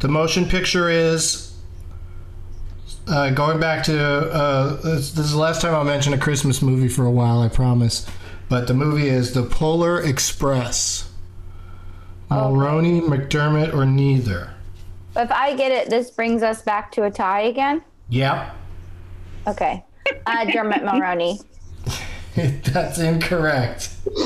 the 0.00 0.08
motion 0.08 0.44
picture 0.44 0.90
is 0.90 1.56
uh, 3.06 3.30
going 3.30 3.58
back 3.58 3.84
to 3.84 3.98
uh, 3.98 4.76
this, 4.82 5.12
this 5.12 5.26
is 5.26 5.32
the 5.32 5.38
last 5.38 5.62
time 5.62 5.74
I'll 5.74 5.84
mention 5.84 6.12
a 6.12 6.18
Christmas 6.18 6.60
movie 6.60 6.88
for 6.88 7.06
a 7.06 7.10
while, 7.10 7.40
I 7.40 7.48
promise. 7.48 8.06
But 8.50 8.66
the 8.66 8.74
movie 8.74 9.08
is 9.08 9.32
The 9.32 9.42
Polar 9.42 10.02
Express. 10.02 11.10
Mulroney, 12.30 13.02
McDermott, 13.02 13.74
or 13.74 13.84
neither. 13.86 14.50
If 15.16 15.30
I 15.30 15.54
get 15.54 15.70
it, 15.72 15.90
this 15.90 16.10
brings 16.10 16.42
us 16.42 16.62
back 16.62 16.90
to 16.92 17.04
a 17.04 17.10
tie 17.10 17.42
again. 17.42 17.82
Yep, 18.08 18.54
Okay. 19.46 19.84
Uh, 20.26 20.44
Dermot 20.46 20.82
Mulroney. 20.82 21.42
that's 22.72 22.98
incorrect. 22.98 23.90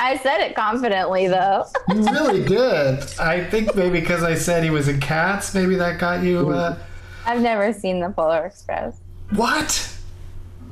I 0.00 0.18
said 0.22 0.40
it 0.40 0.54
confidently 0.56 1.28
though. 1.28 1.64
You 1.88 2.02
really 2.02 2.44
did. 2.48 3.04
I 3.20 3.44
think 3.44 3.74
maybe 3.74 4.00
because 4.00 4.22
I 4.22 4.34
said 4.34 4.64
he 4.64 4.70
was 4.70 4.88
in 4.88 5.00
Cats, 5.00 5.54
maybe 5.54 5.76
that 5.76 5.98
got 6.00 6.22
you. 6.22 6.50
Uh, 6.50 6.78
I've 7.24 7.40
never 7.40 7.72
seen 7.72 8.00
the 8.00 8.10
Polar 8.10 8.44
Express. 8.46 8.96
what? 9.30 9.88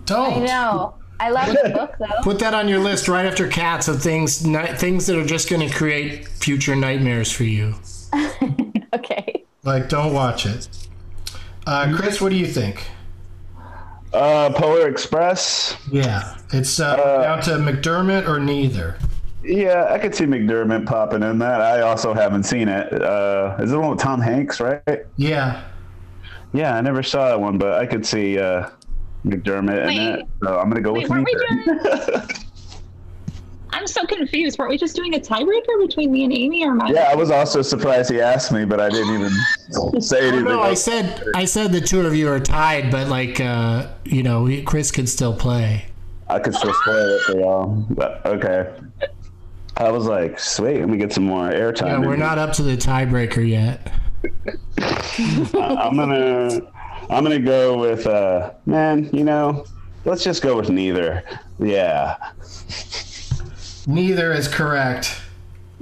Don't. 0.07 0.43
I 0.43 0.47
know. 0.47 0.95
I 1.21 1.31
love 1.31 1.49
the 1.63 1.71
book 1.75 1.95
though. 1.99 2.23
Put 2.23 2.39
that 2.41 2.55
on 2.55 2.67
your 2.69 2.79
list 2.81 3.07
right 3.09 3.27
after 3.27 3.47
cats 3.47 3.87
of 3.89 4.03
things 4.03 4.45
ni- 4.47 4.75
things 4.75 5.07
that 5.07 5.17
are 5.19 5.25
just 5.27 5.49
going 5.51 5.67
to 5.69 5.73
create 5.75 6.27
future 6.29 6.75
nightmares 6.75 7.31
for 7.31 7.45
you. 7.45 7.75
Okay. 8.93 9.45
Like, 9.63 9.89
don't 9.89 10.13
watch 10.13 10.47
it. 10.47 10.69
Uh, 11.65 11.95
Kris, 11.97 12.21
what 12.21 12.31
do 12.31 12.37
you 12.37 12.47
think? 12.47 12.85
Uh, 14.13 14.51
Polar 14.51 14.89
Express. 14.89 15.77
Yeah, 15.93 16.37
it's 16.53 16.81
uh, 16.81 16.97
down 17.23 17.41
to 17.43 17.51
McDermott 17.53 18.27
or 18.27 18.41
neither. 18.41 18.99
Yeah, 19.45 19.87
I 19.89 19.99
could 19.99 20.13
see 20.15 20.25
McDermott 20.25 20.87
popping 20.87 21.23
in 21.23 21.39
that. 21.39 21.61
I 21.61 21.83
also 21.83 22.13
haven't 22.13 22.43
seen 22.43 22.69
it. 22.69 22.93
Uh, 23.01 23.57
is 23.61 23.71
it 23.71 23.75
the 23.75 23.81
one 23.81 23.91
with 23.91 24.01
Tom 24.01 24.21
Hanks, 24.21 24.59
right? 24.61 24.83
Yeah, 25.17 25.63
Yeah, 26.53 26.75
I 26.77 26.81
never 26.81 27.05
saw 27.05 27.29
that 27.29 27.41
one, 27.41 27.57
but 27.59 27.75
I 27.75 27.87
could 27.87 28.05
see 28.05 28.41
uh, 28.41 28.69
McDermott 29.25 29.83
in 29.83 29.87
Wait. 29.87 29.99
it. 29.99 30.27
So 30.43 30.59
I'm 30.59 30.69
gonna 30.69 30.81
go 30.81 30.93
Wait, 30.93 31.09
with 31.09 31.11
weren't 31.11 31.27
we. 31.27 32.45
I'm 33.73 33.87
so 33.87 34.05
confused. 34.05 34.59
Weren't 34.59 34.71
we 34.71 34.79
just 34.79 34.97
doing 34.97 35.15
a 35.15 35.19
tiebreaker 35.19 35.87
between 35.87 36.11
me 36.13 36.25
and 36.25 36.33
Amy, 36.33 36.67
or 36.67 36.73
am 36.73 36.83
I? 36.83 36.91
yeah, 36.91 37.09
I 37.11 37.15
was 37.15 37.31
also 37.31 37.63
surprised 37.63 38.11
he 38.11 38.21
asked 38.21 38.53
me, 38.53 38.65
but 38.65 38.81
I 38.81 38.89
didn't 38.91 39.15
even 39.15 40.01
say 40.03 40.29
anything. 40.29 40.45
no, 40.45 40.61
I 40.61 40.75
said 40.75 41.25
I 41.35 41.45
said 41.45 41.73
the 41.73 41.81
two 41.81 42.01
of 42.07 42.15
you 42.15 42.29
are 42.29 42.41
tied, 42.41 42.91
but 42.91 43.09
like 43.09 43.41
uh, 43.41 43.89
you 44.05 44.23
know, 44.23 44.49
Kris 44.65 44.91
could 44.91 45.09
still 45.09 45.35
play. 45.35 45.87
I 46.29 46.39
could 46.39 46.55
still 46.55 46.73
play 46.85 46.95
it 46.95 47.23
for 47.23 47.41
y'all. 47.41 47.87
But 47.91 48.25
okay. 48.27 48.71
I 49.77 49.91
was 49.91 50.07
like, 50.07 50.39
sweet, 50.39 50.81
let 50.81 50.89
me 50.89 50.99
get 50.99 51.13
some 51.13 51.25
more 51.25 51.49
airtime. 51.49 51.87
Yeah, 51.87 51.99
we're 52.01 52.17
not 52.17 52.39
up 52.39 52.53
to 52.55 52.63
the 52.63 52.77
tiebreaker 52.77 53.47
yet. 53.49 53.93
I'm 55.55 55.97
gonna 55.97 56.61
I'm 57.11 57.25
gonna 57.25 57.41
go 57.41 57.77
with 57.79 58.07
uh 58.07 58.53
man, 58.67 59.11
you 59.13 59.25
know, 59.25 59.65
let's 60.05 60.23
just 60.25 60.43
go 60.43 60.57
with 60.57 60.71
neither. 60.71 61.25
Yeah. 61.59 62.17
Neither 63.87 64.33
is 64.33 64.47
correct. 64.49 65.21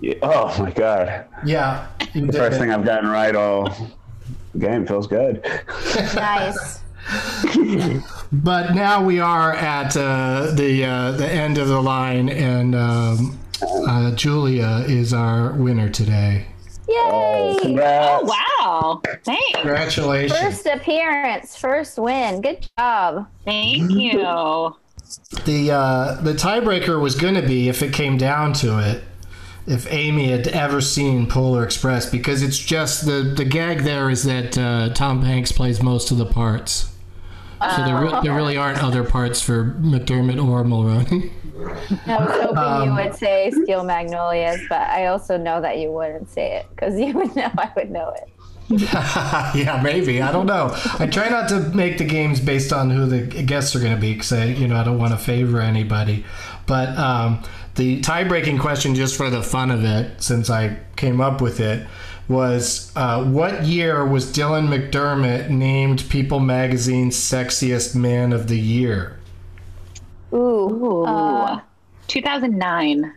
Yeah. 0.01 0.15
Oh 0.23 0.57
my 0.63 0.71
god. 0.71 1.27
Yeah, 1.45 1.87
you 2.15 2.23
did 2.27 2.35
First 2.35 2.57
it. 2.57 2.61
thing 2.61 2.71
I've 2.71 2.85
gotten 2.85 3.11
right 3.11 3.35
all 3.37 3.75
game 4.59 4.87
feels 4.87 5.07
good. 5.07 5.45
Nice. 6.15 6.81
But 8.31 8.75
now 8.75 9.03
we 9.03 9.19
are 9.21 9.55
at 9.55 9.97
uh, 9.97 10.51
the 10.53 10.85
uh, 10.85 11.13
the 11.13 11.27
end 11.27 11.57
of 11.57 11.69
the 11.69 11.81
line, 11.81 12.29
and 12.29 12.75
um, 12.75 13.39
uh, 13.63 14.11
Giulia 14.15 14.85
is 14.87 15.15
our 15.15 15.53
winner 15.55 15.89
today. 15.89 16.47
Yay! 16.89 17.59
Congrats. 17.61 18.25
Wow. 18.25 19.03
Thanks. 19.25 19.53
Congratulations! 19.55 20.39
First 20.41 20.67
appearance, 20.67 21.57
first 21.57 21.99
win. 21.99 22.41
Good 22.41 22.69
job. 22.79 23.29
Thank 23.45 23.91
you. 23.93 24.75
The 25.45 25.71
uh, 25.71 26.21
the 26.23 26.33
tiebreaker 26.35 27.01
was 27.01 27.15
going 27.15 27.35
to 27.35 27.43
be 27.43 27.69
if 27.69 27.83
it 27.83 27.93
came 27.93 28.17
down 28.17 28.53
to 28.55 28.79
it, 28.79 29.05
if 29.67 29.91
Amy 29.93 30.31
had 30.31 30.49
ever 30.49 30.81
seen 30.81 31.27
Polar 31.27 31.65
Express, 31.65 32.11
because 32.11 32.43
it's 32.43 32.59
just 32.59 33.07
the 33.07 33.35
the 33.37 33.45
gag 33.45 33.81
there 33.81 34.11
is 34.11 34.25
that 34.25 34.57
uh, 34.59 34.89
Tom 34.95 35.23
Hanks 35.23 35.53
plays 35.53 35.83
most 35.83 36.11
of 36.11 36.19
the 36.19 36.27
parts. 36.27 36.91
So 37.61 37.85
there, 37.85 38.01
re- 38.01 38.21
there 38.23 38.37
really 38.37 38.57
aren't 38.57 38.83
other 38.85 39.03
parts 39.03 39.41
for 39.43 39.65
McDermott 39.81 40.39
or 40.39 40.63
Mulroney. 40.63 41.33
I 42.07 42.25
was 42.25 42.41
hoping 42.43 42.59
Um, 42.59 42.89
you 42.89 42.95
would 42.95 43.15
say 43.15 43.51
Steel 43.51 43.85
Magnolias, 43.85 44.61
but 44.69 44.81
I 44.89 45.07
also 45.07 45.37
know 45.37 45.61
that 45.61 45.79
you 45.79 45.91
wouldn't 45.91 46.31
say 46.31 46.57
it 46.57 46.67
because 46.71 46.99
you 46.99 47.13
would 47.15 47.35
know 47.37 47.51
I 47.59 47.71
would 47.77 47.91
know 47.91 48.15
it. 48.17 48.29
yeah, 48.71 49.81
maybe. 49.83 50.21
I 50.21 50.31
don't 50.31 50.47
know. 50.47 50.71
I 50.99 51.07
try 51.07 51.31
not 51.31 51.49
to 51.49 51.61
make 51.61 51.97
the 51.97 52.05
games 52.05 52.39
based 52.39 52.71
on 52.71 52.91
who 52.91 53.07
the 53.07 53.23
guests 53.43 53.75
are 53.75 53.81
going 53.81 53.95
to 53.95 54.01
be 54.01 54.13
because 54.13 54.33
I, 54.33 54.45
you 54.45 54.69
know, 54.69 54.77
I 54.77 54.85
don't 54.85 54.99
want 54.99 55.13
to 55.13 55.19
favor 55.19 55.61
anybody. 55.61 56.25
But 56.67 56.91
um, 56.99 57.43
the 57.77 58.01
tie-breaking 58.03 58.59
question, 58.59 58.95
just 58.95 59.17
for 59.17 59.31
the 59.31 59.43
fun 59.43 59.71
of 59.71 59.85
it, 59.85 60.23
since 60.23 60.51
I 60.51 60.77
came 60.97 61.19
up 61.19 61.41
with 61.41 61.61
it, 61.61 61.87
was 62.29 62.93
uh, 62.95 63.25
what 63.25 63.65
year 63.65 64.05
was 64.05 64.27
Dylan 64.27 64.69
McDermott 64.69 65.49
named 65.49 66.05
People 66.11 66.41
Magazine's 66.41 67.17
sexiest 67.17 67.95
man 67.95 68.35
of 68.35 68.49
the 68.49 68.59
year? 68.59 69.18
Ooh. 70.33 70.37
Ooh. 70.37 71.05
Uh, 71.05 71.61
2009. 72.09 73.15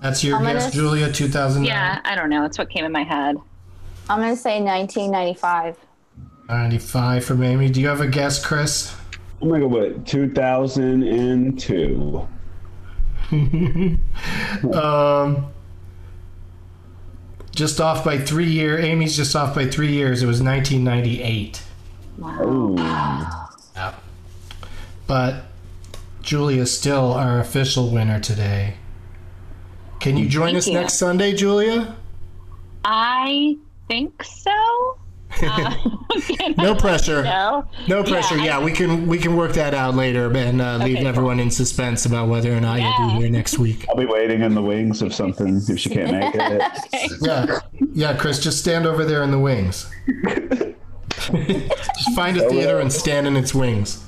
That's 0.00 0.22
your 0.22 0.36
I'm 0.36 0.42
gonna 0.42 0.58
guess, 0.58 0.72
Giulia. 0.72 1.10
2009. 1.10 1.64
Yeah, 1.64 2.00
I 2.04 2.14
don't 2.14 2.28
know. 2.28 2.42
That's 2.42 2.58
what 2.58 2.68
came 2.70 2.84
in 2.84 2.92
my 2.92 3.04
head. 3.04 3.36
I'm 4.08 4.20
going 4.20 4.34
to 4.34 4.40
say 4.40 4.60
1995. 4.60 5.78
95 6.48 7.24
from 7.24 7.42
Amy. 7.42 7.70
Do 7.70 7.80
you 7.80 7.88
have 7.88 8.02
a 8.02 8.06
guess, 8.06 8.44
Kris? 8.44 8.94
I'm 9.40 9.48
gonna 9.48 9.60
go 9.60 9.68
with 9.68 10.06
2002. 10.06 12.28
Um, 14.72 15.46
just 17.54 17.80
off 17.80 18.04
by 18.04 18.18
three 18.18 18.50
years. 18.50 18.84
Amy's 18.84 19.16
just 19.16 19.34
off 19.34 19.54
by 19.54 19.66
three 19.66 19.92
years. 19.92 20.22
It 20.22 20.26
was 20.26 20.42
1998. 20.42 21.62
Ooh. 22.20 22.74
Yeah. 22.78 23.94
But 25.06 25.44
Giulia's 26.28 26.76
still 26.76 27.12
our 27.12 27.38
official 27.38 27.90
winner 27.90 28.18
today. 28.18 28.74
Can 30.00 30.16
you 30.16 30.26
join 30.28 30.48
Thank 30.48 30.58
us 30.58 30.66
you. 30.68 30.74
next 30.74 30.94
Sunday, 30.94 31.34
Giulia? 31.34 31.96
I 32.84 33.56
think 33.88 34.22
so. 34.24 34.98
Uh, 35.42 35.74
No 36.56 36.76
pressure. 36.76 37.24
no. 37.24 37.66
No 37.88 38.04
pressure. 38.04 38.36
I- 38.36 38.44
Yeah, 38.44 38.62
we 38.62 38.70
can 38.70 39.08
we 39.08 39.18
can 39.18 39.36
work 39.36 39.52
that 39.54 39.74
out 39.74 39.94
later 39.96 40.30
and 40.36 40.60
uh, 40.62 40.76
leave 40.76 40.98
Okay, 40.98 41.06
everyone 41.06 41.40
in 41.40 41.50
suspense 41.50 42.06
about 42.06 42.28
whether 42.28 42.56
or 42.56 42.60
not 42.60 42.80
you'll 42.80 43.08
be 43.08 43.14
here 43.22 43.30
next 43.30 43.58
week. 43.58 43.84
I'll 43.88 43.96
be 43.96 44.06
waiting 44.06 44.42
in 44.42 44.54
the 44.54 44.62
wings 44.62 45.02
of 45.02 45.12
something 45.12 45.60
if 45.68 45.78
she 45.80 45.90
can't 45.90 46.12
make 46.12 46.34
it. 46.34 46.62
Yeah, 47.20 47.58
yeah, 47.92 48.16
Kris, 48.16 48.38
just 48.38 48.58
stand 48.60 48.86
over 48.86 49.04
there 49.04 49.24
in 49.24 49.32
the 49.32 49.38
wings. 49.40 49.90
just 51.10 52.14
find 52.14 52.36
a 52.36 52.48
theater 52.48 52.78
and 52.78 52.92
stand 52.92 53.26
in 53.26 53.36
its 53.36 53.52
wings. 53.54 54.04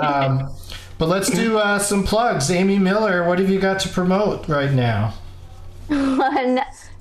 Um, 0.00 0.50
but 0.98 1.08
let's 1.08 1.30
do 1.30 1.58
uh, 1.58 1.78
some 1.78 2.04
plugs. 2.04 2.50
Amy 2.50 2.78
Miller, 2.78 3.26
what 3.26 3.38
have 3.38 3.50
you 3.50 3.60
got 3.60 3.80
to 3.80 3.88
promote 3.88 4.48
right 4.48 4.72
now? 4.72 5.14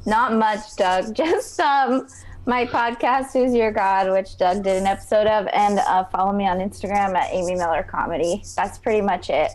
Not 0.06 0.34
much, 0.34 0.76
Doug. 0.76 1.16
Just 1.16 1.60
um, 1.60 2.08
my 2.46 2.66
podcast, 2.66 3.34
Who's 3.34 3.54
Your 3.54 3.72
God, 3.72 4.12
which 4.12 4.38
Doug 4.38 4.64
did 4.64 4.78
an 4.78 4.86
episode 4.86 5.28
of, 5.28 5.48
and 5.54 5.80
uh, 5.80 6.04
follow 6.06 6.34
me 6.34 6.48
on 6.48 6.60
Instagram 6.60 7.16
at 7.16 7.32
Amy 7.32 7.56
Miller 7.56 7.84
Comedy. 7.84 8.44
That's 8.56 8.78
pretty 8.78 9.02
much 9.02 9.30
it. 9.30 9.52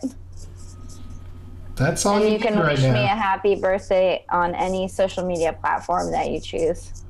That's 1.75 2.05
all 2.05 2.17
And 2.17 2.25
you, 2.25 2.31
you 2.33 2.39
can 2.39 2.59
right 2.59 2.77
wish 2.77 2.83
me 2.83 2.89
a 2.89 3.07
happy 3.07 3.55
birthday 3.55 4.25
on 4.29 4.53
any 4.55 4.87
social 4.87 5.25
media 5.25 5.53
platform 5.53 6.11
that 6.11 6.29
you 6.29 6.39
choose. 6.39 7.03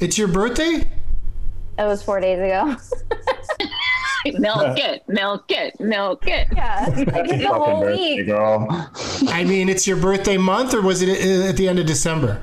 It's 0.00 0.18
your 0.18 0.28
birthday? 0.28 0.88
It 1.78 1.84
was 1.84 2.02
four 2.02 2.20
days 2.20 2.38
ago. 2.38 2.76
milk 4.38 4.78
it, 4.78 5.02
milk 5.08 5.44
it, 5.50 5.78
milk 5.80 6.26
it. 6.26 6.48
yeah, 6.54 6.86
I 6.88 7.22
did 7.22 7.40
the 7.40 7.48
whole 7.48 7.80
birthday 7.80 8.16
week. 8.16 8.26
girl. 8.26 8.66
I 9.28 9.44
mean, 9.44 9.68
it's 9.68 9.86
your 9.86 9.96
birthday 9.96 10.36
month, 10.36 10.74
or 10.74 10.80
was 10.82 11.02
it 11.02 11.08
uh, 11.08 11.48
at 11.48 11.56
the 11.56 11.68
end 11.68 11.78
of 11.78 11.86
December? 11.86 12.42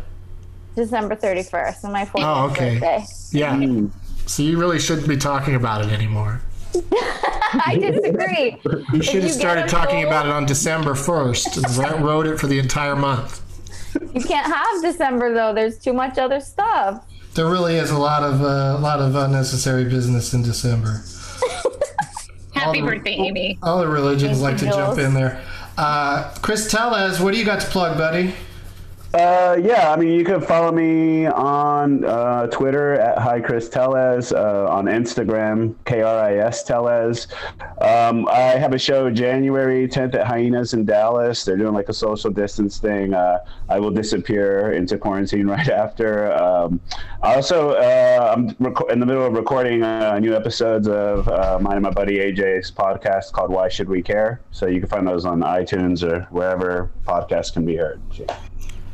December 0.75 1.15
31st, 1.15 1.83
and 1.85 1.93
my 1.93 2.05
40th 2.05 2.23
Oh, 2.23 2.49
okay. 2.51 2.79
birthday. 2.79 3.03
Yeah. 3.31 3.87
So 4.25 4.43
you 4.43 4.59
really 4.59 4.79
shouldn't 4.79 5.07
be 5.07 5.17
talking 5.17 5.55
about 5.55 5.85
it 5.85 5.91
anymore. 5.91 6.41
I 6.93 7.77
disagree. 7.79 8.59
You 8.91 9.01
should 9.01 9.13
you 9.15 9.21
have 9.21 9.29
get 9.29 9.33
started 9.39 9.67
talking 9.69 10.01
full- 10.01 10.07
about 10.07 10.25
it 10.25 10.31
on 10.33 10.45
December 10.45 10.91
1st 10.93 11.89
and 11.93 12.03
wrote 12.05 12.27
it 12.27 12.37
for 12.39 12.47
the 12.47 12.59
entire 12.59 12.95
month. 12.95 13.41
You 14.13 14.21
can't 14.21 14.45
have 14.53 14.81
December 14.81 15.33
though. 15.33 15.53
There's 15.53 15.77
too 15.79 15.93
much 15.93 16.17
other 16.17 16.41
stuff. 16.41 17.05
There 17.35 17.45
really 17.49 17.75
is 17.75 17.91
a 17.91 17.97
lot 17.97 18.23
of 18.23 18.41
uh, 18.41 18.75
a 18.77 18.79
lot 18.81 18.99
of 18.99 19.15
unnecessary 19.15 19.85
business 19.85 20.33
in 20.33 20.41
December. 20.43 21.01
Happy 22.75 22.81
the- 22.81 22.95
birthday, 22.97 23.11
Amy. 23.15 23.57
All 23.63 23.79
the 23.79 23.87
religions 23.87 24.41
like 24.41 24.57
to 24.57 24.65
Jules. 24.65 24.75
jump 24.75 24.99
in 24.99 25.13
there. 25.13 25.41
Uh, 25.77 26.31
Kris 26.41 26.69
Tellez, 26.71 27.19
what 27.19 27.33
do 27.33 27.39
you 27.39 27.45
got 27.45 27.59
to 27.61 27.67
plug, 27.67 27.97
buddy? 27.97 28.33
Uh, 29.15 29.55
yeah, 29.63 29.93
I 29.93 29.95
mean, 29.95 30.09
you 30.09 30.25
can 30.25 30.41
follow 30.41 30.73
me 30.73 31.25
on 31.25 32.03
uh, 32.03 32.47
Twitter 32.47 32.95
at 32.95 33.17
Hi 33.17 33.39
Kris 33.39 33.69
Tellez, 33.69 34.33
uh, 34.33 34.67
on 34.69 34.87
Instagram, 34.87 35.73
K 35.85 36.01
R 36.01 36.19
I 36.19 36.35
S 36.39 36.63
Tellez. 36.63 37.27
Um, 37.79 38.27
I 38.27 38.57
have 38.59 38.73
a 38.73 38.77
show 38.77 39.09
January 39.09 39.87
10th 39.87 40.15
at 40.15 40.27
Hyenas 40.27 40.73
in 40.73 40.83
Dallas. 40.83 41.45
They're 41.45 41.55
doing 41.55 41.73
like 41.73 41.87
a 41.87 41.93
social 41.93 42.29
distance 42.29 42.77
thing. 42.77 43.13
Uh, 43.13 43.37
I 43.69 43.79
will 43.79 43.91
disappear 43.91 44.73
into 44.73 44.97
quarantine 44.97 45.47
right 45.55 45.69
after. 45.69 46.33
Um, 46.33 46.81
also, 47.23 47.69
uh, 47.69 48.33
I'm 48.35 48.49
reco- 48.55 48.91
in 48.91 48.99
the 48.99 49.05
middle 49.05 49.25
of 49.25 49.31
recording 49.31 49.81
uh, 49.81 50.19
new 50.19 50.35
episodes 50.35 50.89
of 50.89 51.27
mine 51.61 51.75
and 51.75 51.83
my 51.83 51.89
buddy 51.89 52.17
AJ's 52.17 52.69
podcast 52.69 53.31
called 53.31 53.49
Why 53.49 53.69
Should 53.69 53.87
We 53.87 54.01
Care? 54.01 54.41
So 54.51 54.65
you 54.65 54.81
can 54.81 54.89
find 54.89 55.07
those 55.07 55.23
on 55.23 55.39
iTunes 55.39 56.03
or 56.03 56.27
wherever 56.31 56.91
podcasts 57.07 57.53
can 57.53 57.63
be 57.63 57.77
heard. 57.77 58.01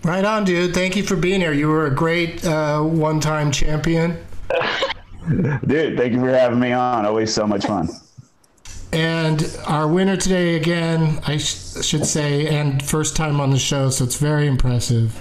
Right 0.04 0.26
on, 0.26 0.45
dude. 0.45 0.74
Thank 0.74 0.95
you 0.95 1.04
for 1.04 1.16
being 1.16 1.41
here. 1.41 1.54
You 1.54 1.68
were 1.68 1.86
a 1.86 1.93
great 1.93 2.43
uh, 2.45 2.82
one-time 2.82 3.52
champion. 3.52 4.18
Dude, 5.68 5.97
thank 5.97 6.14
you 6.14 6.20
for 6.20 6.30
having 6.30 6.60
me 6.60 6.72
on. 6.72 7.06
Always 7.06 7.32
so 7.34 7.45
much 7.45 7.66
fun. 7.66 7.88
And 8.91 9.58
our 9.68 9.88
winner 9.88 10.18
today, 10.18 10.56
again, 10.56 11.20
I 11.26 11.38
sh- 11.38 11.82
should 11.86 12.06
say, 12.06 12.47
and 12.47 12.84
first 12.84 13.16
time 13.16 13.39
on 13.39 13.52
the 13.52 13.60
show, 13.60 13.89
so 13.89 14.04
it's 14.04 14.18
very 14.18 14.47
impressive. 14.47 15.18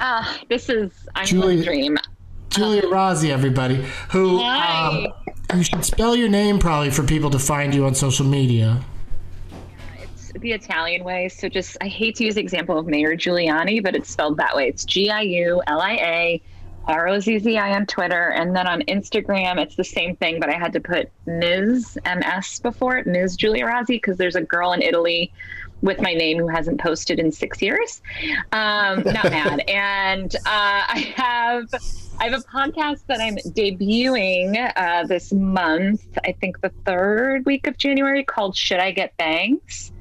Ah, 0.00 0.38
this 0.48 0.68
is 0.68 0.92
I'm 1.16 1.26
Julie- 1.26 1.60
a 1.60 1.64
dream. 1.64 1.98
Giulia 2.50 2.82
Rozzi, 2.82 3.30
everybody, 3.30 3.84
who 4.10 4.38
Hi. 4.38 5.06
um, 5.50 5.58
you 5.58 5.62
should 5.62 5.84
spell 5.84 6.16
your 6.16 6.28
name 6.28 6.58
probably 6.58 6.90
for 6.90 7.02
people 7.02 7.30
to 7.30 7.38
find 7.38 7.74
you 7.74 7.84
on 7.86 7.94
social 7.94 8.26
media. 8.26 8.80
The 10.40 10.52
Italian 10.52 11.04
way. 11.04 11.28
So 11.28 11.48
just 11.48 11.76
I 11.80 11.88
hate 11.88 12.16
to 12.16 12.24
use 12.24 12.34
the 12.34 12.40
example 12.40 12.78
of 12.78 12.86
Mayor 12.86 13.14
Giuliani, 13.14 13.82
but 13.82 13.94
it's 13.94 14.08
spelled 14.08 14.38
that 14.38 14.56
way. 14.56 14.68
It's 14.68 14.84
G 14.84 15.10
I 15.10 15.20
U 15.20 15.62
L 15.66 15.80
I 15.80 15.92
A 15.92 16.42
R 16.86 17.08
O 17.08 17.18
Z 17.18 17.38
Z 17.40 17.58
I 17.58 17.74
on 17.74 17.84
Twitter, 17.84 18.30
and 18.30 18.56
then 18.56 18.66
on 18.66 18.80
Instagram 18.82 19.60
it's 19.60 19.76
the 19.76 19.84
same 19.84 20.16
thing, 20.16 20.40
but 20.40 20.48
I 20.48 20.54
had 20.54 20.72
to 20.72 20.80
put 20.80 21.10
Ms. 21.26 21.98
M 22.04 22.22
S 22.22 22.58
before 22.58 22.96
it, 22.96 23.06
Ms. 23.06 23.36
Giulia 23.36 23.66
Rozzi, 23.66 23.88
because 23.88 24.16
there's 24.16 24.36
a 24.36 24.40
girl 24.40 24.72
in 24.72 24.80
Italy 24.80 25.30
with 25.82 26.00
my 26.00 26.14
name 26.14 26.38
who 26.38 26.48
hasn't 26.48 26.80
posted 26.80 27.18
in 27.18 27.32
six 27.32 27.60
years. 27.62 28.02
Um, 28.52 29.02
not 29.04 29.30
mad. 29.30 29.62
And 29.68 30.34
uh, 30.36 30.38
I 30.46 31.12
have 31.16 31.68
I 32.18 32.28
have 32.28 32.32
a 32.32 32.44
podcast 32.44 33.06
that 33.06 33.20
I'm 33.20 33.36
debuting 33.36 34.72
uh, 34.76 35.06
this 35.06 35.32
month. 35.32 36.02
I 36.24 36.32
think 36.32 36.60
the 36.60 36.70
third 36.84 37.46
week 37.46 37.66
of 37.66 37.78
January 37.78 38.24
called 38.24 38.56
"Should 38.56 38.78
I 38.78 38.90
Get 38.90 39.16
Bangs?" 39.16 39.92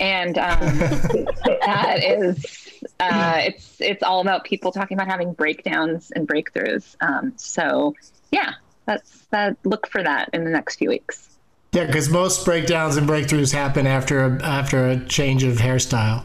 And 0.00 0.38
um, 0.38 0.60
that 0.60 2.00
is 2.02 2.68
uh, 3.00 3.40
it's 3.44 3.80
it's 3.80 4.02
all 4.02 4.20
about 4.20 4.44
people 4.44 4.72
talking 4.72 4.96
about 4.96 5.08
having 5.08 5.32
breakdowns 5.32 6.10
and 6.12 6.26
breakthroughs. 6.26 6.96
Um, 7.00 7.32
so 7.36 7.94
yeah, 8.30 8.54
that's 8.86 9.26
that. 9.30 9.56
Look 9.64 9.88
for 9.88 10.02
that 10.02 10.30
in 10.32 10.44
the 10.44 10.50
next 10.50 10.76
few 10.76 10.88
weeks. 10.88 11.38
Yeah, 11.72 11.86
because 11.86 12.08
most 12.08 12.44
breakdowns 12.44 12.96
and 12.96 13.08
breakthroughs 13.08 13.52
happen 13.52 13.86
after 13.86 14.24
a, 14.24 14.42
after 14.42 14.88
a 14.88 15.04
change 15.06 15.44
of 15.44 15.56
hairstyle. 15.56 16.24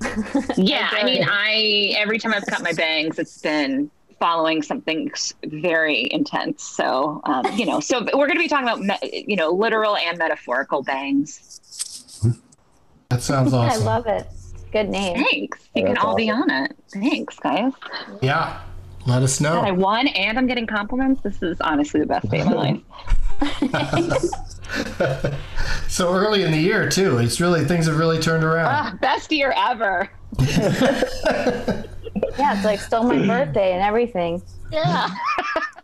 Yeah, 0.56 0.88
I 0.90 1.04
mean, 1.04 1.24
I 1.28 1.94
every 1.96 2.18
time 2.18 2.32
I've 2.32 2.46
cut 2.46 2.62
my 2.62 2.72
bangs, 2.72 3.18
it's 3.18 3.38
been 3.38 3.90
following 4.18 4.62
something 4.62 5.10
very 5.44 6.08
intense. 6.10 6.62
So, 6.62 7.20
um, 7.24 7.46
you 7.54 7.66
know, 7.66 7.80
so 7.80 8.00
we're 8.00 8.26
going 8.26 8.32
to 8.32 8.38
be 8.38 8.48
talking 8.48 8.68
about, 8.68 8.80
me- 8.80 9.24
you 9.26 9.36
know, 9.36 9.50
literal 9.50 9.96
and 9.96 10.18
metaphorical 10.18 10.82
bangs. 10.82 11.60
That 13.10 13.22
sounds 13.22 13.52
awesome. 13.52 13.82
I 13.82 13.84
love 13.84 14.06
it. 14.06 14.26
Good 14.72 14.88
name. 14.88 15.16
Thanks. 15.24 15.68
You 15.74 15.82
can 15.84 15.94
That's 15.94 16.04
all 16.04 16.14
be 16.16 16.30
on 16.30 16.48
it. 16.50 16.76
Thanks, 16.92 17.38
guys. 17.40 17.72
yeah, 18.22 18.60
let 19.06 19.22
us 19.22 19.40
know. 19.40 19.60
I 19.60 19.72
won 19.72 20.06
and 20.08 20.38
I'm 20.38 20.46
getting 20.46 20.66
compliments. 20.66 21.22
This 21.22 21.42
is 21.42 21.60
honestly 21.60 22.00
the 22.00 22.06
best 22.06 22.30
day 22.30 22.40
of 22.40 22.46
my 22.46 22.52
life. 22.54 22.80
So 25.88 26.12
early 26.14 26.44
in 26.44 26.52
the 26.52 26.58
year 26.58 26.88
too. 26.88 27.18
It's 27.18 27.40
really 27.40 27.64
things 27.64 27.86
have 27.86 27.98
really 27.98 28.20
turned 28.20 28.44
around. 28.44 28.66
Ah, 28.68 28.96
best 29.00 29.32
year 29.32 29.52
ever. 29.56 30.08
Yeah, 32.38 32.54
it's 32.56 32.64
like 32.64 32.80
still 32.80 33.02
my 33.02 33.18
birthday 33.26 33.72
and 33.72 33.82
everything. 33.82 34.42
Yeah. 34.72 35.08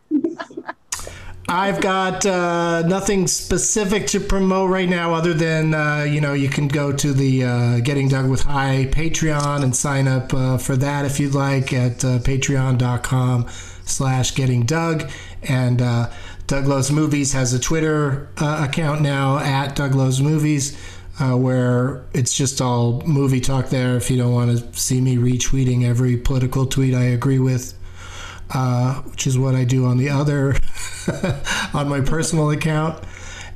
I've 1.48 1.80
got 1.80 2.26
uh, 2.26 2.82
nothing 2.82 3.28
specific 3.28 4.08
to 4.08 4.18
promote 4.18 4.68
right 4.68 4.88
now, 4.88 5.14
other 5.14 5.32
than 5.32 5.74
uh, 5.74 6.02
you 6.02 6.20
know 6.20 6.32
you 6.32 6.48
can 6.48 6.66
go 6.66 6.92
to 6.92 7.12
the 7.12 7.44
uh, 7.44 7.78
Getting 7.80 8.08
Doug 8.08 8.28
with 8.28 8.42
High 8.42 8.88
Patreon 8.90 9.62
and 9.62 9.76
sign 9.76 10.08
up 10.08 10.34
uh, 10.34 10.58
for 10.58 10.74
that 10.76 11.04
if 11.04 11.20
you'd 11.20 11.34
like 11.34 11.72
at 11.72 12.04
uh, 12.04 12.18
Patreon.com/slash 12.18 14.34
Getting 14.34 14.64
Doug. 14.64 15.08
And 15.44 15.80
uh, 15.80 16.10
Doug 16.48 16.66
Loves 16.66 16.90
Movies 16.90 17.32
has 17.32 17.52
a 17.52 17.60
Twitter 17.60 18.28
account 18.38 19.02
now 19.02 19.38
at 19.38 19.76
Doug 19.76 19.94
Loves 19.94 20.20
Movies. 20.20 20.76
Uh, 21.18 21.34
where 21.34 22.04
it's 22.12 22.34
just 22.34 22.60
all 22.60 23.00
movie 23.06 23.40
talk 23.40 23.70
there. 23.70 23.96
If 23.96 24.10
you 24.10 24.18
don't 24.18 24.34
want 24.34 24.50
to 24.50 24.78
see 24.78 25.00
me 25.00 25.16
retweeting 25.16 25.82
every 25.82 26.18
political 26.18 26.66
tweet 26.66 26.92
I 26.92 27.04
agree 27.04 27.38
with, 27.38 27.72
uh, 28.50 29.02
which 29.02 29.26
is 29.26 29.38
what 29.38 29.54
I 29.54 29.64
do 29.64 29.86
on 29.86 29.96
the 29.98 30.10
other, 30.10 30.56
on 31.74 31.88
my 31.88 32.00
personal 32.00 32.50
account. 32.50 33.02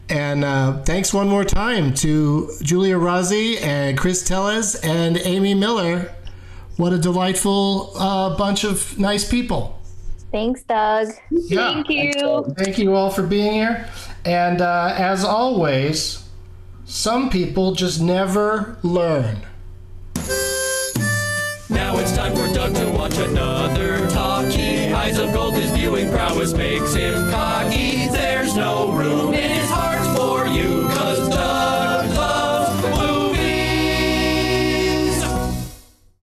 And 0.09 0.45
uh, 0.45 0.83
thanks 0.83 1.15
one 1.15 1.29
more 1.29 1.45
time 1.45 1.95
to 1.95 2.51
Giulia 2.63 2.97
Rozzi 2.97 3.63
and 3.63 3.97
Kris 3.97 4.25
Tellez 4.25 4.75
and 4.75 5.17
Amy 5.19 5.55
Miller. 5.55 6.13
What 6.77 6.93
a 6.93 6.99
delightful 6.99 7.93
uh, 7.97 8.37
bunch 8.37 8.65
of 8.65 8.99
nice 8.99 9.29
people. 9.29 9.81
Thanks, 10.33 10.63
Doug. 10.63 11.09
Yeah. 11.31 11.75
Thank 11.75 11.91
you. 11.91 12.55
Thank 12.57 12.79
you 12.79 12.95
all 12.95 13.11
for 13.11 13.23
being 13.23 13.53
here. 13.53 13.89
And 14.25 14.61
uh, 14.61 14.95
as 14.97 15.25
always, 15.25 16.29
some 16.85 17.31
people 17.31 17.75
just 17.75 18.01
never 18.01 18.79
learn. 18.83 19.37
Now 21.69 21.99
it's 21.99 22.17
time 22.17 22.35
for 22.35 22.53
Doug 22.53 22.75
to 22.75 22.91
watch 22.91 23.17
another 23.19 23.61
talkie. 23.69 23.69
Eyes 23.81 23.99
of 23.99 24.00
prowess 26.09 26.53
makes 26.55 26.95
him 26.95 27.31
cocky. 27.31 28.09
There's 28.09 28.55
no 28.57 28.93
room 28.93 29.35
in 29.35 29.51
his 29.51 29.70